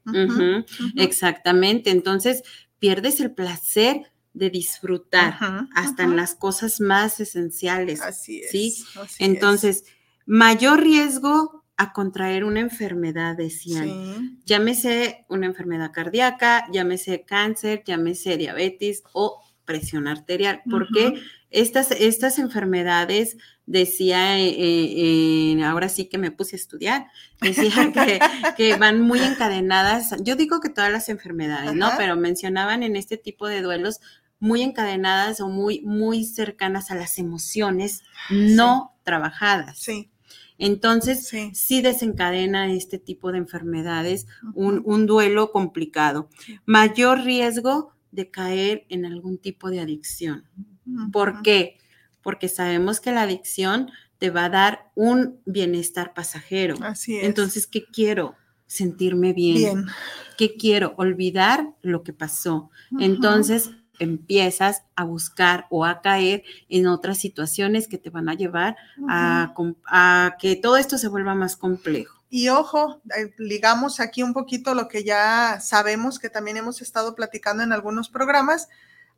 Exactamente. 0.97 1.91
Entonces, 1.91 2.43
pierdes 2.79 3.21
el 3.21 3.33
placer 3.33 4.13
de 4.33 4.51
disfrutar 4.51 5.39
hasta 5.75 6.05
en 6.05 6.17
las 6.17 6.35
cosas 6.35 6.81
más 6.81 7.19
esenciales. 7.21 8.01
Así 8.01 8.43
es. 8.43 8.51
¿sí? 8.51 8.85
así 8.95 9.01
es. 9.01 9.17
Entonces, 9.19 9.85
mayor 10.27 10.81
riesgo 10.83 11.60
a 11.81 11.95
contraer 11.95 12.45
una 12.45 12.61
enfermedad, 12.61 13.35
decían. 13.35 13.89
Sí. 13.89 14.39
Llámese 14.45 15.25
una 15.31 15.47
enfermedad 15.47 15.93
cardíaca, 15.93 16.67
llámese 16.71 17.25
cáncer, 17.25 17.83
llámese 17.87 18.37
diabetes 18.37 19.03
o 19.15 19.43
presión 19.65 20.07
arterial, 20.07 20.61
porque 20.69 21.23
estas, 21.49 21.91
estas 21.93 22.39
enfermedades, 22.39 23.39
decía, 23.65 24.39
eh, 24.39 24.49
eh, 24.49 25.55
eh, 25.57 25.65
ahora 25.65 25.89
sí 25.89 26.05
que 26.07 26.19
me 26.19 26.31
puse 26.31 26.57
a 26.57 26.59
estudiar, 26.59 27.07
decía 27.41 27.91
que, 27.95 28.21
que 28.59 28.77
van 28.77 29.01
muy 29.01 29.21
encadenadas, 29.21 30.15
yo 30.23 30.37
digo 30.37 30.61
que 30.61 30.69
todas 30.69 30.93
las 30.93 31.09
enfermedades, 31.09 31.73
¿no? 31.73 31.93
Pero 31.97 32.15
mencionaban 32.15 32.83
en 32.83 32.95
este 32.95 33.17
tipo 33.17 33.47
de 33.47 33.63
duelos 33.63 34.01
muy 34.39 34.61
encadenadas 34.61 35.41
o 35.41 35.49
muy, 35.49 35.81
muy 35.81 36.25
cercanas 36.25 36.91
a 36.91 36.95
las 36.95 37.19
emociones 37.19 38.03
no 38.29 38.99
trabajadas. 39.03 39.79
Sí. 39.79 40.11
Entonces, 40.61 41.27
Sí. 41.27 41.51
sí, 41.55 41.83
desencadena 41.83 42.73
este 42.73 42.99
tipo 42.99 43.33
de 43.33 43.39
enfermedades, 43.39 44.27
un, 44.55 44.83
un 44.85 45.07
duelo 45.07 45.51
complicado. 45.51 46.29
Mayor 46.67 47.23
riesgo 47.25 47.93
de 48.13 48.31
caer 48.31 48.85
en 48.89 49.07
algún 49.07 49.39
tipo 49.39 49.71
de 49.71 49.81
adicción. 49.81 50.45
¿Por 51.13 51.43
qué? 51.43 51.79
Porque 52.23 52.49
sabemos 52.49 53.01
que 53.01 53.13
la 53.13 53.23
adicción 53.23 53.91
te 54.19 54.31
va 54.31 54.45
a 54.45 54.51
dar 54.51 54.91
un 54.95 55.41
bienestar 55.47 56.13
pasajero. 56.13 56.75
Así 56.83 57.17
es. 57.17 57.25
Entonces, 57.25 57.67
¿qué 57.67 57.85
quiero? 57.87 58.35
Sentirme 58.67 59.33
bien. 59.33 59.57
bien. 59.57 59.87
¿Qué 60.37 60.57
quiero? 60.57 60.95
Olvidar 60.99 61.75
lo 61.83 62.03
que 62.03 62.13
pasó. 62.13 62.71
Entonces 63.01 63.71
empiezas 64.01 64.83
a 64.97 65.05
buscar 65.05 65.67
o 65.71 65.85
a 65.85 66.01
caer 66.01 66.43
en 66.69 66.89
otras 66.89 67.19
situaciones 67.19 67.87
que 67.87 67.99
te 67.99 68.11
van 68.11 68.29
a 68.29 68.35
llevar 68.35 68.77
a, 69.09 69.55
a 69.87 70.37
que 70.41 70.57
todo 70.57 70.77
esto 70.77 70.99
se 70.99 71.09
vuelva 71.09 71.35
más 71.35 71.57
complejo. 71.57 72.21
Y 72.31 72.49
ojo, 72.49 73.01
eh, 73.17 73.35
ligamos 73.39 73.99
aquí 73.99 74.23
un 74.23 74.33
poquito 74.33 74.75
lo 74.75 74.87
que 74.87 75.03
ya 75.03 75.59
sabemos 75.61 76.21
que 76.21 76.31
también 76.31 76.57
hemos 76.57 76.81
estado 76.81 77.17
platicando 77.17 77.63
en 77.65 77.73
algunos 77.73 78.09
programas. 78.09 78.69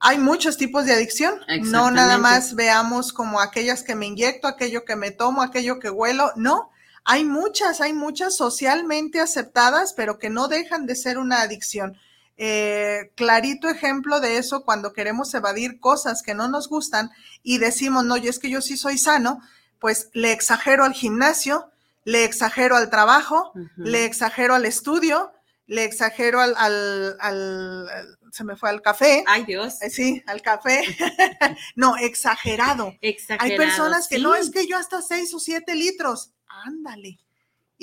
Hay 0.01 0.19
muchos 0.19 0.57
tipos 0.57 0.87
de 0.87 0.95
adicción. 0.95 1.35
No 1.65 1.91
nada 1.91 2.19
más 2.19 2.55
veamos 2.55 3.13
como 3.13 3.41
aquellas 3.41 3.83
que 3.83 3.95
me 3.95 4.07
inyecto, 4.07 4.49
aquello 4.49 4.85
que 4.85 4.97
me 4.97 5.11
tomo, 5.11 5.43
aquello 5.43 5.79
que 5.79 5.91
huelo. 5.91 6.33
No, 6.37 6.71
hay 7.05 7.25
muchas, 7.25 7.81
hay 7.81 7.93
muchas 7.93 8.35
socialmente 8.35 9.21
aceptadas, 9.21 9.93
pero 9.93 10.19
que 10.19 10.31
no 10.31 10.49
dejan 10.49 10.87
de 10.87 10.97
ser 10.97 11.19
una 11.19 11.43
adicción. 11.43 11.99
Eh, 12.37 13.13
clarito 13.15 13.69
ejemplo 13.69 14.21
de 14.21 14.39
eso 14.39 14.65
cuando 14.65 14.93
queremos 14.93 15.33
evadir 15.35 15.79
cosas 15.81 16.23
que 16.23 16.35
no 16.35 16.49
nos 16.49 16.69
gustan 16.69 17.11
y 17.43 17.59
decimos, 17.59 18.05
no, 18.05 18.17
y 18.17 18.29
es 18.29 18.39
que 18.39 18.51
yo 18.51 18.61
sí 18.63 18.77
soy 18.77 18.99
sano, 18.99 19.41
pues 19.79 20.09
le 20.13 20.33
exagero 20.33 20.85
al 20.85 20.95
gimnasio, 20.95 21.71
le 22.05 22.25
exagero 22.25 22.77
al 22.77 22.91
trabajo, 22.91 23.53
le 23.77 24.05
exagero 24.05 24.55
al 24.55 24.65
estudio, 24.65 25.33
le 25.67 25.85
exagero 25.85 26.41
al, 26.41 26.55
al, 26.57 27.17
al- 27.21 27.89
al- 27.89 28.19
se 28.33 28.45
me 28.45 28.57
fue 28.57 28.71
al 28.71 28.81
café, 28.81 29.23
Ay, 29.27 29.45
Dios. 29.45 29.81
Eh, 29.83 29.91
sí, 29.91 30.23
al 30.27 30.41
café, 30.41 30.83
no, 31.77 31.97
exagerado. 31.97 32.95
Exagerado. 33.03 33.45
Hay 33.53 33.57
personas 33.59 34.09
que 34.09 34.19
no, 34.19 34.35
es 34.35 34.51
que 34.51 34.67
yo 34.67 34.77
hasta 34.79 35.03
seis 35.03 35.33
o 35.35 35.39
siete 35.39 35.75
litros, 35.75 36.33
ándale. 36.49 37.19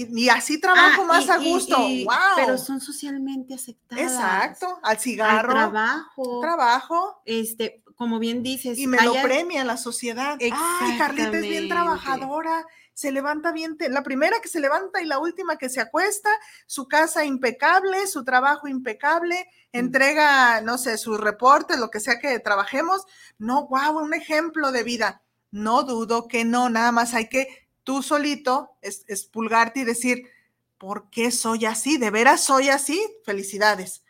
Y, 0.08 0.24
y 0.26 0.30
así 0.30 0.60
trabajo 0.62 1.02
Ah, 1.04 1.06
más 1.08 1.26
y- 1.26 1.30
a 1.30 1.38
gusto, 1.38 1.76
y- 1.90 2.06
wow. 2.06 2.14
Pero 2.36 2.58
son 2.58 2.80
socialmente 2.80 3.54
aceptadas. 3.54 4.04
Exacto, 4.04 4.80
al 4.84 4.92
Al 4.96 5.00
cigarro, 5.00 5.50
trabajo. 5.52 6.40
trabajo, 6.42 7.22
Este, 7.26 7.84
como 7.96 8.18
bien 8.20 8.42
dices. 8.44 8.78
y 8.78 8.88
me 8.88 9.02
lo 9.02 9.14
premia 9.22 9.66
la 9.66 9.76
sociedad. 9.78 10.38
Ay, 10.40 10.98
Carlita 10.98 11.38
es 11.38 11.42
bien 11.42 11.68
trabajadora, 11.68 12.66
se 12.94 13.12
levanta 13.12 13.52
bien, 13.52 13.78
la 13.90 14.04
primera 14.04 14.40
que 14.42 14.48
se 14.50 14.60
levanta 14.60 15.02
y 15.02 15.06
la 15.06 15.20
última 15.20 15.58
que 15.58 15.70
se 15.70 15.82
acuesta, 15.82 16.30
su 16.66 16.88
casa 16.88 17.26
impecable, 17.26 18.08
su 18.08 18.24
trabajo 18.24 18.68
impecable, 18.68 19.50
entrega, 19.74 20.62
no 20.62 20.78
sé, 20.78 20.98
sus 20.98 21.20
reportes, 21.20 21.78
lo 21.80 21.90
que 21.90 22.00
sea 22.00 22.20
que 22.20 22.40
trabajemos. 22.40 23.06
No, 23.38 23.68
wow, 23.68 23.98
un 24.00 24.14
ejemplo 24.14 24.72
de 24.72 24.84
vida. 24.84 25.22
No 25.52 25.84
dudo 25.84 26.28
que 26.28 26.46
no, 26.46 26.70
nada 26.70 26.92
más 26.92 27.14
hay 27.14 27.28
que 27.28 27.69
tú 27.90 28.04
solito 28.04 28.78
es, 28.84 29.04
expulgarte 29.08 29.80
y 29.80 29.84
decir, 29.84 30.30
¿por 30.78 31.10
qué 31.10 31.32
soy 31.32 31.66
así? 31.66 31.98
¿De 31.98 32.12
veras 32.12 32.44
soy 32.44 32.70
así? 32.70 33.04
Felicidades. 33.26 34.04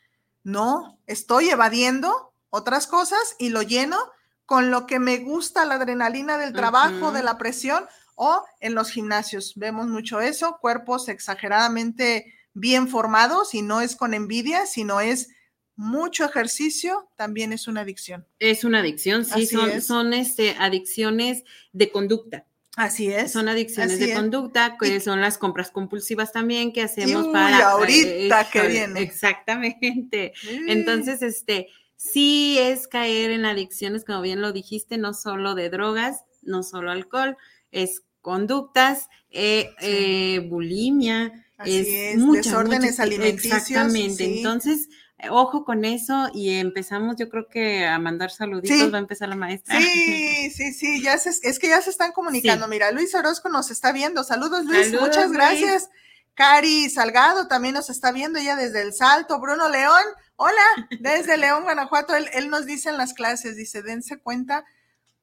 No, 0.44 1.00
estoy 1.08 1.50
evadiendo 1.50 2.34
otras 2.50 2.88
cosas 2.88 3.38
y 3.40 3.52
lo 3.52 3.62
lleno 3.62 3.98
con 4.46 4.70
lo 4.70 4.86
que 4.86 5.00
me 5.00 5.20
gusta, 5.20 5.64
la 5.64 5.76
adrenalina 5.76 6.38
del 6.38 6.52
trabajo, 6.52 7.14
de 7.14 7.24
la 7.24 7.38
presión 7.38 7.86
o 8.16 8.44
en 8.60 8.76
los 8.76 8.92
gimnasios. 8.92 9.54
Vemos 9.56 9.88
mucho 9.88 10.20
eso, 10.20 10.58
cuerpos 10.60 11.08
exageradamente 11.08 12.34
bien 12.54 12.90
formados 12.90 13.54
y 13.54 13.62
no 13.62 13.80
es 13.80 13.96
con 13.96 14.14
envidia, 14.14 14.66
sino 14.66 15.00
es 15.00 15.30
mucho 15.78 16.26
ejercicio, 16.26 17.10
también 17.16 17.54
es 17.54 17.70
una 17.70 17.80
adicción. 17.80 18.28
Es 18.40 18.66
una 18.66 18.80
adicción, 18.80 19.24
sí, 19.24 19.32
Así 19.36 19.48
son, 19.48 19.70
es. 19.70 19.88
son 19.88 20.12
este, 20.12 20.58
adicciones 20.60 21.46
de 21.72 21.90
conducta. 21.94 22.46
Así 22.80 23.12
es. 23.12 23.34
Son 23.34 23.50
adicciones 23.50 23.94
así 23.96 24.06
de 24.06 24.12
es. 24.12 24.18
conducta, 24.18 24.78
que 24.80 24.96
Y- 24.96 25.00
son 25.02 25.20
las 25.20 25.38
compras 25.38 25.70
compulsivas 25.70 26.32
también 26.32 26.72
que 26.72 26.82
hacemos 26.82 27.28
para. 27.28 27.72
ahorita 27.72 28.50
que 28.50 28.60
eh, 28.60 28.68
viene. 28.68 29.02
Exactamente. 29.02 30.32
Mm. 30.44 30.70
Entonces, 30.70 31.22
este, 31.22 31.68
sí 31.98 32.58
es 32.58 32.88
caer 32.88 33.32
en 33.32 33.44
adicciones, 33.46 34.06
como 34.06 34.22
bien 34.22 34.40
lo 34.42 34.54
dijiste, 34.54 34.98
no 34.98 35.14
solo 35.14 35.56
de 35.56 35.70
drogas, 35.70 36.24
no 36.42 36.64
solo 36.64 36.92
alcohol, 36.92 37.36
es 37.72 38.04
conductas, 38.22 39.10
eh, 39.30 39.72
Sí. 39.80 39.86
eh, 39.88 40.40
bulimia, 40.50 41.34
Así 41.58 41.78
es, 41.80 41.88
es, 42.16 42.18
muchas, 42.18 42.46
desórdenes 42.46 42.92
muchas- 42.92 43.00
alimenticios, 43.02 43.58
Exactamente. 43.58 44.26
sí. 44.26 44.38
Entonces, 44.38 44.88
eh, 44.88 44.92
ojo 45.30 45.66
con 45.66 45.86
eso 45.86 46.30
y 46.34 46.52
empezamos, 46.58 47.16
yo 47.18 47.30
creo 47.30 47.48
que 47.48 47.86
a 47.86 48.00
mandar 48.00 48.32
saluditos, 48.32 48.78
Sí. 48.78 48.90
va 48.90 48.98
a 48.98 49.02
empezar 49.02 49.30
la 49.30 49.36
maestra. 49.36 49.78
Sí, 49.80 50.52
sí, 50.52 50.74
sí, 50.74 51.02
ya 51.02 51.18
se, 51.18 51.30
es 51.30 51.60
que 51.60 51.68
ya 51.70 51.82
se 51.82 51.90
están 51.90 52.12
comunicando. 52.12 52.66
Sí. 52.66 52.70
Mira, 52.70 52.92
Luis 52.92 53.14
Orozco 53.16 53.50
nos 53.50 53.72
está 53.72 53.92
viendo. 53.92 54.24
Saludos, 54.24 54.66
Luis, 54.66 54.88
Saludos, 54.88 55.08
muchas 55.10 55.26
Luis. 55.28 55.34
gracias. 55.38 55.90
Cari 56.34 56.90
Salgado 56.90 57.48
también 57.48 57.74
nos 57.74 57.90
está 57.90 58.12
viendo 58.14 58.40
ella 58.40 58.56
desde 58.56 58.82
el 58.82 58.94
Salto. 58.94 59.40
Bruno 59.42 59.68
León, 59.68 60.02
hola, 60.38 60.88
desde 61.02 61.36
León, 61.38 61.64
Guanajuato. 61.64 62.16
Él, 62.16 62.30
él 62.34 62.50
nos 62.50 62.66
dice 62.66 62.90
en 62.90 62.98
las 62.98 63.14
clases, 63.14 63.58
dice, 63.58 63.82
dense 63.82 64.20
cuenta 64.20 64.64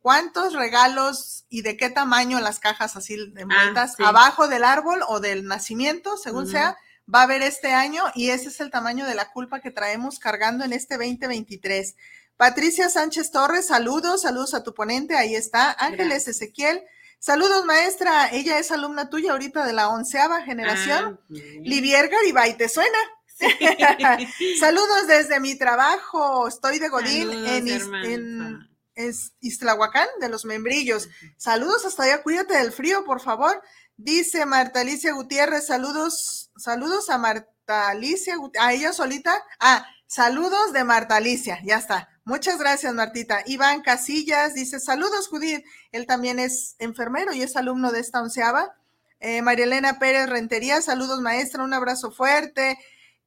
cuántos 0.01 0.53
regalos 0.53 1.47
y 1.49 1.63
de 1.63 1.77
qué 1.77 1.89
tamaño 1.91 2.39
las 2.41 2.61
cajas 2.61 2.97
así 2.97 3.17
envueltas 3.37 3.95
sí. 3.97 4.05
abajo 4.05 4.47
del 4.47 4.63
árbol 4.63 5.01
o 5.09 5.19
del 5.21 5.47
nacimiento, 5.47 6.17
según 6.17 6.47
sea, 6.47 6.77
va 7.13 7.21
a 7.21 7.23
haber 7.25 7.43
este 7.43 7.73
año 7.73 8.03
y 8.15 8.31
ese 8.31 8.49
es 8.49 8.61
el 8.61 8.71
tamaño 8.71 9.07
de 9.07 9.15
la 9.15 9.31
culpa 9.33 9.61
que 9.61 9.71
traemos 9.71 10.19
cargando 10.19 10.65
en 10.65 10.73
este 10.73 10.97
2023. 10.97 11.95
Patricia 12.37 12.89
Sánchez 12.89 13.31
Torres, 13.31 13.67
saludos, 13.69 14.23
saludos 14.23 14.55
a 14.55 14.63
tu 14.63 14.75
ponente, 14.75 15.17
ahí 15.17 15.35
está. 15.35 15.73
Ángeles 15.73 16.25
Gracias. 16.25 16.37
Ezequiel, 16.37 16.83
saludos 17.19 17.65
maestra, 17.65 18.29
ella 18.33 18.59
es 18.59 18.71
alumna 18.71 19.09
tuya 19.09 19.33
ahorita 19.33 19.65
de 19.65 19.73
la 19.73 19.89
onceava 19.89 20.43
generación. 20.43 21.21
Ah. 21.23 21.35
Livier 21.63 22.09
Garibay, 22.09 22.57
¿te 22.57 22.69
suena? 22.69 22.99
saludos 24.61 25.07
desde 25.07 25.41
mi 25.41 25.57
trabajo, 25.57 26.49
estoy 26.49 26.79
de 26.79 26.89
Godín 26.89 27.29
Saludos, 27.29 27.51
en, 27.51 27.69
Is- 27.69 27.91
en 28.05 28.77
es 28.97 29.33
de 30.21 30.29
los 30.29 30.45
membrillos. 30.45 31.09
Saludos 31.37 31.85
hasta 31.85 32.05
allá, 32.05 32.23
cuídate 32.23 32.57
del 32.57 32.73
frío, 32.73 33.05
por 33.05 33.21
favor. 33.21 33.63
Dice 33.97 34.45
Marta 34.45 34.81
Alicia 34.81 35.13
Gutiérrez, 35.13 35.67
saludos, 35.67 36.51
saludos 36.57 37.09
a 37.09 37.17
Marta 37.17 37.89
Alicia, 37.89 38.37
a 38.61 38.73
ella 38.73 38.93
solita. 38.93 39.43
Ah, 39.59 39.87
saludos 40.07 40.73
de 40.73 40.85
Marta 40.85 41.17
Alicia, 41.17 41.61
ya 41.65 41.77
está. 41.77 42.09
Muchas 42.25 42.59
gracias, 42.59 42.93
Martita. 42.93 43.43
Iván 43.47 43.83
Casillas 43.83 44.53
dice, 44.53 44.81
saludos, 44.81 45.29
Judith. 45.29 45.65
Él 45.93 46.07
también 46.07 46.39
es 46.39 46.77
enfermero 46.79 47.33
y 47.33 47.43
es 47.43 47.57
alumno 47.57 47.93
de 47.93 48.01
esta 48.01 48.21
onceava. 48.21 48.75
Eh, 49.21 49.41
María 49.43 49.65
Elena 49.65 49.99
Pérez 49.99 50.29
Rentería, 50.29 50.83
saludos, 50.83 51.21
maestra, 51.21 51.65
un 51.65 51.73
abrazo 51.73 52.11
fuerte. 52.11 52.79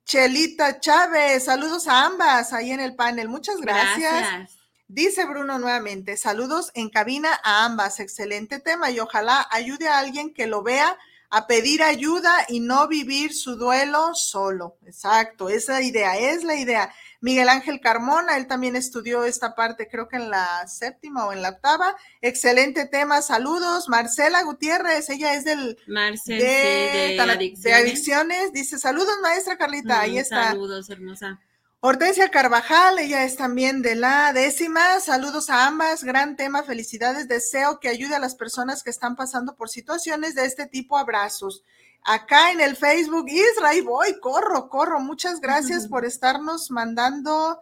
Chelita 0.05 0.79
Chávez, 0.79 1.45
saludos 1.45 1.87
a 1.87 2.05
ambas 2.05 2.53
ahí 2.53 2.71
en 2.71 2.79
el 2.79 2.95
panel. 2.95 3.29
Muchas 3.29 3.57
gracias. 3.57 4.58
Dice 4.91 5.25
Bruno 5.25 5.59
nuevamente, 5.59 6.17
saludos 6.17 6.71
en 6.73 6.89
cabina 6.89 7.29
a 7.43 7.63
ambas, 7.63 7.99
excelente 7.99 8.59
tema 8.59 8.89
y 8.89 8.99
ojalá 8.99 9.47
ayude 9.51 9.87
a 9.87 9.99
alguien 9.99 10.33
que 10.33 10.47
lo 10.47 10.63
vea 10.63 10.97
a 11.29 11.45
pedir 11.45 11.83
ayuda 11.83 12.33
y 12.47 12.59
no 12.59 12.87
vivir 12.87 13.35
su 13.35 13.55
duelo 13.55 14.15
solo. 14.15 14.77
Exacto, 14.87 15.47
esa 15.47 15.79
idea, 15.83 16.17
es 16.17 16.43
la 16.43 16.55
idea. 16.55 16.91
Miguel 17.21 17.49
Ángel 17.49 17.79
Carmona, 17.81 18.35
él 18.35 18.47
también 18.47 18.75
estudió 18.75 19.25
esta 19.25 19.53
parte, 19.53 19.87
creo 19.87 20.07
que 20.07 20.15
en 20.15 20.31
la 20.31 20.67
séptima 20.67 21.27
o 21.27 21.33
en 21.33 21.43
la 21.43 21.49
octava. 21.49 21.95
Excelente 22.21 22.87
tema, 22.87 23.21
saludos. 23.21 23.89
Marcela 23.89 24.41
Gutiérrez, 24.41 25.07
ella 25.11 25.35
es 25.35 25.45
del 25.45 25.77
Marcel, 25.85 26.39
de, 26.39 26.89
sí, 26.91 26.97
de, 26.97 27.15
tan- 27.15 27.37
de 27.61 27.73
adicciones. 27.75 28.51
Dice, 28.53 28.79
saludos 28.79 29.13
maestra 29.21 29.55
Carlita, 29.55 30.01
ahí 30.01 30.17
está. 30.17 30.45
Saludos, 30.47 30.89
hermosa. 30.89 31.39
Hortensia 31.81 32.29
Carvajal, 32.29 32.99
ella 32.99 33.23
es 33.23 33.37
también 33.37 33.81
de 33.81 33.95
la 33.95 34.33
décima. 34.33 34.99
Saludos 34.99 35.49
a 35.49 35.65
ambas, 35.65 36.03
gran 36.03 36.35
tema, 36.35 36.63
felicidades. 36.63 37.29
Deseo 37.29 37.79
que 37.79 37.87
ayude 37.87 38.15
a 38.15 38.19
las 38.19 38.35
personas 38.35 38.83
que 38.83 38.89
están 38.89 39.15
pasando 39.15 39.55
por 39.55 39.69
situaciones 39.69 40.35
de 40.35 40.43
este 40.43 40.65
tipo. 40.65 40.97
Abrazos. 40.97 41.63
Acá 42.03 42.51
en 42.51 42.59
el 42.59 42.75
Facebook, 42.75 43.27
Israel, 43.29 43.83
voy, 43.83 44.19
corro, 44.19 44.67
corro. 44.67 44.99
Muchas 44.99 45.39
gracias 45.39 45.87
por 45.89 46.03
estarnos 46.03 46.69
mandando 46.69 47.61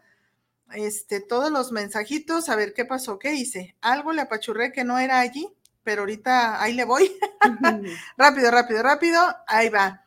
este, 0.74 1.20
todos 1.20 1.52
los 1.52 1.72
mensajitos. 1.72 2.50
A 2.50 2.56
ver 2.56 2.74
qué 2.74 2.86
pasó, 2.86 3.20
qué 3.20 3.36
hice. 3.36 3.76
Algo 3.82 4.14
le 4.14 4.24
apachurré 4.24 4.72
que 4.72 4.84
no 4.84 4.98
era 4.98 5.20
allí, 5.20 5.48
pero 5.84 6.02
ahorita 6.02 6.60
ahí 6.60 6.74
le 6.74 6.86
voy. 6.86 7.16
rápido, 8.18 8.50
rápido, 8.50 8.82
rápido. 8.82 9.36
Ahí 9.46 9.70
va. 9.70 10.07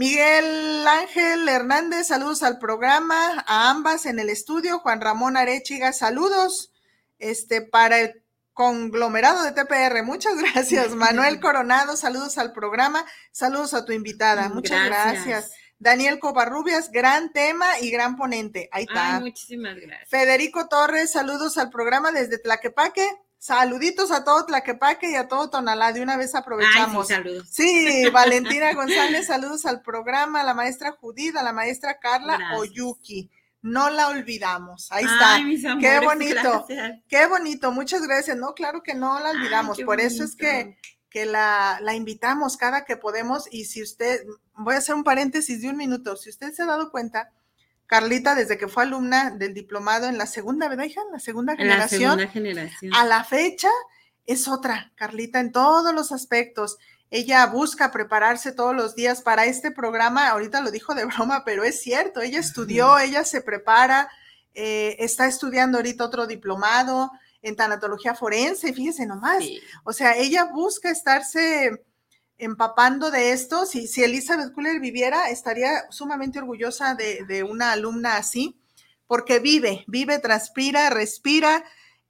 Miguel 0.00 0.88
Ángel 0.88 1.46
Hernández, 1.46 2.06
saludos 2.06 2.42
al 2.42 2.58
programa, 2.58 3.44
a 3.46 3.68
ambas 3.68 4.06
en 4.06 4.18
el 4.18 4.30
estudio. 4.30 4.78
Juan 4.78 5.02
Ramón 5.02 5.36
Arechiga, 5.36 5.92
saludos. 5.92 6.72
Este, 7.18 7.60
para 7.60 8.00
el 8.00 8.22
conglomerado 8.54 9.42
de 9.42 9.52
TPR. 9.52 10.02
Muchas 10.02 10.36
gracias, 10.38 10.94
Manuel 10.94 11.38
Coronado. 11.42 11.98
Saludos 11.98 12.38
al 12.38 12.54
programa. 12.54 13.04
Saludos 13.30 13.74
a 13.74 13.84
tu 13.84 13.92
invitada. 13.92 14.48
Muchas 14.48 14.86
gracias. 14.86 15.26
Gracias. 15.26 15.52
Daniel 15.78 16.18
Covarrubias, 16.18 16.90
gran 16.90 17.30
tema 17.34 17.78
y 17.78 17.90
gran 17.90 18.16
ponente. 18.16 18.70
Ahí 18.72 18.84
está. 18.88 19.16
Ay, 19.16 19.24
muchísimas 19.24 19.76
gracias. 19.76 20.08
Federico 20.08 20.66
Torres, 20.66 21.12
saludos 21.12 21.58
al 21.58 21.68
programa 21.68 22.10
desde 22.10 22.38
Tlaquepaque. 22.38 23.06
Saluditos 23.40 24.10
a 24.10 24.22
todo 24.22 24.44
Tlaquepaque 24.44 25.10
y 25.10 25.14
a 25.14 25.26
todo 25.26 25.48
Tonalá. 25.48 25.94
De 25.94 26.02
una 26.02 26.18
vez 26.18 26.34
Ay, 26.34 26.42
aprovechamos. 26.42 27.06
sí, 27.08 27.14
saludos. 27.14 27.48
Sí, 27.50 28.04
Valentina 28.12 28.74
González, 28.74 29.26
saludos 29.28 29.64
al 29.64 29.80
programa, 29.80 30.42
a 30.42 30.44
la 30.44 30.52
maestra 30.52 30.92
Judith, 31.00 31.34
a 31.38 31.42
la 31.42 31.54
maestra 31.54 31.98
Carla 31.98 32.36
Gracias. 32.36 32.60
Oyuki. 32.60 33.30
No 33.62 33.88
la 33.88 34.08
olvidamos. 34.08 34.92
Ahí 34.92 35.04
está. 35.06 35.38
Qué 35.80 36.00
bonito. 36.00 36.66
gracias. 36.68 36.98
Qué 37.08 37.26
bonito. 37.26 37.72
Muchas 37.72 38.02
gracias. 38.02 38.36
No, 38.36 38.52
claro 38.52 38.82
que 38.82 38.94
no 38.94 39.18
la 39.20 39.30
olvidamos. 39.30 39.78
Ay, 39.78 39.84
Por 39.84 40.00
eso 40.00 40.22
es 40.22 40.36
que, 40.36 40.76
que 41.08 41.24
la, 41.24 41.78
la 41.80 41.94
invitamos 41.94 42.58
cada 42.58 42.84
que 42.84 42.98
podemos. 42.98 43.48
Y 43.50 43.64
si 43.64 43.82
usted, 43.82 44.22
voy 44.54 44.74
a 44.74 44.78
hacer 44.78 44.94
un 44.94 45.04
paréntesis 45.04 45.62
de 45.62 45.70
un 45.70 45.78
minuto. 45.78 46.14
Si 46.16 46.28
usted 46.28 46.52
se 46.52 46.62
ha 46.62 46.66
dado 46.66 46.90
cuenta, 46.90 47.30
Carlita, 47.90 48.36
desde 48.36 48.56
que 48.56 48.68
fue 48.68 48.84
alumna 48.84 49.30
del 49.32 49.52
diplomado 49.52 50.06
en 50.06 50.16
la 50.16 50.26
segunda, 50.26 50.68
¿verdad, 50.68 50.84
hija? 50.84 51.00
En 51.04 51.10
la 51.10 51.18
segunda 51.18 51.54
En 51.54 51.66
la 51.66 51.88
generación 51.88 52.10
segunda 52.12 52.32
generación. 52.32 52.94
a 52.94 53.04
la 53.04 53.24
fecha 53.24 53.68
es 54.26 54.46
otra, 54.46 54.92
Carlita, 54.94 55.40
en 55.40 55.50
todos 55.50 55.92
los 55.92 56.12
aspectos. 56.12 56.78
Ella 57.10 57.44
busca 57.46 57.90
prepararse 57.90 58.52
todos 58.52 58.76
los 58.76 58.94
días 58.94 59.22
para 59.22 59.46
este 59.46 59.72
programa. 59.72 60.28
Ahorita 60.28 60.60
lo 60.60 60.70
dijo 60.70 60.94
de 60.94 61.04
broma, 61.06 61.44
pero 61.44 61.64
es 61.64 61.82
cierto. 61.82 62.20
Ella 62.20 62.38
estudió, 62.38 62.96
ella 62.96 63.24
se 63.24 63.40
prepara, 63.40 64.08
eh, 64.54 64.94
está 65.00 65.26
estudiando 65.26 65.78
ahorita 65.78 66.04
otro 66.04 66.28
diplomado 66.28 67.10
en 67.42 67.56
tanatología 67.56 68.14
forense. 68.14 68.72
Fíjese 68.72 69.04
nomás. 69.04 69.38
Sí. 69.42 69.60
O 69.82 69.92
sea, 69.92 70.16
ella 70.16 70.44
busca 70.44 70.90
estarse 70.90 71.84
empapando 72.40 73.10
de 73.10 73.32
esto. 73.32 73.66
Si, 73.66 73.86
si 73.86 74.02
Elizabeth 74.02 74.52
Kuller 74.52 74.80
viviera, 74.80 75.30
estaría 75.30 75.90
sumamente 75.90 76.38
orgullosa 76.38 76.94
de, 76.94 77.24
de 77.26 77.42
una 77.44 77.72
alumna 77.72 78.16
así, 78.16 78.60
porque 79.06 79.38
vive, 79.38 79.84
vive, 79.86 80.18
transpira, 80.18 80.90
respira, 80.90 81.64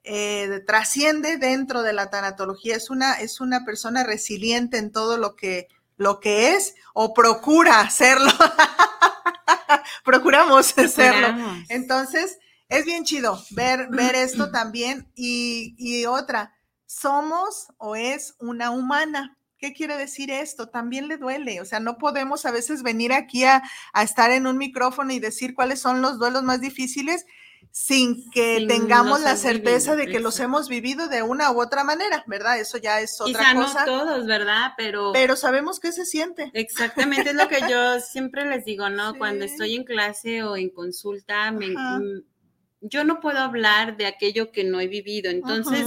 eh, 0.04 0.62
trasciende 0.66 1.36
dentro 1.36 1.82
de 1.82 1.92
la 1.92 2.10
tanatología. 2.10 2.76
Es 2.76 2.90
una, 2.90 3.14
es 3.14 3.40
una 3.40 3.64
persona 3.64 4.04
resiliente 4.04 4.78
en 4.78 4.92
todo 4.92 5.18
lo 5.18 5.36
que, 5.36 5.68
lo 5.96 6.20
que 6.20 6.54
es 6.54 6.74
o 6.94 7.12
procura 7.12 7.88
serlo. 7.90 8.30
Procuramos 10.04 10.66
serlo. 10.66 11.26
Procuramos. 11.26 11.70
Entonces, 11.70 12.38
es 12.68 12.84
bien 12.84 13.04
chido 13.04 13.42
ver, 13.50 13.88
ver 13.90 14.14
esto 14.14 14.50
también. 14.50 15.10
Y, 15.14 15.74
y 15.76 16.06
otra, 16.06 16.54
somos 16.86 17.68
o 17.78 17.96
es 17.96 18.34
una 18.38 18.70
humana. 18.70 19.36
¿Qué 19.60 19.72
quiere 19.72 19.96
decir 19.96 20.30
esto? 20.30 20.68
También 20.68 21.06
le 21.08 21.18
duele. 21.18 21.60
O 21.60 21.64
sea, 21.64 21.80
no 21.80 21.98
podemos 21.98 22.46
a 22.46 22.50
veces 22.50 22.82
venir 22.82 23.12
aquí 23.12 23.44
a, 23.44 23.62
a 23.92 24.02
estar 24.02 24.30
en 24.30 24.46
un 24.46 24.56
micrófono 24.58 25.12
y 25.12 25.18
decir 25.20 25.54
cuáles 25.54 25.80
son 25.80 26.00
los 26.02 26.18
duelos 26.18 26.42
más 26.42 26.60
difíciles 26.60 27.26
sin 27.72 28.28
que 28.30 28.56
Sin 28.58 28.68
tengamos 28.68 29.20
la 29.20 29.36
certeza 29.36 29.92
vivido, 29.94 30.06
de 30.08 30.12
que 30.12 30.20
los 30.20 30.40
hemos 30.40 30.68
vivido 30.68 31.08
de 31.08 31.22
una 31.22 31.52
u 31.52 31.60
otra 31.60 31.84
manera, 31.84 32.24
¿verdad? 32.26 32.58
Eso 32.58 32.78
ya 32.78 33.00
es 33.00 33.20
otra 33.20 33.40
Quizá 33.40 33.54
cosa. 33.54 33.86
no 33.86 33.98
todos, 33.98 34.26
¿verdad? 34.26 34.72
Pero, 34.76 35.12
Pero 35.12 35.36
sabemos 35.36 35.78
qué 35.78 35.92
se 35.92 36.04
siente. 36.04 36.50
exactamente 36.54 37.30
es 37.30 37.36
lo 37.36 37.46
que 37.48 37.60
yo 37.70 38.00
siempre 38.00 38.44
les 38.46 38.64
digo, 38.64 38.88
¿no? 38.88 39.16
Cuando 39.18 39.44
estoy 39.44 39.76
en 39.76 39.84
clase 39.84 40.42
o 40.42 40.56
en 40.56 40.70
consulta, 40.70 41.52
me- 41.52 41.66
yo 42.80 43.04
no 43.04 43.20
puedo 43.20 43.38
hablar 43.38 43.96
de 43.96 44.06
aquello 44.06 44.52
que 44.52 44.64
no 44.64 44.80
he 44.80 44.88
vivido. 44.88 45.30
Entonces, 45.30 45.86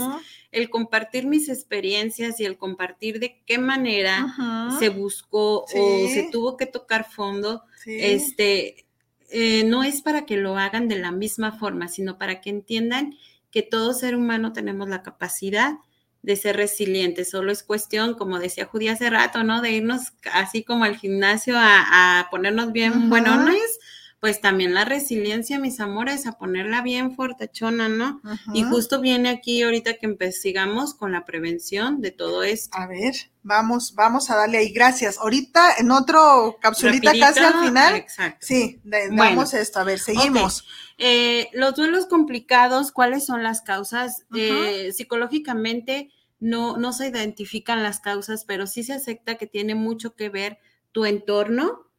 el 0.52 0.70
compartir 0.70 1.26
mis 1.26 1.50
experiencias 1.50 2.40
y 2.40 2.46
el 2.46 2.58
compartir 2.58 3.20
de 3.20 3.42
qué 3.46 3.58
manera 3.58 4.36
se 4.80 4.90
buscó 4.90 5.64
o 5.64 6.08
se 6.08 6.30
tuvo 6.32 6.58
que 6.58 6.66
tocar 6.66 7.10
fondo, 7.10 7.64
sí. 7.84 7.98
este, 8.00 8.86
eh, 9.30 9.64
no 9.64 9.84
es 9.84 10.02
para 10.02 10.26
que 10.26 10.38
lo 10.38 10.58
hagan 10.58 10.88
de 10.88 11.00
la 11.00 11.12
misma 11.12 11.52
forma, 11.58 11.88
sino 11.88 12.18
para 12.18 12.42
que 12.42 12.50
entiendan 12.50 13.16
que 13.50 13.64
todo 13.64 13.94
ser 13.94 14.16
humano 14.16 14.54
tenemos 14.54 14.90
la 14.90 15.04
capacidad 15.04 15.74
de 16.22 16.36
ser 16.36 16.56
resilientes. 16.56 17.30
Solo 17.30 17.52
es 17.52 17.64
cuestión, 17.64 18.14
como 18.16 18.40
decía 18.40 18.66
Judy 18.66 18.88
hace 18.88 19.10
rato, 19.10 19.44
¿no? 19.44 19.62
De 19.62 19.72
irnos 19.72 20.14
así 20.32 20.64
como 20.64 20.86
al 20.86 20.96
gimnasio 20.96 21.56
a, 21.58 22.20
a 22.20 22.30
ponernos 22.30 22.72
bien 22.72 22.94
Ajá. 22.94 23.08
buenones. 23.08 23.80
Pues 24.24 24.40
también 24.40 24.74
la 24.74 24.86
resiliencia, 24.86 25.60
mis 25.60 25.82
amores, 25.82 26.26
a 26.28 26.38
ponerla 26.38 26.82
bien 26.82 27.14
fortachona, 27.14 27.90
¿no? 27.90 28.22
Y 28.54 28.64
justo 28.64 29.02
viene 29.02 29.28
aquí 29.28 29.62
ahorita 29.64 29.96
que 29.96 30.06
investigamos 30.06 30.94
con 30.94 31.12
la 31.12 31.26
prevención 31.26 32.00
de 32.00 32.12
todo 32.12 32.42
esto. 32.42 32.78
A 32.78 32.88
ver, 32.88 33.14
vamos, 33.42 33.96
vamos 33.96 34.30
a 34.30 34.38
darle 34.38 34.60
ahí. 34.60 34.72
Gracias. 34.72 35.18
Ahorita 35.18 35.74
en 35.78 35.92
otro 35.92 36.56
capsulita 36.62 37.12
casi 37.20 37.42
al 37.42 37.66
final. 37.66 37.96
Exacto. 37.96 38.38
Sí, 38.48 38.80
de- 38.86 39.08
Bueno. 39.10 39.26
damos 39.26 39.54
esto. 39.54 39.82
A 39.82 39.84
ver, 39.84 40.00
seguimos. 40.00 40.66
Eh, 40.98 41.50
los 41.52 41.76
duelos 41.76 42.06
complicados, 42.06 42.94
¿cuáles 42.94 43.26
son 43.26 43.44
las 43.44 43.62
causas? 43.62 44.26
Eh, 44.34 44.94
psicológicamente 44.94 46.12
no, 46.40 46.78
no 46.78 46.94
se 46.94 47.10
identifican 47.10 47.84
las 47.84 48.00
causas, 48.00 48.46
pero 48.46 48.68
sí 48.68 48.84
se 48.84 48.94
acepta 48.94 49.36
que 49.36 49.48
tiene 49.48 49.76
mucho 49.76 50.16
que 50.16 50.30
ver 50.30 50.60
tu 50.94 51.04
entorno, 51.04 51.90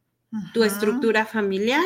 tu 0.54 0.64
estructura 0.64 1.26
familiar, 1.26 1.84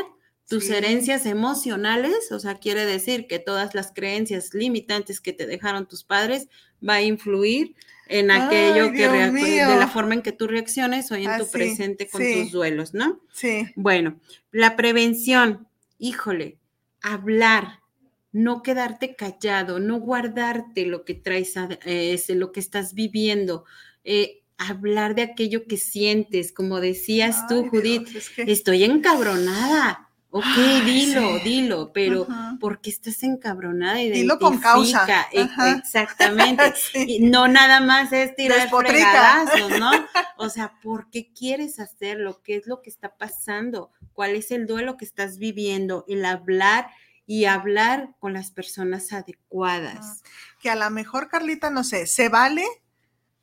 tus 0.48 0.64
Sí. 0.64 0.72
herencias 0.74 1.26
emocionales, 1.26 2.32
o 2.32 2.38
sea, 2.40 2.54
quiere 2.54 2.86
decir 2.86 3.26
que 3.26 3.38
todas 3.38 3.74
las 3.74 3.92
creencias 3.92 4.54
limitantes 4.54 5.20
que 5.20 5.32
te 5.32 5.46
dejaron 5.46 5.86
tus 5.86 6.04
padres 6.04 6.48
va 6.86 6.94
a 6.94 7.02
influir 7.02 7.74
en 8.08 8.30
Ay, 8.30 8.40
aquello 8.40 8.90
que 8.92 9.06
de 9.08 9.76
la 9.76 9.88
forma 9.88 10.14
en 10.14 10.22
que 10.22 10.32
tú 10.32 10.46
reacciones 10.46 11.10
hoy 11.12 11.24
en 11.24 11.30
Ah, 11.30 11.38
tu 11.38 11.44
sí, 11.44 11.50
presente 11.52 12.08
con 12.08 12.22
sí. 12.22 12.40
tus 12.42 12.52
duelos, 12.52 12.94
¿no? 12.94 13.20
Sí. 13.32 13.66
Bueno, 13.76 14.18
la 14.50 14.74
prevención, 14.76 15.68
híjole, 15.98 16.56
hablar, 17.02 17.80
no 18.32 18.62
quedarte 18.62 19.14
callado, 19.16 19.78
no 19.80 20.00
guardarte 20.00 20.86
lo 20.86 21.04
que 21.04 21.14
traes, 21.14 21.54
eh, 21.84 22.18
lo 22.28 22.52
que 22.52 22.60
estás 22.60 22.94
viviendo, 22.94 23.64
eh, 24.04 24.42
hablar 24.56 25.14
de 25.14 25.22
aquello 25.22 25.66
que 25.66 25.76
sientes, 25.76 26.52
como 26.52 26.80
decías 26.80 27.46
tú, 27.46 27.62
Dios, 27.62 27.70
Judith, 27.70 28.16
es 28.16 28.30
que- 28.30 28.42
estoy 28.50 28.84
encabronada. 28.84 30.07
Ok, 30.30 30.44
dilo, 30.84 31.38
sí. 31.38 31.40
dilo, 31.44 31.92
pero 31.92 32.22
Ujú. 32.22 32.58
¿por 32.60 32.80
qué 32.82 32.90
estás 32.90 33.22
encabronada? 33.22 33.94
Dilo 33.96 34.38
con 34.38 34.58
causa. 34.58 35.04
Ajá. 35.04 35.70
Exactamente. 35.78 36.74
Sí. 36.92 37.04
Y 37.08 37.20
no 37.20 37.48
nada 37.48 37.80
más 37.80 38.12
es 38.12 38.36
tirar 38.36 38.68
fregadazos, 38.68 39.78
¿no? 39.78 39.90
O 40.36 40.50
sea, 40.50 40.74
¿por 40.82 41.10
qué 41.10 41.32
quieres 41.32 41.80
hacerlo? 41.80 42.42
¿Qué 42.44 42.56
es 42.56 42.66
lo 42.66 42.82
que 42.82 42.90
está 42.90 43.16
pasando? 43.16 43.90
¿Cuál 44.12 44.36
es 44.36 44.50
el 44.50 44.66
duelo 44.66 44.96
que 44.96 45.04
estás 45.06 45.38
viviendo? 45.38 46.04
El 46.08 46.24
hablar 46.24 46.88
y 47.26 47.46
hablar 47.46 48.10
con 48.20 48.32
las 48.34 48.50
personas 48.52 49.12
adecuadas. 49.12 50.22
que 50.60 50.70
a 50.70 50.74
lo 50.76 50.88
mejor, 50.90 51.28
Carlita, 51.28 51.70
no 51.70 51.84
sé, 51.84 52.06
¿se 52.06 52.28
vale? 52.28 52.64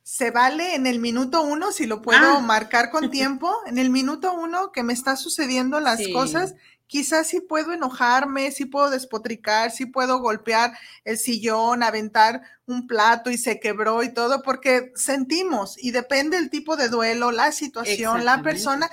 ¿Se 0.02 0.30
vale 0.30 0.74
en 0.76 0.86
el 0.86 1.00
minuto 1.00 1.42
uno, 1.42 1.72
si 1.72 1.84
lo 1.86 2.00
puedo 2.00 2.36
Ah. 2.36 2.40
marcar 2.40 2.90
con 2.90 3.10
tiempo? 3.10 3.52
En 3.66 3.78
el 3.78 3.90
minuto 3.90 4.34
uno 4.34 4.70
que 4.72 4.82
me 4.84 4.92
está 4.92 5.16
sucediendo 5.16 5.80
las 5.80 5.98
Sí. 5.98 6.12
cosas, 6.12 6.54
quizás 6.86 7.26
sí 7.28 7.40
puedo 7.40 7.72
enojarme, 7.72 8.50
sí 8.52 8.64
puedo 8.64 8.90
despotricar, 8.90 9.70
sí 9.70 9.86
puedo 9.86 10.20
golpear 10.20 10.76
el 11.04 11.18
sillón, 11.18 11.82
aventar 11.82 12.42
un 12.66 12.86
plato 12.86 13.30
y 13.30 13.38
se 13.38 13.60
quebró 13.60 14.02
y 14.02 14.12
todo, 14.12 14.42
porque 14.42 14.92
sentimos 14.94 15.76
y 15.82 15.90
depende 15.90 16.36
el 16.36 16.50
tipo 16.50 16.76
de 16.76 16.88
duelo, 16.88 17.32
la 17.32 17.52
situación, 17.52 18.24
la 18.24 18.42
persona. 18.42 18.90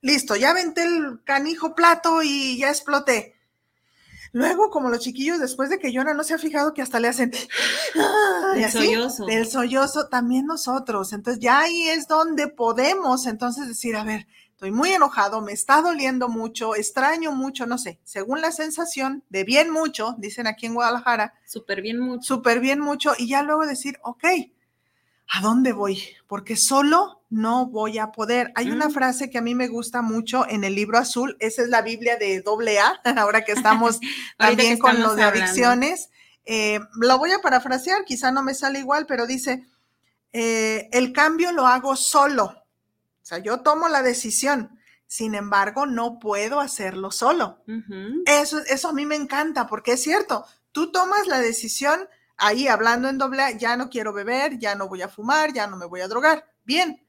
Listo, 0.00 0.36
ya 0.36 0.50
aventé 0.50 0.84
el 0.84 1.20
canijo 1.24 1.74
plato 1.74 2.22
y 2.22 2.58
ya 2.58 2.68
exploté. 2.68 3.36
Luego, 4.32 4.68
como 4.68 4.90
los 4.90 5.00
chiquillos, 5.00 5.40
después 5.40 5.70
de 5.70 5.78
que 5.78 5.92
lloran, 5.92 6.14
no 6.14 6.22
se 6.22 6.34
ha 6.34 6.38
fijado 6.38 6.74
que 6.74 6.82
hasta 6.82 7.00
le 7.00 7.08
hacen 7.08 7.32
El 8.54 8.60
y 8.60 8.64
así, 8.64 8.86
sollozo. 8.86 9.24
Del 9.24 9.46
sollozo, 9.46 10.08
también 10.08 10.44
nosotros. 10.44 11.14
Entonces, 11.14 11.42
ya 11.42 11.60
ahí 11.60 11.88
es 11.88 12.06
donde 12.06 12.46
podemos 12.46 13.26
entonces 13.26 13.66
decir, 13.66 13.96
a 13.96 14.04
ver, 14.04 14.26
estoy 14.56 14.70
muy 14.70 14.90
enojado, 14.90 15.42
me 15.42 15.52
está 15.52 15.82
doliendo 15.82 16.30
mucho, 16.30 16.74
extraño 16.74 17.30
mucho, 17.32 17.66
no 17.66 17.76
sé, 17.76 18.00
según 18.04 18.40
la 18.40 18.52
sensación, 18.52 19.22
de 19.28 19.44
bien 19.44 19.70
mucho, 19.70 20.14
dicen 20.16 20.46
aquí 20.46 20.64
en 20.64 20.72
Guadalajara, 20.72 21.34
Súper 21.44 21.82
bien 21.82 21.98
mucho. 22.00 22.22
súper 22.22 22.60
bien 22.60 22.80
mucho, 22.80 23.12
y 23.18 23.28
ya 23.28 23.42
luego 23.42 23.66
decir, 23.66 23.98
ok, 24.02 24.24
¿a 25.28 25.42
dónde 25.42 25.74
voy? 25.74 26.02
Porque 26.26 26.56
solo 26.56 27.20
no 27.28 27.66
voy 27.66 27.98
a 27.98 28.12
poder. 28.12 28.50
Hay 28.54 28.70
una 28.70 28.88
Mm. 28.88 28.92
frase 28.92 29.28
que 29.28 29.36
a 29.36 29.42
mí 29.42 29.54
me 29.54 29.68
gusta 29.68 30.00
mucho 30.00 30.48
en 30.48 30.64
el 30.64 30.74
libro 30.74 30.96
azul, 30.96 31.36
esa 31.38 31.60
es 31.60 31.68
la 31.68 31.82
Biblia 31.82 32.16
de 32.16 32.40
doble 32.40 32.78
A, 32.80 32.98
ahora 33.18 33.44
que 33.44 33.52
estamos 33.52 34.00
también 34.38 34.76
que 34.76 34.78
con 34.80 35.02
los 35.02 35.16
de 35.16 35.22
adicciones. 35.24 36.08
Eh, 36.46 36.80
lo 37.02 37.18
voy 37.18 37.32
a 37.32 37.40
parafrasear, 37.40 38.06
quizá 38.06 38.30
no 38.32 38.42
me 38.42 38.54
sale 38.54 38.78
igual, 38.78 39.04
pero 39.04 39.26
dice, 39.26 39.66
eh, 40.32 40.88
el 40.92 41.12
cambio 41.12 41.52
lo 41.52 41.66
hago 41.66 41.94
solo. 41.94 42.62
O 43.26 43.28
sea, 43.28 43.38
yo 43.38 43.58
tomo 43.62 43.88
la 43.88 44.04
decisión, 44.04 44.78
sin 45.08 45.34
embargo, 45.34 45.84
no 45.84 46.20
puedo 46.20 46.60
hacerlo 46.60 47.10
solo. 47.10 47.58
Eso, 48.24 48.60
eso 48.68 48.88
a 48.88 48.92
mí 48.92 49.04
me 49.04 49.16
encanta 49.16 49.66
porque 49.66 49.94
es 49.94 50.02
cierto, 50.04 50.44
tú 50.70 50.92
tomas 50.92 51.26
la 51.26 51.40
decisión 51.40 52.08
ahí 52.36 52.68
hablando 52.68 53.08
en 53.08 53.18
doble, 53.18 53.42
A, 53.42 53.50
ya 53.50 53.76
no 53.76 53.90
quiero 53.90 54.12
beber, 54.12 54.60
ya 54.60 54.76
no 54.76 54.86
voy 54.86 55.02
a 55.02 55.08
fumar, 55.08 55.52
ya 55.52 55.66
no 55.66 55.76
me 55.76 55.86
voy 55.86 56.02
a 56.02 56.06
drogar. 56.06 56.44
Bien, 56.62 57.04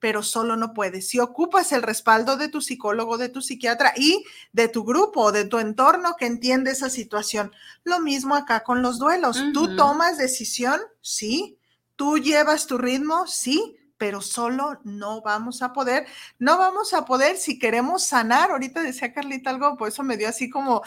pero 0.00 0.22
solo 0.22 0.54
no 0.56 0.74
puedes. 0.74 1.08
Si 1.08 1.18
ocupas 1.18 1.72
el 1.72 1.80
respaldo 1.80 2.36
de 2.36 2.48
tu 2.48 2.60
psicólogo, 2.60 3.16
de 3.16 3.30
tu 3.30 3.40
psiquiatra 3.40 3.94
y 3.96 4.22
de 4.52 4.68
tu 4.68 4.84
grupo, 4.84 5.32
de 5.32 5.46
tu 5.46 5.60
entorno 5.60 6.16
que 6.18 6.26
entiende 6.26 6.72
esa 6.72 6.90
situación. 6.90 7.52
Lo 7.84 8.00
mismo 8.00 8.34
acá 8.34 8.64
con 8.64 8.82
los 8.82 8.98
duelos. 8.98 9.42
Tú 9.54 9.76
tomas 9.76 10.18
decisión, 10.18 10.78
sí. 11.00 11.58
Tú 11.96 12.18
llevas 12.18 12.66
tu 12.66 12.76
ritmo, 12.76 13.26
sí, 13.26 13.78
pero 13.96 14.20
solo 14.20 14.80
no 14.84 15.22
vamos 15.22 15.62
a 15.62 15.72
poder. 15.72 16.06
No 16.38 16.58
vamos 16.58 16.94
a 16.94 17.04
poder 17.04 17.36
si 17.36 17.58
queremos 17.58 18.04
sanar. 18.04 18.50
Ahorita 18.50 18.82
decía 18.82 19.12
Carlita 19.12 19.50
algo, 19.50 19.76
por 19.76 19.88
eso 19.88 20.02
me 20.02 20.16
dio 20.16 20.28
así 20.28 20.50
como 20.50 20.82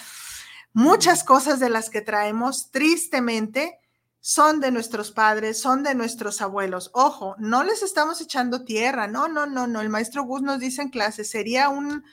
muchas 0.74 1.24
cosas 1.24 1.60
de 1.60 1.70
las 1.70 1.90
que 1.90 2.02
traemos 2.02 2.72
tristemente 2.72 3.80
son 4.20 4.60
de 4.60 4.72
nuestros 4.72 5.12
padres, 5.12 5.60
son 5.60 5.84
de 5.84 5.96
nuestros 5.96 6.42
abuelos. 6.42 6.92
Ojo, 6.94 7.36
no 7.40 7.64
les 7.64 7.82
estamos 7.82 8.20
echando 8.20 8.66
tierra, 8.66 9.08
no, 9.08 9.28
no, 9.28 9.46
no, 9.46 9.68
no. 9.68 9.82
El 9.82 9.90
maestro 9.90 10.24
Gus 10.24 10.42
nos 10.42 10.60
dice 10.60 10.82
en 10.82 10.90
clase, 10.90 11.24
sería 11.24 11.70
un, 11.70 12.04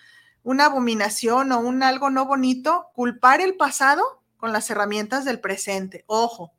una 0.44 0.66
abominación 0.66 1.50
o 1.52 1.58
un 1.58 1.82
algo 1.82 2.10
no 2.10 2.24
bonito 2.24 2.86
culpar 2.94 3.40
el 3.40 3.56
pasado 3.56 4.22
con 4.36 4.52
las 4.52 4.70
herramientas 4.70 5.24
del 5.24 5.40
presente. 5.40 6.04
Ojo, 6.06 6.53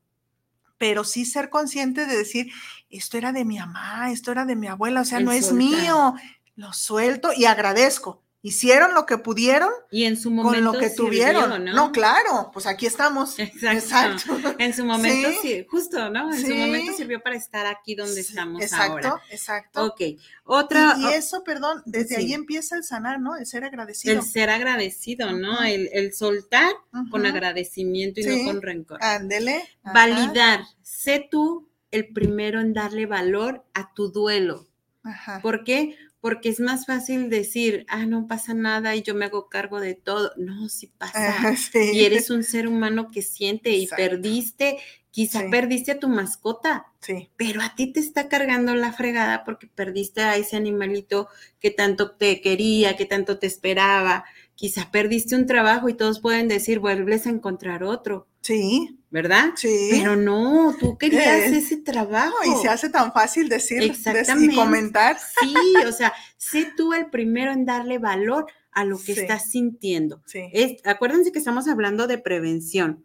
pero 0.77 1.03
sí 1.03 1.25
ser 1.25 1.49
consciente 1.49 2.05
de 2.05 2.17
decir, 2.17 2.51
esto 2.89 3.17
era 3.17 3.31
de 3.31 3.45
mi 3.45 3.57
mamá, 3.57 4.11
esto 4.11 4.31
era 4.31 4.45
de 4.45 4.55
mi 4.55 4.67
abuela, 4.67 5.01
o 5.01 5.05
sea, 5.05 5.19
El 5.19 5.25
no 5.25 5.31
es 5.31 5.51
mío, 5.51 6.15
lo 6.55 6.73
suelto 6.73 7.31
y 7.35 7.45
agradezco. 7.45 8.24
Hicieron 8.47 8.93
lo 8.93 9.07
que 9.07 9.17
pudieron 9.17 9.71
Y 9.89 10.03
en 10.03 10.17
su 10.17 10.29
momento 10.29 10.53
con 10.53 10.63
lo 10.63 10.79
que 10.79 10.89
sirvió, 10.89 11.05
tuvieron. 11.07 11.65
¿no? 11.65 11.73
¿no? 11.73 11.91
claro, 11.91 12.51
pues 12.53 12.67
aquí 12.67 12.85
estamos. 12.85 13.39
Exacto. 13.39 14.35
En 14.59 14.71
su 14.71 14.85
momento, 14.85 15.29
Sí. 15.31 15.37
sí, 15.41 15.65
justo, 15.67 16.11
¿no? 16.11 16.31
En 16.31 16.39
su 16.45 16.53
momento 16.53 16.93
sirvió 16.93 17.19
para 17.21 17.35
estar 17.37 17.65
aquí 17.65 17.95
donde 17.95 18.21
Sí, 18.21 18.29
estamos 18.29 18.61
exacto, 18.61 19.07
ahora. 19.07 19.21
Exacto. 19.31 19.85
Ok, 19.87 20.01
otra, 20.43 20.95
Y, 20.99 21.05
y 21.05 21.13
eso, 21.13 21.43
perdón, 21.43 21.81
desde 21.85 22.17
ahí 22.17 22.33
empieza 22.33 22.75
el 22.75 22.83
sanar, 22.83 23.19
¿no? 23.19 23.35
El 23.35 23.47
ser 23.47 23.63
agradecido. 23.63 24.13
el 24.13 24.21
ser 24.23 24.51
agradecido, 24.51 25.31
¿no? 25.31 25.63
El, 25.63 25.89
el 25.91 26.13
soltar 26.13 26.71
con 27.09 27.25
agradecimiento 27.25 28.19
y 28.19 28.25
no 28.25 28.45
con 28.45 28.61
rencor. 28.61 29.03
Ándele. 29.03 29.63
ajá. 29.83 29.93
Validar, 29.93 30.59
sé 30.83 31.27
tú 31.31 31.67
el 31.89 32.09
primero 32.13 32.59
en 32.61 32.73
darle 32.73 33.07
valor 33.07 33.65
a 33.73 33.91
tu 33.95 34.11
duelo. 34.11 34.67
Ajá. 35.03 35.39
¿Por 35.41 35.63
qué? 35.63 35.95
Porque 36.25 36.49
es 36.49 36.59
más 36.59 36.87
fácil 36.87 37.29
decir, 37.29 37.85
ah, 37.87 38.07
no 38.07 38.25
pasa 38.25 38.55
nada 38.55 38.95
y 38.95 39.03
yo 39.03 39.13
me 39.13 39.25
hago 39.25 39.47
cargo 39.47 39.79
de 39.79 39.93
todo. 39.93 40.31
No, 40.37 40.69
sí 40.69 40.87
pasa. 40.97 41.55
Sí. 41.55 41.91
Y 41.93 42.03
eres 42.03 42.31
un 42.31 42.43
ser 42.43 42.67
humano 42.67 43.11
que 43.11 43.21
siente 43.21 43.69
y 43.69 43.85
perdiste, 43.85 44.79
quizá 45.11 45.41
Sí. 45.41 45.45
perdiste 45.51 45.91
a 45.91 45.99
tu 45.99 46.09
mascota, 46.09 46.87
Sí. 46.99 47.29
pero 47.37 47.61
a 47.61 47.75
ti 47.75 47.93
te 47.93 47.99
está 47.99 48.27
cargando 48.27 48.73
la 48.73 48.91
fregada 48.91 49.43
porque 49.43 49.67
perdiste 49.67 50.21
a 50.21 50.35
ese 50.35 50.57
animalito 50.57 51.27
que 51.59 51.69
tanto 51.69 52.09
te 52.15 52.41
quería, 52.41 52.97
que 52.97 53.05
tanto 53.05 53.37
te 53.37 53.45
esperaba. 53.45 54.25
Quizá 54.55 54.89
perdiste 54.89 55.35
un 55.35 55.45
trabajo 55.45 55.89
y 55.89 55.93
todos 55.93 56.21
pueden 56.21 56.47
decir, 56.47 56.79
vuelves 56.79 57.27
a 57.27 57.29
encontrar 57.29 57.83
otro, 57.83 58.25
Sí. 58.45 58.99
¿verdad? 59.09 59.51
Sí. 59.55 59.89
Pero 59.91 60.15
no, 60.17 60.75
tú 60.77 60.97
querías 60.97 61.25
Eh, 61.25 61.57
ese 61.57 61.77
trabajo. 61.77 62.35
Y 62.45 62.61
se 62.61 62.67
hace 62.67 62.89
tan 62.89 63.13
fácil 63.13 63.47
decir 63.47 63.81
Exactamente. 63.81 64.53
y 64.53 64.55
comentar. 64.57 65.17
Sí, 65.39 65.53
o 65.87 65.91
sea, 65.93 66.11
sé 66.37 66.71
tú 66.75 66.91
el 66.93 67.09
primero 67.09 67.53
en 67.53 67.65
darle 67.65 67.97
valor 67.97 68.45
a 68.73 68.83
lo 68.83 68.97
que 68.97 69.15
Sí. 69.15 69.21
estás 69.21 69.49
sintiendo. 69.49 70.21
Sí. 70.25 70.41
Es, 70.51 70.85
acuérdense 70.85 71.31
que 71.31 71.39
estamos 71.39 71.67
hablando 71.69 72.07
de 72.07 72.17
prevención. 72.17 73.03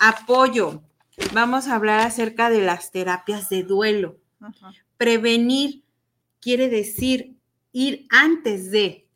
Apoyo. 0.00 0.82
Vamos 1.32 1.68
a 1.68 1.76
hablar 1.76 2.00
acerca 2.00 2.50
de 2.50 2.60
las 2.62 2.90
terapias 2.90 3.48
de 3.48 3.62
duelo. 3.62 4.18
Prevenir 4.96 5.84
quiere 6.40 6.68
decir 6.68 7.36
ir 7.72 8.06
antes 8.10 8.70
de, 8.72 9.08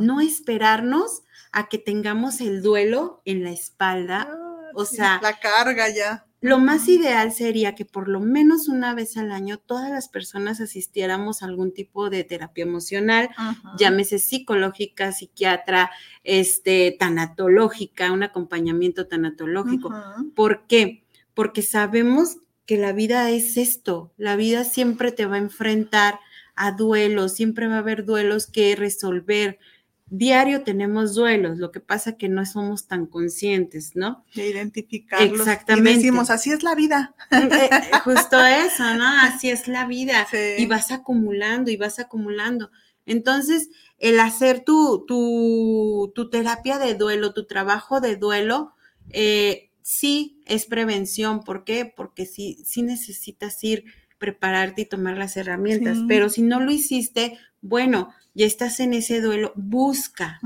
no 0.00 0.20
esperarnos 0.20 1.22
a 1.52 1.68
que 1.68 1.78
tengamos 1.78 2.40
el 2.40 2.60
duelo 2.62 3.22
en 3.24 3.44
la 3.44 3.50
espalda. 3.52 4.28
O 4.74 4.84
sea, 4.84 5.18
La 5.22 5.38
carga 5.38 5.88
ya. 5.88 6.26
Lo 6.42 6.58
más 6.58 6.88
ideal 6.88 7.32
sería 7.32 7.74
que 7.74 7.84
por 7.84 8.08
lo 8.08 8.18
menos 8.18 8.68
una 8.68 8.94
vez 8.94 9.18
al 9.18 9.30
año 9.30 9.58
todas 9.58 9.90
las 9.90 10.08
personas 10.08 10.60
asistiéramos 10.62 11.42
a 11.42 11.46
algún 11.46 11.74
tipo 11.74 12.08
de 12.08 12.24
terapia 12.24 12.64
emocional, 12.64 13.28
Ujú. 13.36 13.76
llámese 13.76 14.18
psicológica, 14.18 15.12
psiquiatra, 15.12 15.90
este, 16.24 16.96
tanatológica, 16.98 18.10
un 18.10 18.22
acompañamiento 18.22 19.06
tanatológico. 19.06 19.92
¿Por 20.34 20.66
qué? 20.66 21.04
Porque 21.34 21.60
sabemos 21.60 22.38
que 22.64 22.78
la 22.78 22.92
vida 22.92 23.28
es 23.30 23.58
esto, 23.58 24.12
la 24.16 24.36
vida 24.36 24.64
siempre 24.64 25.12
te 25.12 25.26
va 25.26 25.34
a 25.34 25.40
enfrentar 25.40 26.20
a 26.54 26.72
duelos, 26.72 27.34
siempre 27.34 27.68
va 27.68 27.76
a 27.76 27.78
haber 27.78 28.06
duelos 28.06 28.46
que 28.46 28.76
resolver. 28.76 29.58
Diario 30.12 30.64
tenemos 30.64 31.14
duelos, 31.14 31.58
lo 31.58 31.70
que 31.70 31.78
pasa 31.78 32.16
que 32.16 32.28
no 32.28 32.44
somos 32.44 32.88
tan 32.88 33.06
conscientes, 33.06 33.92
¿no? 33.94 34.24
De 34.34 34.48
identificarlos. 34.48 35.38
Exactamente. 35.38 35.92
Y 35.92 35.94
decimos, 35.94 36.30
así 36.30 36.50
es 36.50 36.64
la 36.64 36.74
vida. 36.74 37.14
Eh, 37.30 37.48
eh, 37.50 37.80
Justo 38.02 38.44
eso, 38.44 38.92
¿no? 38.94 39.06
Así 39.06 39.50
es 39.50 39.68
la 39.68 39.86
vida. 39.86 40.26
Sí. 40.28 40.36
Y 40.58 40.66
vas 40.66 40.90
acumulando 40.90 41.70
y 41.70 41.76
vas 41.76 42.00
acumulando. 42.00 42.72
Entonces, 43.06 43.70
el 43.98 44.18
hacer 44.18 44.64
tu, 44.64 45.04
tu, 45.06 46.10
tu 46.12 46.28
terapia 46.28 46.78
de 46.78 46.96
duelo, 46.96 47.32
tu 47.32 47.46
trabajo 47.46 48.00
de 48.00 48.16
duelo, 48.16 48.74
eh, 49.10 49.70
sí 49.80 50.42
es 50.44 50.66
prevención. 50.66 51.44
¿Por 51.44 51.62
qué? 51.62 51.84
Porque 51.84 52.26
sí, 52.26 52.62
sí 52.64 52.82
necesitas 52.82 53.62
ir, 53.62 53.84
prepararte 54.18 54.82
y 54.82 54.86
tomar 54.86 55.16
las 55.16 55.36
herramientas. 55.36 55.98
Sí. 55.98 56.04
Pero 56.08 56.28
si 56.30 56.42
no 56.42 56.58
lo 56.58 56.72
hiciste, 56.72 57.38
bueno, 57.60 58.12
ya 58.34 58.46
estás 58.46 58.80
en 58.80 58.94
ese 58.94 59.20
duelo, 59.20 59.52
busca, 59.56 60.40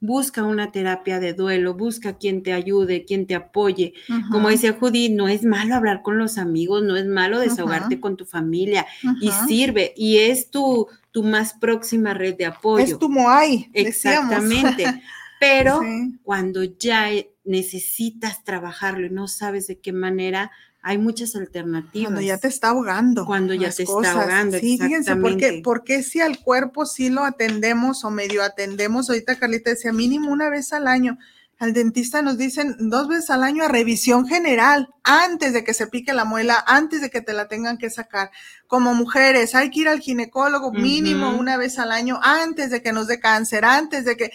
busca 0.00 0.42
una 0.44 0.70
terapia 0.72 1.18
de 1.20 1.32
duelo, 1.32 1.74
busca 1.74 2.18
quien 2.18 2.42
te 2.42 2.52
ayude, 2.52 3.04
quien 3.04 3.26
te 3.26 3.34
apoye. 3.34 3.94
Como 4.30 4.48
decía 4.50 4.74
Judy, 4.78 5.08
no 5.10 5.28
es 5.28 5.44
malo 5.44 5.74
hablar 5.76 6.02
con 6.02 6.18
los 6.18 6.36
amigos, 6.38 6.82
no 6.82 6.96
es 6.96 7.06
malo 7.06 7.38
desahogarte 7.38 8.00
con 8.00 8.16
tu 8.16 8.24
familia 8.26 8.86
y 9.20 9.30
sirve 9.46 9.94
y 9.96 10.18
es 10.18 10.50
tu, 10.50 10.88
tu 11.10 11.22
más 11.22 11.54
próxima 11.54 12.12
red 12.14 12.36
de 12.36 12.46
apoyo. 12.46 12.84
Es 12.84 12.98
tu 12.98 13.08
Moai. 13.08 13.70
Exactamente. 13.72 14.84
Pero 15.40 15.80
Sí. 15.82 16.18
cuando 16.22 16.64
ya 16.64 17.08
necesitas 17.44 18.44
trabajarlo 18.44 19.06
y 19.06 19.10
no 19.10 19.28
sabes 19.28 19.66
de 19.66 19.78
qué 19.78 19.92
manera, 19.92 20.50
hay 20.86 20.98
muchas 20.98 21.34
alternativas. 21.34 22.10
Cuando 22.10 22.20
ya 22.20 22.36
te 22.36 22.48
está 22.48 22.68
ahogando. 22.68 23.24
Cuando 23.24 23.54
ya 23.54 23.70
te 23.70 23.84
está 23.84 24.12
ahogando, 24.12 24.58
Sí, 24.58 24.78
fíjense, 24.78 25.16
porque, 25.16 25.62
porque 25.64 26.02
si 26.02 26.20
al 26.20 26.38
cuerpo 26.38 26.84
sí 26.84 27.08
lo 27.08 27.24
atendemos 27.24 28.04
o 28.04 28.10
medio 28.10 28.42
atendemos, 28.42 29.08
ahorita 29.08 29.38
Carlita 29.38 29.70
decía 29.70 29.94
mínimo 29.94 30.30
una 30.30 30.50
vez 30.50 30.74
al 30.74 30.86
año. 30.86 31.16
Al 31.58 31.72
dentista 31.72 32.20
nos 32.20 32.36
dicen 32.36 32.76
dos 32.78 33.08
veces 33.08 33.30
al 33.30 33.44
año 33.44 33.64
a 33.64 33.68
revisión 33.68 34.26
general, 34.26 34.90
antes 35.04 35.54
de 35.54 35.64
que 35.64 35.72
se 35.72 35.86
pique 35.86 36.12
la 36.12 36.26
muela, 36.26 36.62
antes 36.66 37.00
de 37.00 37.08
que 37.08 37.22
te 37.22 37.32
la 37.32 37.48
tengan 37.48 37.78
que 37.78 37.88
sacar. 37.88 38.30
Como 38.66 38.92
mujeres, 38.92 39.54
hay 39.54 39.70
que 39.70 39.80
ir 39.80 39.88
al 39.88 40.00
ginecólogo 40.00 40.70
mínimo 40.70 41.30
una 41.30 41.56
vez 41.56 41.78
al 41.78 41.92
año, 41.92 42.20
antes 42.22 42.70
de 42.70 42.82
que 42.82 42.92
nos 42.92 43.06
dé 43.06 43.20
cáncer, 43.20 43.64
antes 43.64 44.04
de 44.04 44.18
que 44.18 44.32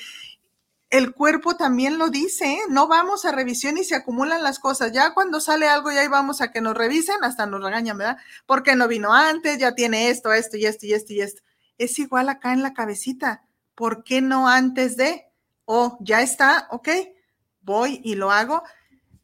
el 0.89 1.13
cuerpo 1.13 1.55
también 1.55 1.97
lo 1.99 2.09
dice, 2.09 2.45
¿eh? 2.53 2.59
no 2.69 2.87
vamos 2.87 3.23
a 3.25 3.31
revisión 3.31 3.77
y 3.77 3.83
se 3.83 3.95
acumulan 3.95 4.41
las 4.43 4.57
cosas. 4.59 4.91
Ya 4.91 5.13
cuando 5.13 5.39
sale 5.39 5.67
algo, 5.67 5.91
ya 5.91 6.01
ahí 6.01 6.07
vamos 6.07 6.41
a 6.41 6.51
que 6.51 6.61
nos 6.61 6.75
revisen, 6.75 7.23
hasta 7.23 7.45
nos 7.45 7.63
regañan, 7.63 7.97
¿verdad? 7.97 8.17
Porque 8.45 8.75
no 8.75 8.87
vino 8.87 9.13
antes, 9.13 9.59
ya 9.59 9.75
tiene 9.75 10.09
esto, 10.09 10.33
esto 10.33 10.57
y 10.57 10.65
esto 10.65 10.85
y 10.87 10.93
esto 10.93 11.13
y 11.13 11.21
esto. 11.21 11.41
Es 11.77 11.99
igual 11.99 12.27
acá 12.29 12.53
en 12.53 12.63
la 12.63 12.73
cabecita. 12.73 13.43
¿Por 13.75 14.03
qué 14.03 14.21
no 14.21 14.47
antes 14.49 14.97
de? 14.97 15.25
O 15.65 15.97
ya 16.01 16.21
está, 16.21 16.67
ok, 16.71 16.89
voy 17.61 18.01
y 18.03 18.15
lo 18.15 18.31
hago. 18.31 18.63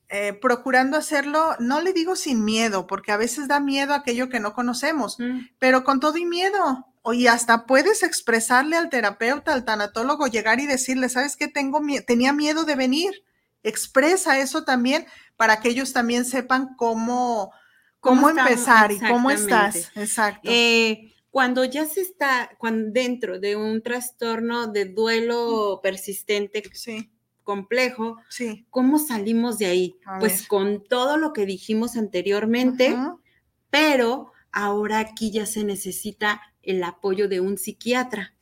eh, 0.08 0.34
procurando 0.34 0.98
hacerlo, 0.98 1.56
no 1.60 1.82
le 1.82 1.92
digo 1.92 2.16
sin 2.16 2.46
miedo, 2.46 2.86
porque 2.86 3.12
a 3.12 3.18
veces 3.18 3.48
da 3.48 3.60
miedo 3.60 3.96
aquello 3.96 4.30
que 4.30 4.40
no 4.40 4.54
conocemos, 4.54 5.18
Mm, 5.20 5.40
pero 5.58 5.84
con 5.84 6.00
todo 6.00 6.18
y 6.18 6.26
miedo. 6.26 6.86
Y 7.14 7.28
hasta 7.28 7.66
puedes 7.66 8.04
expresarle 8.04 8.78
al 8.78 8.90
terapeuta, 8.90 9.54
al 9.54 9.66
tanatólogo, 9.66 10.28
llegar 10.28 10.60
y 10.60 10.66
decirle, 10.66 11.10
¿sabes 11.10 11.36
qué? 11.36 11.48
Tengo 11.48 11.82
tenía 12.06 12.34
miedo 12.34 12.66
de 12.66 12.76
venir. 12.76 13.24
Expresa 13.64 14.40
eso 14.40 14.64
también 14.64 15.06
para 15.38 15.60
que 15.60 15.70
ellos 15.70 15.94
también 15.94 16.26
sepan 16.26 16.76
cómo, 16.76 17.52
cómo, 18.00 18.30
empezar 18.30 18.92
y 18.92 19.00
cómo 19.00 19.32
estás. 19.32 19.92
Exacto. 19.96 20.50
Eh, 20.52 21.14
cuando 21.30 21.66
ya 21.66 21.86
se 21.86 22.02
está 22.02 22.50
cuando 22.58 22.92
dentro 22.92 23.40
de 23.40 23.56
un 23.56 23.82
trastorno 23.82 24.68
de 24.68 24.86
duelo 24.86 25.82
persistente 25.84 26.64
sí, 26.74 27.12
complejo, 27.44 28.18
sí. 28.30 28.66
¿cómo 28.70 29.00
salimos 29.00 29.58
de 29.58 29.66
ahí? 29.66 30.00
A 30.06 30.20
pues 30.20 30.40
ver. 30.40 30.48
con 30.48 30.84
todo 30.84 31.18
lo 31.18 31.34
que 31.34 31.46
dijimos 31.46 31.98
anteriormente, 31.98 32.96
pero 33.70 34.32
ahora 34.54 35.00
aquí 35.00 35.32
ya 35.32 35.46
se 35.46 35.66
necesita 35.66 36.42
el 36.66 36.84
apoyo 36.84 37.28
de 37.28 37.40
un 37.40 37.58
psiquiatra. 37.58 38.34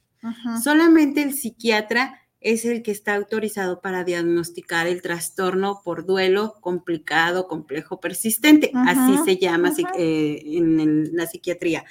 Solamente 0.64 1.22
el 1.22 1.34
psiquiatra 1.34 2.22
es 2.40 2.66
el 2.66 2.82
que 2.82 2.92
está 2.92 3.16
autorizado 3.16 3.82
para 3.82 4.04
diagnosticar 4.04 4.88
el 4.88 5.02
trastorno 5.02 5.82
por 5.84 6.06
duelo 6.06 6.56
complicado, 6.62 7.48
complejo, 7.48 8.00
persistente. 8.00 8.72
Así 8.74 9.18
se 9.26 9.38
llama 9.38 9.72
eh, 9.98 10.42
en 10.46 11.16
la 11.16 11.26
psiquiatría. 11.26 11.86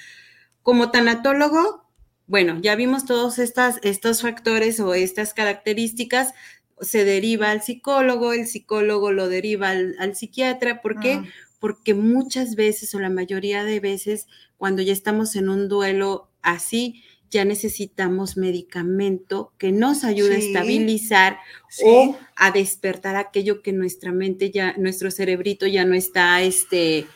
Como 0.62 0.90
tanatólogo, 0.90 1.90
bueno, 2.26 2.58
ya 2.60 2.76
vimos 2.76 3.04
todos 3.04 3.38
estas, 3.38 3.78
estos 3.82 4.22
factores 4.22 4.78
o 4.80 4.94
estas 4.94 5.34
características, 5.34 6.34
se 6.80 7.04
deriva 7.04 7.50
al 7.50 7.62
psicólogo, 7.62 8.32
el 8.32 8.46
psicólogo 8.46 9.12
lo 9.12 9.28
deriva 9.28 9.70
al, 9.70 10.16
psiquiatra. 10.16 10.82
¿Por 10.82 10.98
qué? 11.00 11.22
Porque 11.62 11.94
muchas 11.94 12.56
veces 12.56 12.92
o 12.92 12.98
la 12.98 13.08
mayoría 13.08 13.62
de 13.62 13.78
veces 13.78 14.26
cuando 14.56 14.82
ya 14.82 14.92
estamos 14.92 15.36
en 15.36 15.48
un 15.48 15.68
duelo 15.68 16.28
así, 16.42 17.04
ya 17.30 17.44
necesitamos 17.44 18.36
medicamento 18.36 19.52
que 19.58 19.70
nos 19.70 20.02
ayude 20.02 20.34
a 20.34 20.38
estabilizar 20.38 21.38
o 21.84 22.16
a 22.34 22.50
despertar 22.50 23.14
aquello 23.14 23.62
que 23.62 23.72
nuestra 23.72 24.10
mente 24.10 24.50
ya, 24.50 24.74
nuestro 24.76 25.12
cerebrito 25.12 25.68
ya 25.68 25.84
no 25.84 25.94
está 25.94 26.42
este, 26.42 27.06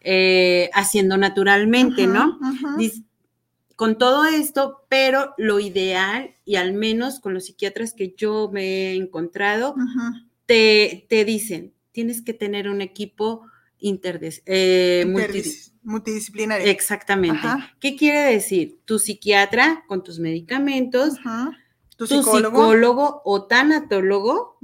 eh, 0.00 0.68
haciendo 0.74 1.16
naturalmente, 1.16 2.06
¿no? 2.06 2.38
Con 3.74 3.96
todo 3.96 4.26
esto, 4.26 4.82
pero 4.90 5.34
lo 5.38 5.60
ideal, 5.60 6.34
y 6.44 6.56
al 6.56 6.74
menos 6.74 7.20
con 7.20 7.32
los 7.32 7.46
psiquiatras 7.46 7.94
que 7.94 8.14
yo 8.16 8.50
me 8.52 8.64
he 8.64 8.94
encontrado, 8.96 9.74
te, 10.44 11.06
te, 11.08 11.24
dicen, 11.24 11.72
tienes 11.90 12.20
que 12.20 12.34
tener 12.34 12.68
un 12.68 12.82
equipo 12.82 13.46
eh, 14.46 15.04
multidisciplinario. 15.82 16.66
Exactamente. 16.66 17.46
¿Qué 17.80 17.96
quiere 17.96 18.32
decir? 18.32 18.80
Tu 18.84 18.98
psiquiatra 18.98 19.84
con 19.86 20.02
tus 20.02 20.18
medicamentos, 20.18 21.14
tu, 21.96 22.06
psicólogo? 22.06 23.22
o 23.24 23.46
tanatólogo, 23.46 24.58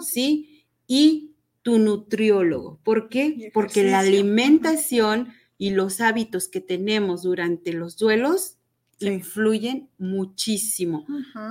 ¿sí? 0.00 0.64
Y 0.86 1.32
tu 1.62 1.78
nutriólogo. 1.78 2.80
¿Por 2.82 3.08
qué? 3.08 3.50
Porque 3.52 3.84
la 3.84 4.00
alimentación 4.00 5.32
y 5.58 5.70
los 5.70 6.00
hábitos 6.00 6.48
que 6.48 6.60
tenemos 6.60 7.22
durante 7.22 7.72
los 7.72 7.96
duelos 7.96 8.56
influyen 8.98 9.88
muchísimo. 9.98 11.06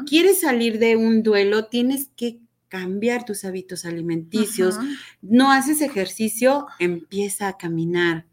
¿Quieres 0.07 0.41
salir 0.41 0.80
de 0.80 0.95
un 0.95 1.24
duelo? 1.24 1.65
Tienes 1.65 2.09
que 2.15 2.41
cambiar 2.72 3.26
tus 3.26 3.43
hábitos 3.43 3.84
alimenticios. 3.84 4.78
No 5.22 5.51
haces 5.51 5.82
ejercicio, 5.82 6.67
empieza 6.80 7.49
a 7.49 7.57
caminar. 7.57 8.26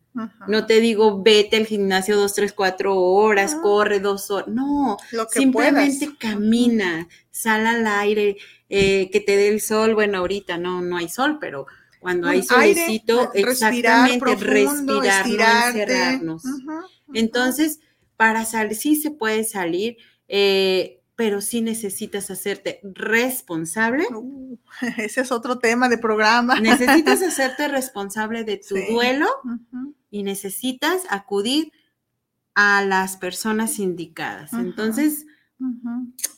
No 0.46 0.64
te 0.66 0.80
digo, 0.80 1.22
vete 1.22 1.56
al 1.56 1.66
gimnasio 1.66 2.16
dos, 2.16 2.34
tres, 2.34 2.52
cuatro 2.52 2.96
horas, 2.96 3.56
corre 3.56 3.98
dos 3.98 4.30
horas. 4.30 4.48
No, 4.48 4.96
simplemente 5.30 6.10
camina, 6.16 7.08
sal 7.32 7.66
al 7.66 7.86
aire, 7.86 8.36
eh, 8.68 9.10
que 9.10 9.20
te 9.20 9.36
dé 9.36 9.48
el 9.48 9.60
sol. 9.60 9.94
Bueno, 9.94 10.18
ahorita 10.18 10.56
no, 10.56 10.82
no 10.82 10.96
hay 10.96 11.08
sol, 11.08 11.38
pero 11.40 11.66
cuando 11.98 12.28
hay 12.28 12.44
solecito, 12.44 13.32
exactamente, 13.34 14.36
respirar, 14.36 15.26
no 15.74 15.74
encerrarnos. 15.74 16.42
Entonces, 17.12 17.80
para 18.16 18.44
salir, 18.44 18.76
sí 18.76 18.94
se 18.94 19.10
puede 19.10 19.42
salir. 19.42 19.96
Eh, 20.28 20.97
pero 21.18 21.40
sí 21.40 21.62
necesitas 21.62 22.30
hacerte 22.30 22.78
responsable. 22.84 24.06
Uh, 24.14 24.56
ese 24.98 25.22
es 25.22 25.32
otro 25.32 25.58
tema 25.58 25.88
de 25.88 25.98
programa. 25.98 26.60
Necesitas 26.60 27.20
hacerte 27.26 27.66
responsable 27.66 28.44
de 28.44 28.58
tu 28.58 28.76
duelo 28.92 29.26
y 30.12 30.22
necesitas 30.22 31.02
acudir 31.10 31.72
a 32.54 32.84
las 32.84 33.16
personas 33.16 33.80
indicadas. 33.80 34.52
Entonces, 34.52 35.26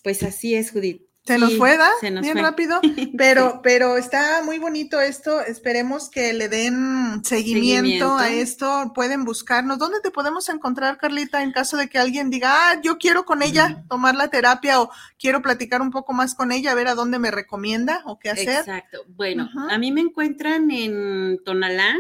pues 0.02 0.22
así 0.22 0.54
es, 0.54 0.70
Judith. 0.70 1.02
Se 1.30 1.38
nos 1.38 1.56
fue, 1.56 1.76
¿da? 1.76 1.88
Bien 2.00 2.38
rápido, 2.38 2.80
pero, 3.16 3.60
pero 3.62 3.96
está 3.96 4.42
muy 4.44 4.58
bonito 4.58 5.00
esto. 5.00 5.40
Esperemos 5.40 6.10
que 6.10 6.32
le 6.32 6.48
den 6.48 7.24
seguimiento, 7.24 8.16
a 8.16 8.30
esto. 8.30 8.92
Pueden 8.94 9.24
buscarnos. 9.24 9.78
¿Dónde 9.78 10.00
te 10.00 10.10
podemos 10.10 10.48
encontrar, 10.48 10.98
Carlita, 10.98 11.42
en 11.44 11.52
caso 11.52 11.76
de 11.76 11.88
que 11.88 11.98
alguien 11.98 12.30
diga, 12.30 12.50
ah, 12.52 12.80
yo 12.82 12.98
quiero 12.98 13.24
con 13.24 13.42
ella 13.42 13.84
tomar 13.88 14.16
la 14.16 14.26
terapia 14.26 14.80
o 14.80 14.90
quiero 15.20 15.40
platicar 15.40 15.80
un 15.82 15.92
poco 15.92 16.12
más 16.12 16.34
con 16.34 16.50
ella, 16.50 16.72
a 16.72 16.74
ver 16.74 16.88
a 16.88 16.96
dónde 16.96 17.20
me 17.20 17.30
recomienda 17.30 18.02
o 18.06 18.18
qué 18.18 18.30
hacer? 18.30 18.48
Exacto. 18.48 19.04
Bueno, 19.08 19.48
a 19.70 19.78
mí 19.78 19.92
me 19.92 20.00
encuentran 20.00 20.68
en 20.72 21.38
Tonalá. 21.44 21.94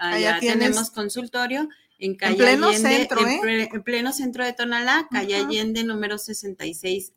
Allá 0.00 0.40
tenemos 0.40 0.90
consultorio 0.90 1.68
en 1.98 2.16
calle 2.16 2.36
pleno 2.36 2.68
Allende, 2.68 2.88
centro, 2.88 3.26
¿eh? 3.26 3.68
en, 3.72 3.82
pleno 3.82 4.12
centro 4.12 4.44
de 4.44 4.52
Tonalá, 4.52 5.06
calle 5.10 5.36
Allende 5.36 5.84
número 5.84 6.16
66A. 6.16 7.12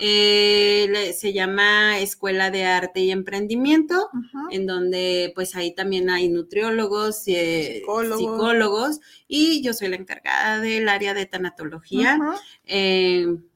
Eh, 0.00 1.14
se 1.18 1.32
llama 1.32 1.98
Escuela 1.98 2.50
de 2.50 2.64
Arte 2.64 3.00
y 3.00 3.10
Emprendimiento, 3.10 4.08
en 4.50 4.66
donde 4.66 5.32
pues 5.34 5.54
ahí 5.56 5.74
también 5.74 6.10
hay 6.10 6.28
nutriólogos, 6.28 7.22
eh, 7.26 7.82
psicólogos. 8.16 9.00
y 9.28 9.62
yo 9.62 9.72
soy 9.74 9.88
la 9.88 9.96
encargada 9.96 10.60
del 10.60 10.88
área 10.88 11.14
de 11.14 11.26
tanatología. 11.26 12.18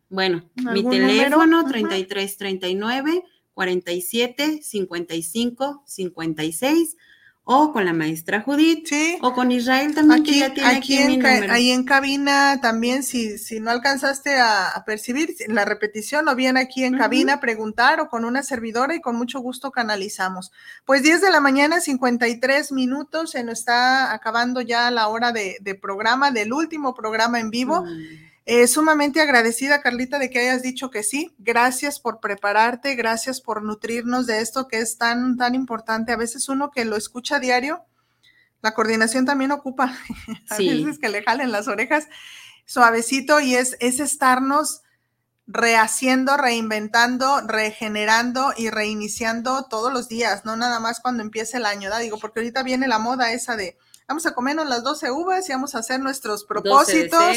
bueno, 0.08 0.50
mi 0.54 0.84
teléfono 0.88 1.64
3339 1.66 3.22
47 3.54 4.60
55 4.62 5.82
56 5.86 6.96
o 7.48 7.72
con 7.72 7.84
la 7.84 7.92
maestra 7.92 8.40
Judith, 8.40 8.92
o 9.22 9.32
con 9.32 9.52
Israel 9.52 9.94
también, 9.94 10.20
aquí, 10.20 10.32
que 10.32 10.38
ya 10.40 10.52
tiene 10.52 10.68
aquí, 10.68 10.96
en, 10.96 11.24
Ahí 11.48 11.70
en 11.70 11.84
cabina 11.84 12.60
también, 12.60 13.04
si, 13.04 13.38
si 13.38 13.60
no 13.60 13.70
alcanzaste 13.70 14.36
a, 14.36 14.82
percibir 14.84 15.32
la 15.46 15.64
repetición, 15.64 16.26
o 16.28 16.34
bien 16.34 16.56
aquí 16.56 16.82
en 16.82 16.98
cabina 16.98 17.38
preguntar 17.38 18.00
o 18.00 18.08
con 18.08 18.24
una 18.24 18.42
servidora 18.42 18.96
y 18.96 19.00
con 19.00 19.14
mucho 19.14 19.38
gusto 19.38 19.70
canalizamos. 19.70 20.50
Pues 20.84 21.04
10 21.04 21.20
de 21.20 21.30
la 21.30 21.38
mañana, 21.38 21.80
53 21.80 22.72
minutos, 22.72 23.30
se 23.30 23.44
nos 23.44 23.60
está 23.60 24.12
acabando 24.12 24.60
ya 24.60 24.90
la 24.90 25.06
hora 25.06 25.30
de, 25.30 25.78
programa, 25.80 26.32
del 26.32 26.52
último 26.52 26.94
programa 26.94 27.38
en 27.38 27.50
vivo. 27.50 27.84
Mm. 27.84 28.25
Eh, 28.48 28.68
sumamente 28.68 29.20
agradecida, 29.20 29.82
Carlita, 29.82 30.20
de 30.20 30.30
que 30.30 30.38
hayas 30.38 30.62
dicho 30.62 30.88
que 30.88 31.02
sí. 31.02 31.34
Gracias 31.38 31.98
por 31.98 32.20
prepararte, 32.20 32.94
gracias 32.94 33.40
por 33.40 33.62
nutrirnos 33.62 34.26
de 34.26 34.40
esto 34.40 34.68
que 34.68 34.78
es 34.78 34.98
tan, 34.98 35.36
tan 35.36 35.56
importante. 35.56 36.12
A 36.12 36.16
veces 36.16 36.48
uno 36.48 36.70
que 36.70 36.84
lo 36.84 36.96
escucha 36.96 37.36
a 37.36 37.40
diario, 37.40 37.84
la 38.62 38.72
coordinación 38.72 39.26
también 39.26 39.50
ocupa. 39.50 39.96
a 40.48 40.56
veces 40.58 41.00
que 41.00 41.08
le 41.08 41.24
jalen 41.24 41.50
las 41.50 41.66
orejas 41.66 42.06
suavecito 42.66 43.40
y 43.40 43.56
es, 43.56 43.76
es 43.80 43.98
estarnos 43.98 44.82
rehaciendo, 45.48 46.36
reinventando, 46.36 47.40
regenerando 47.40 48.52
y 48.56 48.70
reiniciando 48.70 49.64
todos 49.64 49.92
los 49.92 50.08
días, 50.08 50.44
no 50.44 50.56
nada 50.56 50.80
más 50.80 51.00
cuando 51.00 51.22
empiece 51.22 51.56
el 51.56 51.66
año, 51.66 51.88
¿da? 51.88 51.98
Digo, 51.98 52.18
porque 52.18 52.40
ahorita 52.40 52.62
viene 52.64 52.88
la 52.88 52.98
moda 52.98 53.32
esa 53.32 53.56
de 53.56 53.76
vamos 54.08 54.26
a 54.26 54.34
comernos 54.34 54.68
las 54.68 54.82
12 54.82 55.10
uvas 55.10 55.48
y 55.48 55.52
vamos 55.52 55.74
a 55.74 55.78
hacer 55.78 56.00
nuestros 56.00 56.44
propósitos 56.44 57.36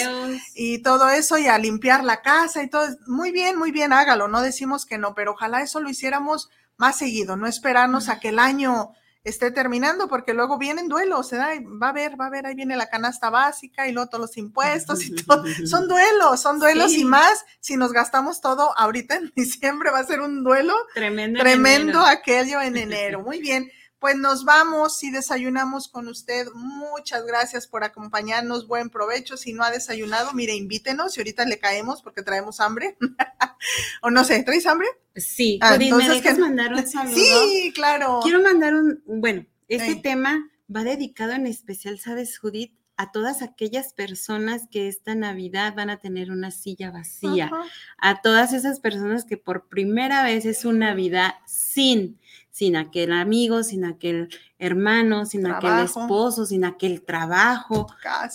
y 0.54 0.80
todo 0.80 1.10
eso 1.10 1.38
y 1.38 1.48
a 1.48 1.58
limpiar 1.58 2.04
la 2.04 2.22
casa 2.22 2.64
y 2.64 2.70
todo. 2.70 2.88
Muy 3.08 3.32
bien, 3.32 3.58
muy 3.58 3.72
bien, 3.72 3.94
hágalo, 3.94 4.28
no 4.28 4.42
decimos 4.42 4.86
que 4.86 4.98
no, 4.98 5.14
pero 5.16 5.32
ojalá 5.32 5.62
eso 5.62 5.80
lo 5.80 5.90
hiciéramos 5.90 6.50
más 6.78 6.98
seguido, 6.98 7.36
no 7.36 7.48
esperarnos 7.48 8.08
a 8.10 8.20
que 8.20 8.30
el 8.30 8.40
año 8.40 8.92
esté 9.24 9.52
terminando, 9.52 10.08
porque 10.08 10.34
luego 10.34 10.58
vienen 10.58 10.88
duelos, 10.88 11.28
se 11.28 11.36
da, 11.36 11.50
va 11.82 11.90
a 11.90 11.94
ver, 11.94 12.20
va 12.20 12.28
a 12.28 12.30
ver, 12.30 12.46
ahí 12.46 12.56
viene 12.56 12.78
la 12.78 12.90
canasta 12.90 13.30
básica 13.30 13.88
y 13.88 13.92
luego 13.92 14.10
todos 14.10 14.22
los 14.22 14.38
impuestos 14.38 15.04
y 15.04 15.16
todo. 15.26 15.44
Son 15.66 15.88
duelos, 15.88 16.42
son 16.42 16.60
duelos 16.60 16.94
y 16.94 17.04
más 17.04 17.46
si 17.60 17.76
nos 17.76 17.92
gastamos 17.92 18.40
todo 18.42 18.78
ahorita 18.78 19.16
en 19.16 19.32
diciembre, 19.36 19.92
va 19.92 20.00
a 20.00 20.06
ser 20.06 20.22
un 20.22 20.44
duelo 20.44 20.74
tremendo, 20.94 21.40
tremendo 21.40 22.00
aquello 22.00 22.62
en 22.62 22.78
enero. 22.78 23.22
Muy 23.22 23.40
bien. 23.40 23.70
Pues 24.00 24.16
nos 24.16 24.46
vamos 24.46 25.04
y 25.04 25.12
desayunamos 25.12 25.90
con 25.90 26.08
usted. 26.08 26.48
Muchas 26.54 27.26
gracias 27.26 27.68
por 27.68 27.84
acompañarnos. 27.84 28.68
Buen 28.68 28.90
provecho. 28.90 29.36
Si 29.36 29.52
no 29.52 29.64
ha 29.64 29.72
desayunado, 29.72 30.34
mire, 30.34 30.56
invítenos 30.56 31.18
y 31.18 31.20
ahorita 31.20 31.46
le 31.46 31.60
caemos 31.60 32.02
porque 32.02 32.24
traemos 32.24 32.62
hambre. 32.62 32.98
o 34.02 34.10
no 34.10 34.24
sé, 34.24 34.42
¿traes 34.44 34.66
hambre? 34.66 34.88
Sí, 35.16 35.60
ah, 35.62 35.78
¿me 35.78 36.08
dejas 36.08 36.38
mandar 36.38 36.74
un 36.74 36.88
saludo? 36.88 37.14
Sí, 37.14 37.72
claro. 37.76 38.22
Quiero 38.24 38.42
mandar 38.42 38.74
un, 38.74 39.04
bueno, 39.06 39.46
este 39.68 39.96
tema 39.96 40.50
va 40.74 40.84
dedicado 40.84 41.34
en 41.34 41.46
especial, 41.46 42.00
¿sabes, 42.00 42.38
Judith? 42.40 42.80
a 43.00 43.14
todas 43.14 43.42
aquellas 43.42 43.94
personas 43.94 44.68
que 44.70 44.90
esta 44.90 45.16
Navidad 45.16 45.74
van 45.74 45.90
a 45.90 46.02
tener 46.02 46.32
una 46.32 46.52
silla 46.52 46.92
vacía, 46.92 47.50
a 47.98 48.22
todas 48.22 48.52
esas 48.52 48.82
personas 48.82 49.24
que 49.24 49.38
por 49.38 49.70
primera 49.70 50.22
vez 50.22 50.46
es 50.46 50.66
una 50.66 50.88
Navidad 50.88 51.36
sin 51.46 52.20
sin 52.60 52.76
aquel 52.76 53.14
amigo, 53.14 53.64
sin 53.64 53.86
aquel 53.86 54.28
hermano, 54.58 55.26
sin 55.26 55.48
aquel 55.48 55.80
esposo, 55.80 56.46
sin 56.46 56.66
aquel 56.66 57.02
trabajo. 57.04 57.88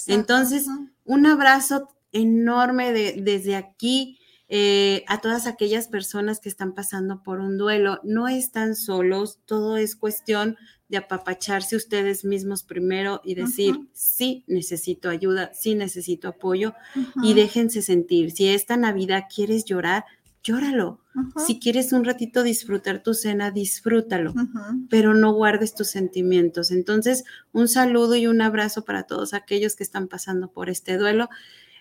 Entonces, 0.07 0.67
un 1.05 1.27
abrazo 1.27 1.91
enorme 2.11 2.95
de, 2.95 3.21
desde 3.21 3.55
aquí 3.55 4.19
eh, 4.49 5.05
a 5.09 5.21
todas 5.21 5.47
aquellas 5.47 5.89
personas 5.89 6.41
que 6.41 6.49
están 6.49 6.73
pasando 6.73 7.23
por 7.23 7.39
un 7.39 7.59
duelo. 7.59 8.01
No 8.03 8.27
están 8.27 8.77
solos, 8.77 9.41
todo 9.45 9.77
es 9.77 9.95
cuestión 9.95 10.57
de 10.89 10.97
apapacharse 10.97 11.77
ustedes 11.77 12.25
mismos 12.25 12.63
primero 12.63 13.21
y 13.25 13.35
decir, 13.35 13.79
sí, 13.93 14.43
necesito 14.47 15.11
ayuda, 15.11 15.53
sí, 15.53 15.75
necesito 15.75 16.29
apoyo 16.29 16.73
y 17.23 17.35
déjense 17.35 17.83
sentir. 17.83 18.31
Si 18.31 18.49
esta 18.49 18.79
Navidad 18.79 19.25
quieres 19.29 19.67
llorar, 19.67 20.07
llóralo. 20.45 21.01
Ujú, 21.15 21.41
Si 21.41 21.59
quieres 21.59 21.93
un 21.93 22.05
ratito 22.05 22.43
disfrutar 22.43 23.03
tu 23.03 23.15
cena, 23.15 23.51
disfrútalo, 23.51 24.33
ujú. 24.33 24.87
pero 24.91 25.15
no 25.15 25.33
guardes 25.33 25.75
tus 25.75 25.89
sentimientos. 25.89 26.71
Entonces, 26.71 27.25
un 27.53 27.67
saludo 27.67 28.15
y 28.15 28.27
un 28.27 28.43
abrazo 28.43 28.85
para 28.85 29.05
todos 29.05 29.33
aquellos 29.35 29.75
que 29.75 29.83
están 29.83 30.07
pasando 30.07 30.53
por 30.53 30.69
este 30.71 30.99
duelo. 30.99 31.29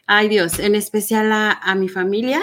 Ay 0.08 0.30
Dios, 0.30 0.60
en 0.60 0.76
especial 0.76 1.32
a, 1.32 1.52
a 1.52 1.76
mi 1.76 1.90
familia, 1.90 2.42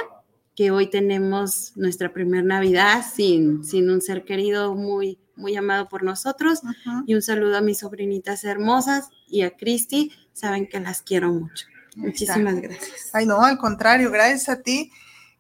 que 0.55 0.71
hoy 0.71 0.91
tenemos 0.91 1.73
nuestra 1.77 2.13
primer 2.13 2.45
Navidad 2.45 3.05
sin, 3.15 3.65
sin 3.65 3.89
un 3.89 4.03
ser 4.03 4.25
querido 4.25 4.75
muy, 4.75 5.19
muy 5.37 5.57
amado 5.57 5.89
por 5.89 6.03
nosotros. 6.03 6.61
Ujú. 6.63 7.05
Y 7.07 7.15
un 7.15 7.23
saludo 7.23 7.57
a 7.57 7.63
mis 7.63 7.79
sobrinitas 7.79 8.45
hermosas 8.45 9.09
y 9.27 9.43
a 9.43 9.57
Cristi. 9.57 10.13
Saben 10.35 10.69
que 10.69 10.81
las 10.81 11.03
quiero 11.03 11.33
mucho. 11.33 11.67
Muchísimas 11.97 12.61
gracias. 12.61 13.11
Ay, 13.13 13.27
no, 13.27 13.43
al 13.43 13.59
contrario, 13.59 14.11
gracias 14.11 14.49
a 14.49 14.61
ti. 14.63 14.91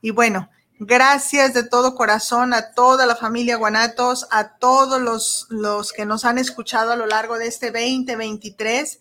Y 0.01 0.11
bueno, 0.11 0.49
gracias 0.81 1.53
de 1.53 1.63
todo 1.63 1.95
corazón 1.95 2.55
a 2.55 2.73
toda 2.73 3.05
la 3.05 3.15
familia 3.15 3.57
Guanatos, 3.57 4.27
a 4.31 4.57
todos 4.57 5.01
los, 5.01 5.47
los 5.51 5.93
que 5.93 6.07
nos 6.07 6.25
han 6.25 6.39
escuchado 6.39 6.93
a 6.93 6.97
lo 6.97 7.07
largo 7.07 7.39
de 7.39 7.47
este 7.47 7.67
2023. 7.71 8.99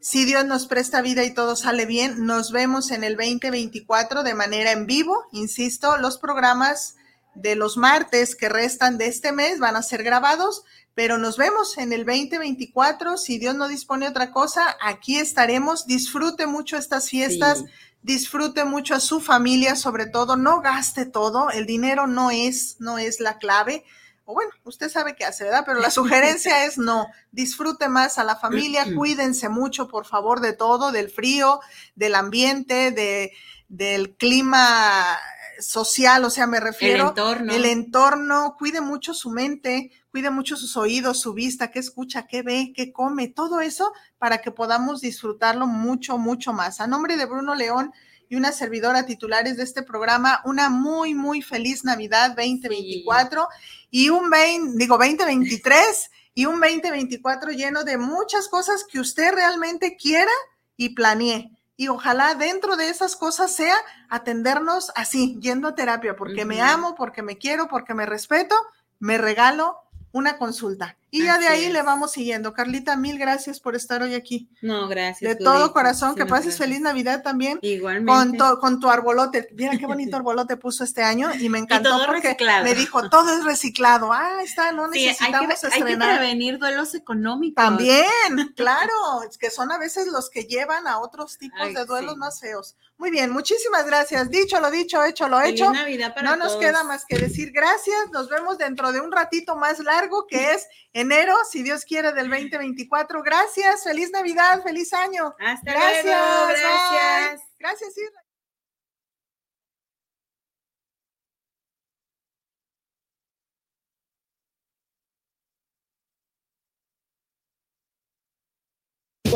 Si 0.00 0.24
Dios 0.24 0.44
nos 0.44 0.66
presta 0.66 1.02
vida 1.02 1.24
y 1.24 1.34
todo 1.34 1.56
sale 1.56 1.84
bien, 1.84 2.26
nos 2.26 2.52
vemos 2.52 2.92
en 2.92 3.02
el 3.02 3.16
2024 3.16 4.22
de 4.22 4.34
manera 4.34 4.70
en 4.70 4.86
vivo. 4.86 5.24
Insisto, 5.32 5.96
los 5.96 6.16
programas 6.16 6.94
de 7.34 7.56
los 7.56 7.76
martes 7.76 8.36
que 8.36 8.48
restan 8.48 8.96
de 8.96 9.08
este 9.08 9.32
mes 9.32 9.58
van 9.58 9.74
a 9.74 9.82
ser 9.82 10.04
grabados, 10.04 10.62
pero 10.94 11.18
nos 11.18 11.36
vemos 11.36 11.76
en 11.76 11.92
el 11.92 12.06
2024. 12.06 13.16
Si 13.18 13.38
Dios 13.38 13.56
no 13.56 13.66
dispone 13.66 14.06
otra 14.06 14.30
cosa, 14.30 14.76
aquí 14.80 15.18
estaremos. 15.18 15.86
Disfrute 15.86 16.46
mucho 16.46 16.76
estas 16.76 17.08
fiestas. 17.08 17.64
Disfrute 18.06 18.64
mucho 18.64 18.94
a 18.94 19.00
su 19.00 19.20
familia, 19.20 19.74
sobre 19.74 20.06
todo, 20.06 20.36
no 20.36 20.60
gaste 20.60 21.06
todo, 21.06 21.50
el 21.50 21.66
dinero 21.66 22.06
no 22.06 22.30
es, 22.30 22.76
no 22.78 22.98
es 22.98 23.18
la 23.18 23.38
clave. 23.38 23.84
O 24.24 24.32
bueno, 24.32 24.52
usted 24.62 24.88
sabe 24.88 25.16
qué 25.16 25.24
hace, 25.24 25.42
¿verdad? 25.42 25.64
Pero 25.66 25.80
la 25.80 25.90
sugerencia 25.90 26.64
es 26.66 26.78
no, 26.78 27.08
disfrute 27.32 27.88
más 27.88 28.18
a 28.18 28.24
la 28.24 28.36
familia, 28.36 28.86
cuídense 28.94 29.48
mucho, 29.48 29.88
por 29.88 30.06
favor, 30.06 30.38
de 30.38 30.52
todo, 30.52 30.92
del 30.92 31.10
frío, 31.10 31.58
del 31.96 32.14
ambiente, 32.14 32.92
de, 32.92 33.32
del 33.68 34.14
clima 34.16 35.18
social, 35.58 36.24
o 36.24 36.30
sea, 36.30 36.46
me 36.46 36.58
El 36.58 36.62
refiero 36.62 37.08
entorno. 37.08 37.52
el 37.52 37.64
entorno, 37.64 38.54
cuide 38.56 38.80
mucho 38.80 39.14
su 39.14 39.30
mente, 39.30 39.90
cuide 40.16 40.30
mucho 40.30 40.56
sus 40.56 40.78
oídos, 40.78 41.20
su 41.20 41.34
vista, 41.34 41.70
qué 41.70 41.78
escucha, 41.78 42.26
qué 42.26 42.40
ve, 42.40 42.72
qué 42.74 42.90
come, 42.90 43.28
todo 43.28 43.60
eso 43.60 43.92
para 44.16 44.38
que 44.38 44.50
podamos 44.50 45.02
disfrutarlo 45.02 45.66
mucho, 45.66 46.16
mucho 46.16 46.54
más. 46.54 46.80
A 46.80 46.86
nombre 46.86 47.18
de 47.18 47.26
Bruno 47.26 47.54
León 47.54 47.92
y 48.30 48.36
una 48.36 48.50
servidora 48.52 49.04
titulares 49.04 49.58
de 49.58 49.62
este 49.64 49.82
programa, 49.82 50.40
una 50.46 50.70
muy, 50.70 51.12
muy 51.12 51.42
feliz 51.42 51.84
Navidad 51.84 52.30
2024 52.30 53.46
y 53.90 54.08
un 54.08 54.30
20, 54.30 54.78
digo 54.78 54.96
2023 54.96 56.10
y 56.32 56.46
un 56.46 56.62
2024 56.62 57.50
lleno 57.50 57.84
de 57.84 57.98
muchas 57.98 58.48
cosas 58.48 58.84
que 58.90 59.00
usted 59.00 59.34
realmente 59.34 59.98
quiera 59.98 60.32
y 60.78 60.94
planee. 60.94 61.50
Y 61.76 61.88
ojalá 61.88 62.34
dentro 62.36 62.76
de 62.76 62.88
esas 62.88 63.16
cosas 63.16 63.54
sea 63.54 63.76
atendernos 64.08 64.92
así, 64.94 65.36
yendo 65.42 65.68
a 65.68 65.74
terapia, 65.74 66.16
porque 66.16 66.46
me 66.46 66.62
Ujú. 66.62 66.70
amo, 66.70 66.94
porque 66.94 67.20
me 67.20 67.36
quiero, 67.36 67.68
porque 67.68 67.92
me 67.92 68.06
respeto, 68.06 68.54
me 68.98 69.18
regalo 69.18 69.82
una 70.16 70.38
consulta. 70.38 70.96
Y 71.16 71.24
ya 71.24 71.38
de 71.38 71.48
ahí 71.48 71.68
le 71.70 71.82
vamos 71.82 72.12
siguiendo. 72.12 72.52
Carlita, 72.52 72.96
mil 72.96 73.18
gracias 73.18 73.60
por 73.60 73.74
estar 73.76 74.02
hoy 74.02 74.14
aquí. 74.14 74.48
No, 74.62 74.88
gracias. 74.88 75.36
De 75.36 75.44
todo 75.44 75.72
corazón, 75.72 76.14
que 76.14 76.26
pases 76.26 76.58
feliz 76.58 76.80
Navidad 76.80 77.22
también. 77.22 77.58
Igualmente. 77.62 78.12
Con, 78.12 78.36
to- 78.36 78.60
con 78.60 78.80
tu 78.80 78.88
arbolote. 78.90 79.48
Mira 79.54 79.76
qué 79.78 79.86
bonito 79.86 80.16
arbolote 80.16 80.56
puso 80.56 80.84
este 80.84 81.02
año 81.02 81.30
y 81.38 81.48
me 81.48 81.58
encantó 81.58 81.90
todo 81.90 82.06
porque 82.06 82.22
reciclado. 82.28 82.64
me 82.64 82.74
dijo, 82.74 83.08
todo 83.08 83.38
es 83.38 83.44
reciclado. 83.44 84.12
Ah, 84.12 84.42
está, 84.42 84.72
no 84.72 84.90
Sí, 84.92 84.98
hay 84.98 85.04
que, 85.04 85.08
necesitamos 85.10 85.64
hay 85.64 85.70
que 85.70 85.76
estrenar. 85.78 86.18
prevenir 86.18 86.58
duelos 86.58 86.94
económicos. 86.94 87.64
También, 87.64 88.06
claro, 88.56 88.92
que 89.38 89.50
son 89.50 89.72
a 89.72 89.78
veces 89.78 90.06
los 90.08 90.30
que 90.30 90.44
llevan 90.44 90.86
a 90.86 90.98
otros 90.98 91.38
tipos 91.38 91.58
Ay, 91.60 91.74
de 91.74 91.84
duelos 91.84 92.14
sí. 92.14 92.18
más 92.18 92.40
feos. 92.40 92.76
Muy 92.98 93.10
bien, 93.10 93.30
muchísimas 93.30 93.84
gracias. 93.84 94.30
Dicho 94.30 94.58
lo 94.58 94.70
dicho, 94.70 95.04
hecho 95.04 95.28
lo 95.28 95.38
Feliz 95.40 95.60
hecho. 95.60 95.70
Navidad 95.70 96.14
para 96.14 96.30
No 96.30 96.36
nos 96.36 96.48
todos. 96.54 96.60
queda 96.60 96.82
más 96.82 97.04
que 97.04 97.18
decir 97.18 97.52
gracias. 97.52 98.10
Nos 98.10 98.30
vemos 98.30 98.56
dentro 98.56 98.90
de 98.90 99.00
un 99.02 99.12
ratito 99.12 99.54
más 99.56 99.78
largo 99.80 100.26
que 100.26 100.52
es 100.54 100.66
enero, 101.00 101.34
si 101.50 101.62
Dios 101.62 101.84
quiere, 101.84 102.12
del 102.12 102.28
2024. 102.28 103.22
Gracias, 103.22 103.84
feliz 103.84 104.10
Navidad, 104.10 104.62
feliz 104.62 104.92
año. 104.92 105.34
Hasta 105.38 105.72
Gracias, 105.72 106.04
luego. 106.04 106.46
bye. 106.46 106.56
Gracias. 106.60 107.42
Gracias, 107.58 107.98
Irra. 107.98 108.26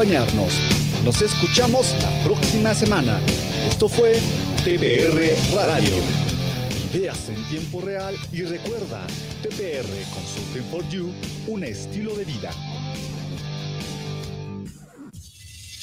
acompañarnos. 0.00 0.52
Nos 1.04 1.20
escuchamos 1.22 1.94
la 2.02 2.24
próxima 2.24 2.74
semana. 2.74 3.20
Esto 3.68 3.88
fue 3.88 4.18
TPR 4.64 5.36
Radio. 5.54 6.29
Ideas 6.92 7.28
en 7.28 7.48
tiempo 7.48 7.80
real 7.80 8.16
y 8.32 8.42
recuerda, 8.42 9.06
TPR 9.42 9.86
Consulting 10.12 10.64
for 10.70 10.88
You, 10.88 11.12
un 11.46 11.62
estilo 11.62 12.16
de 12.16 12.24
vida. 12.24 12.50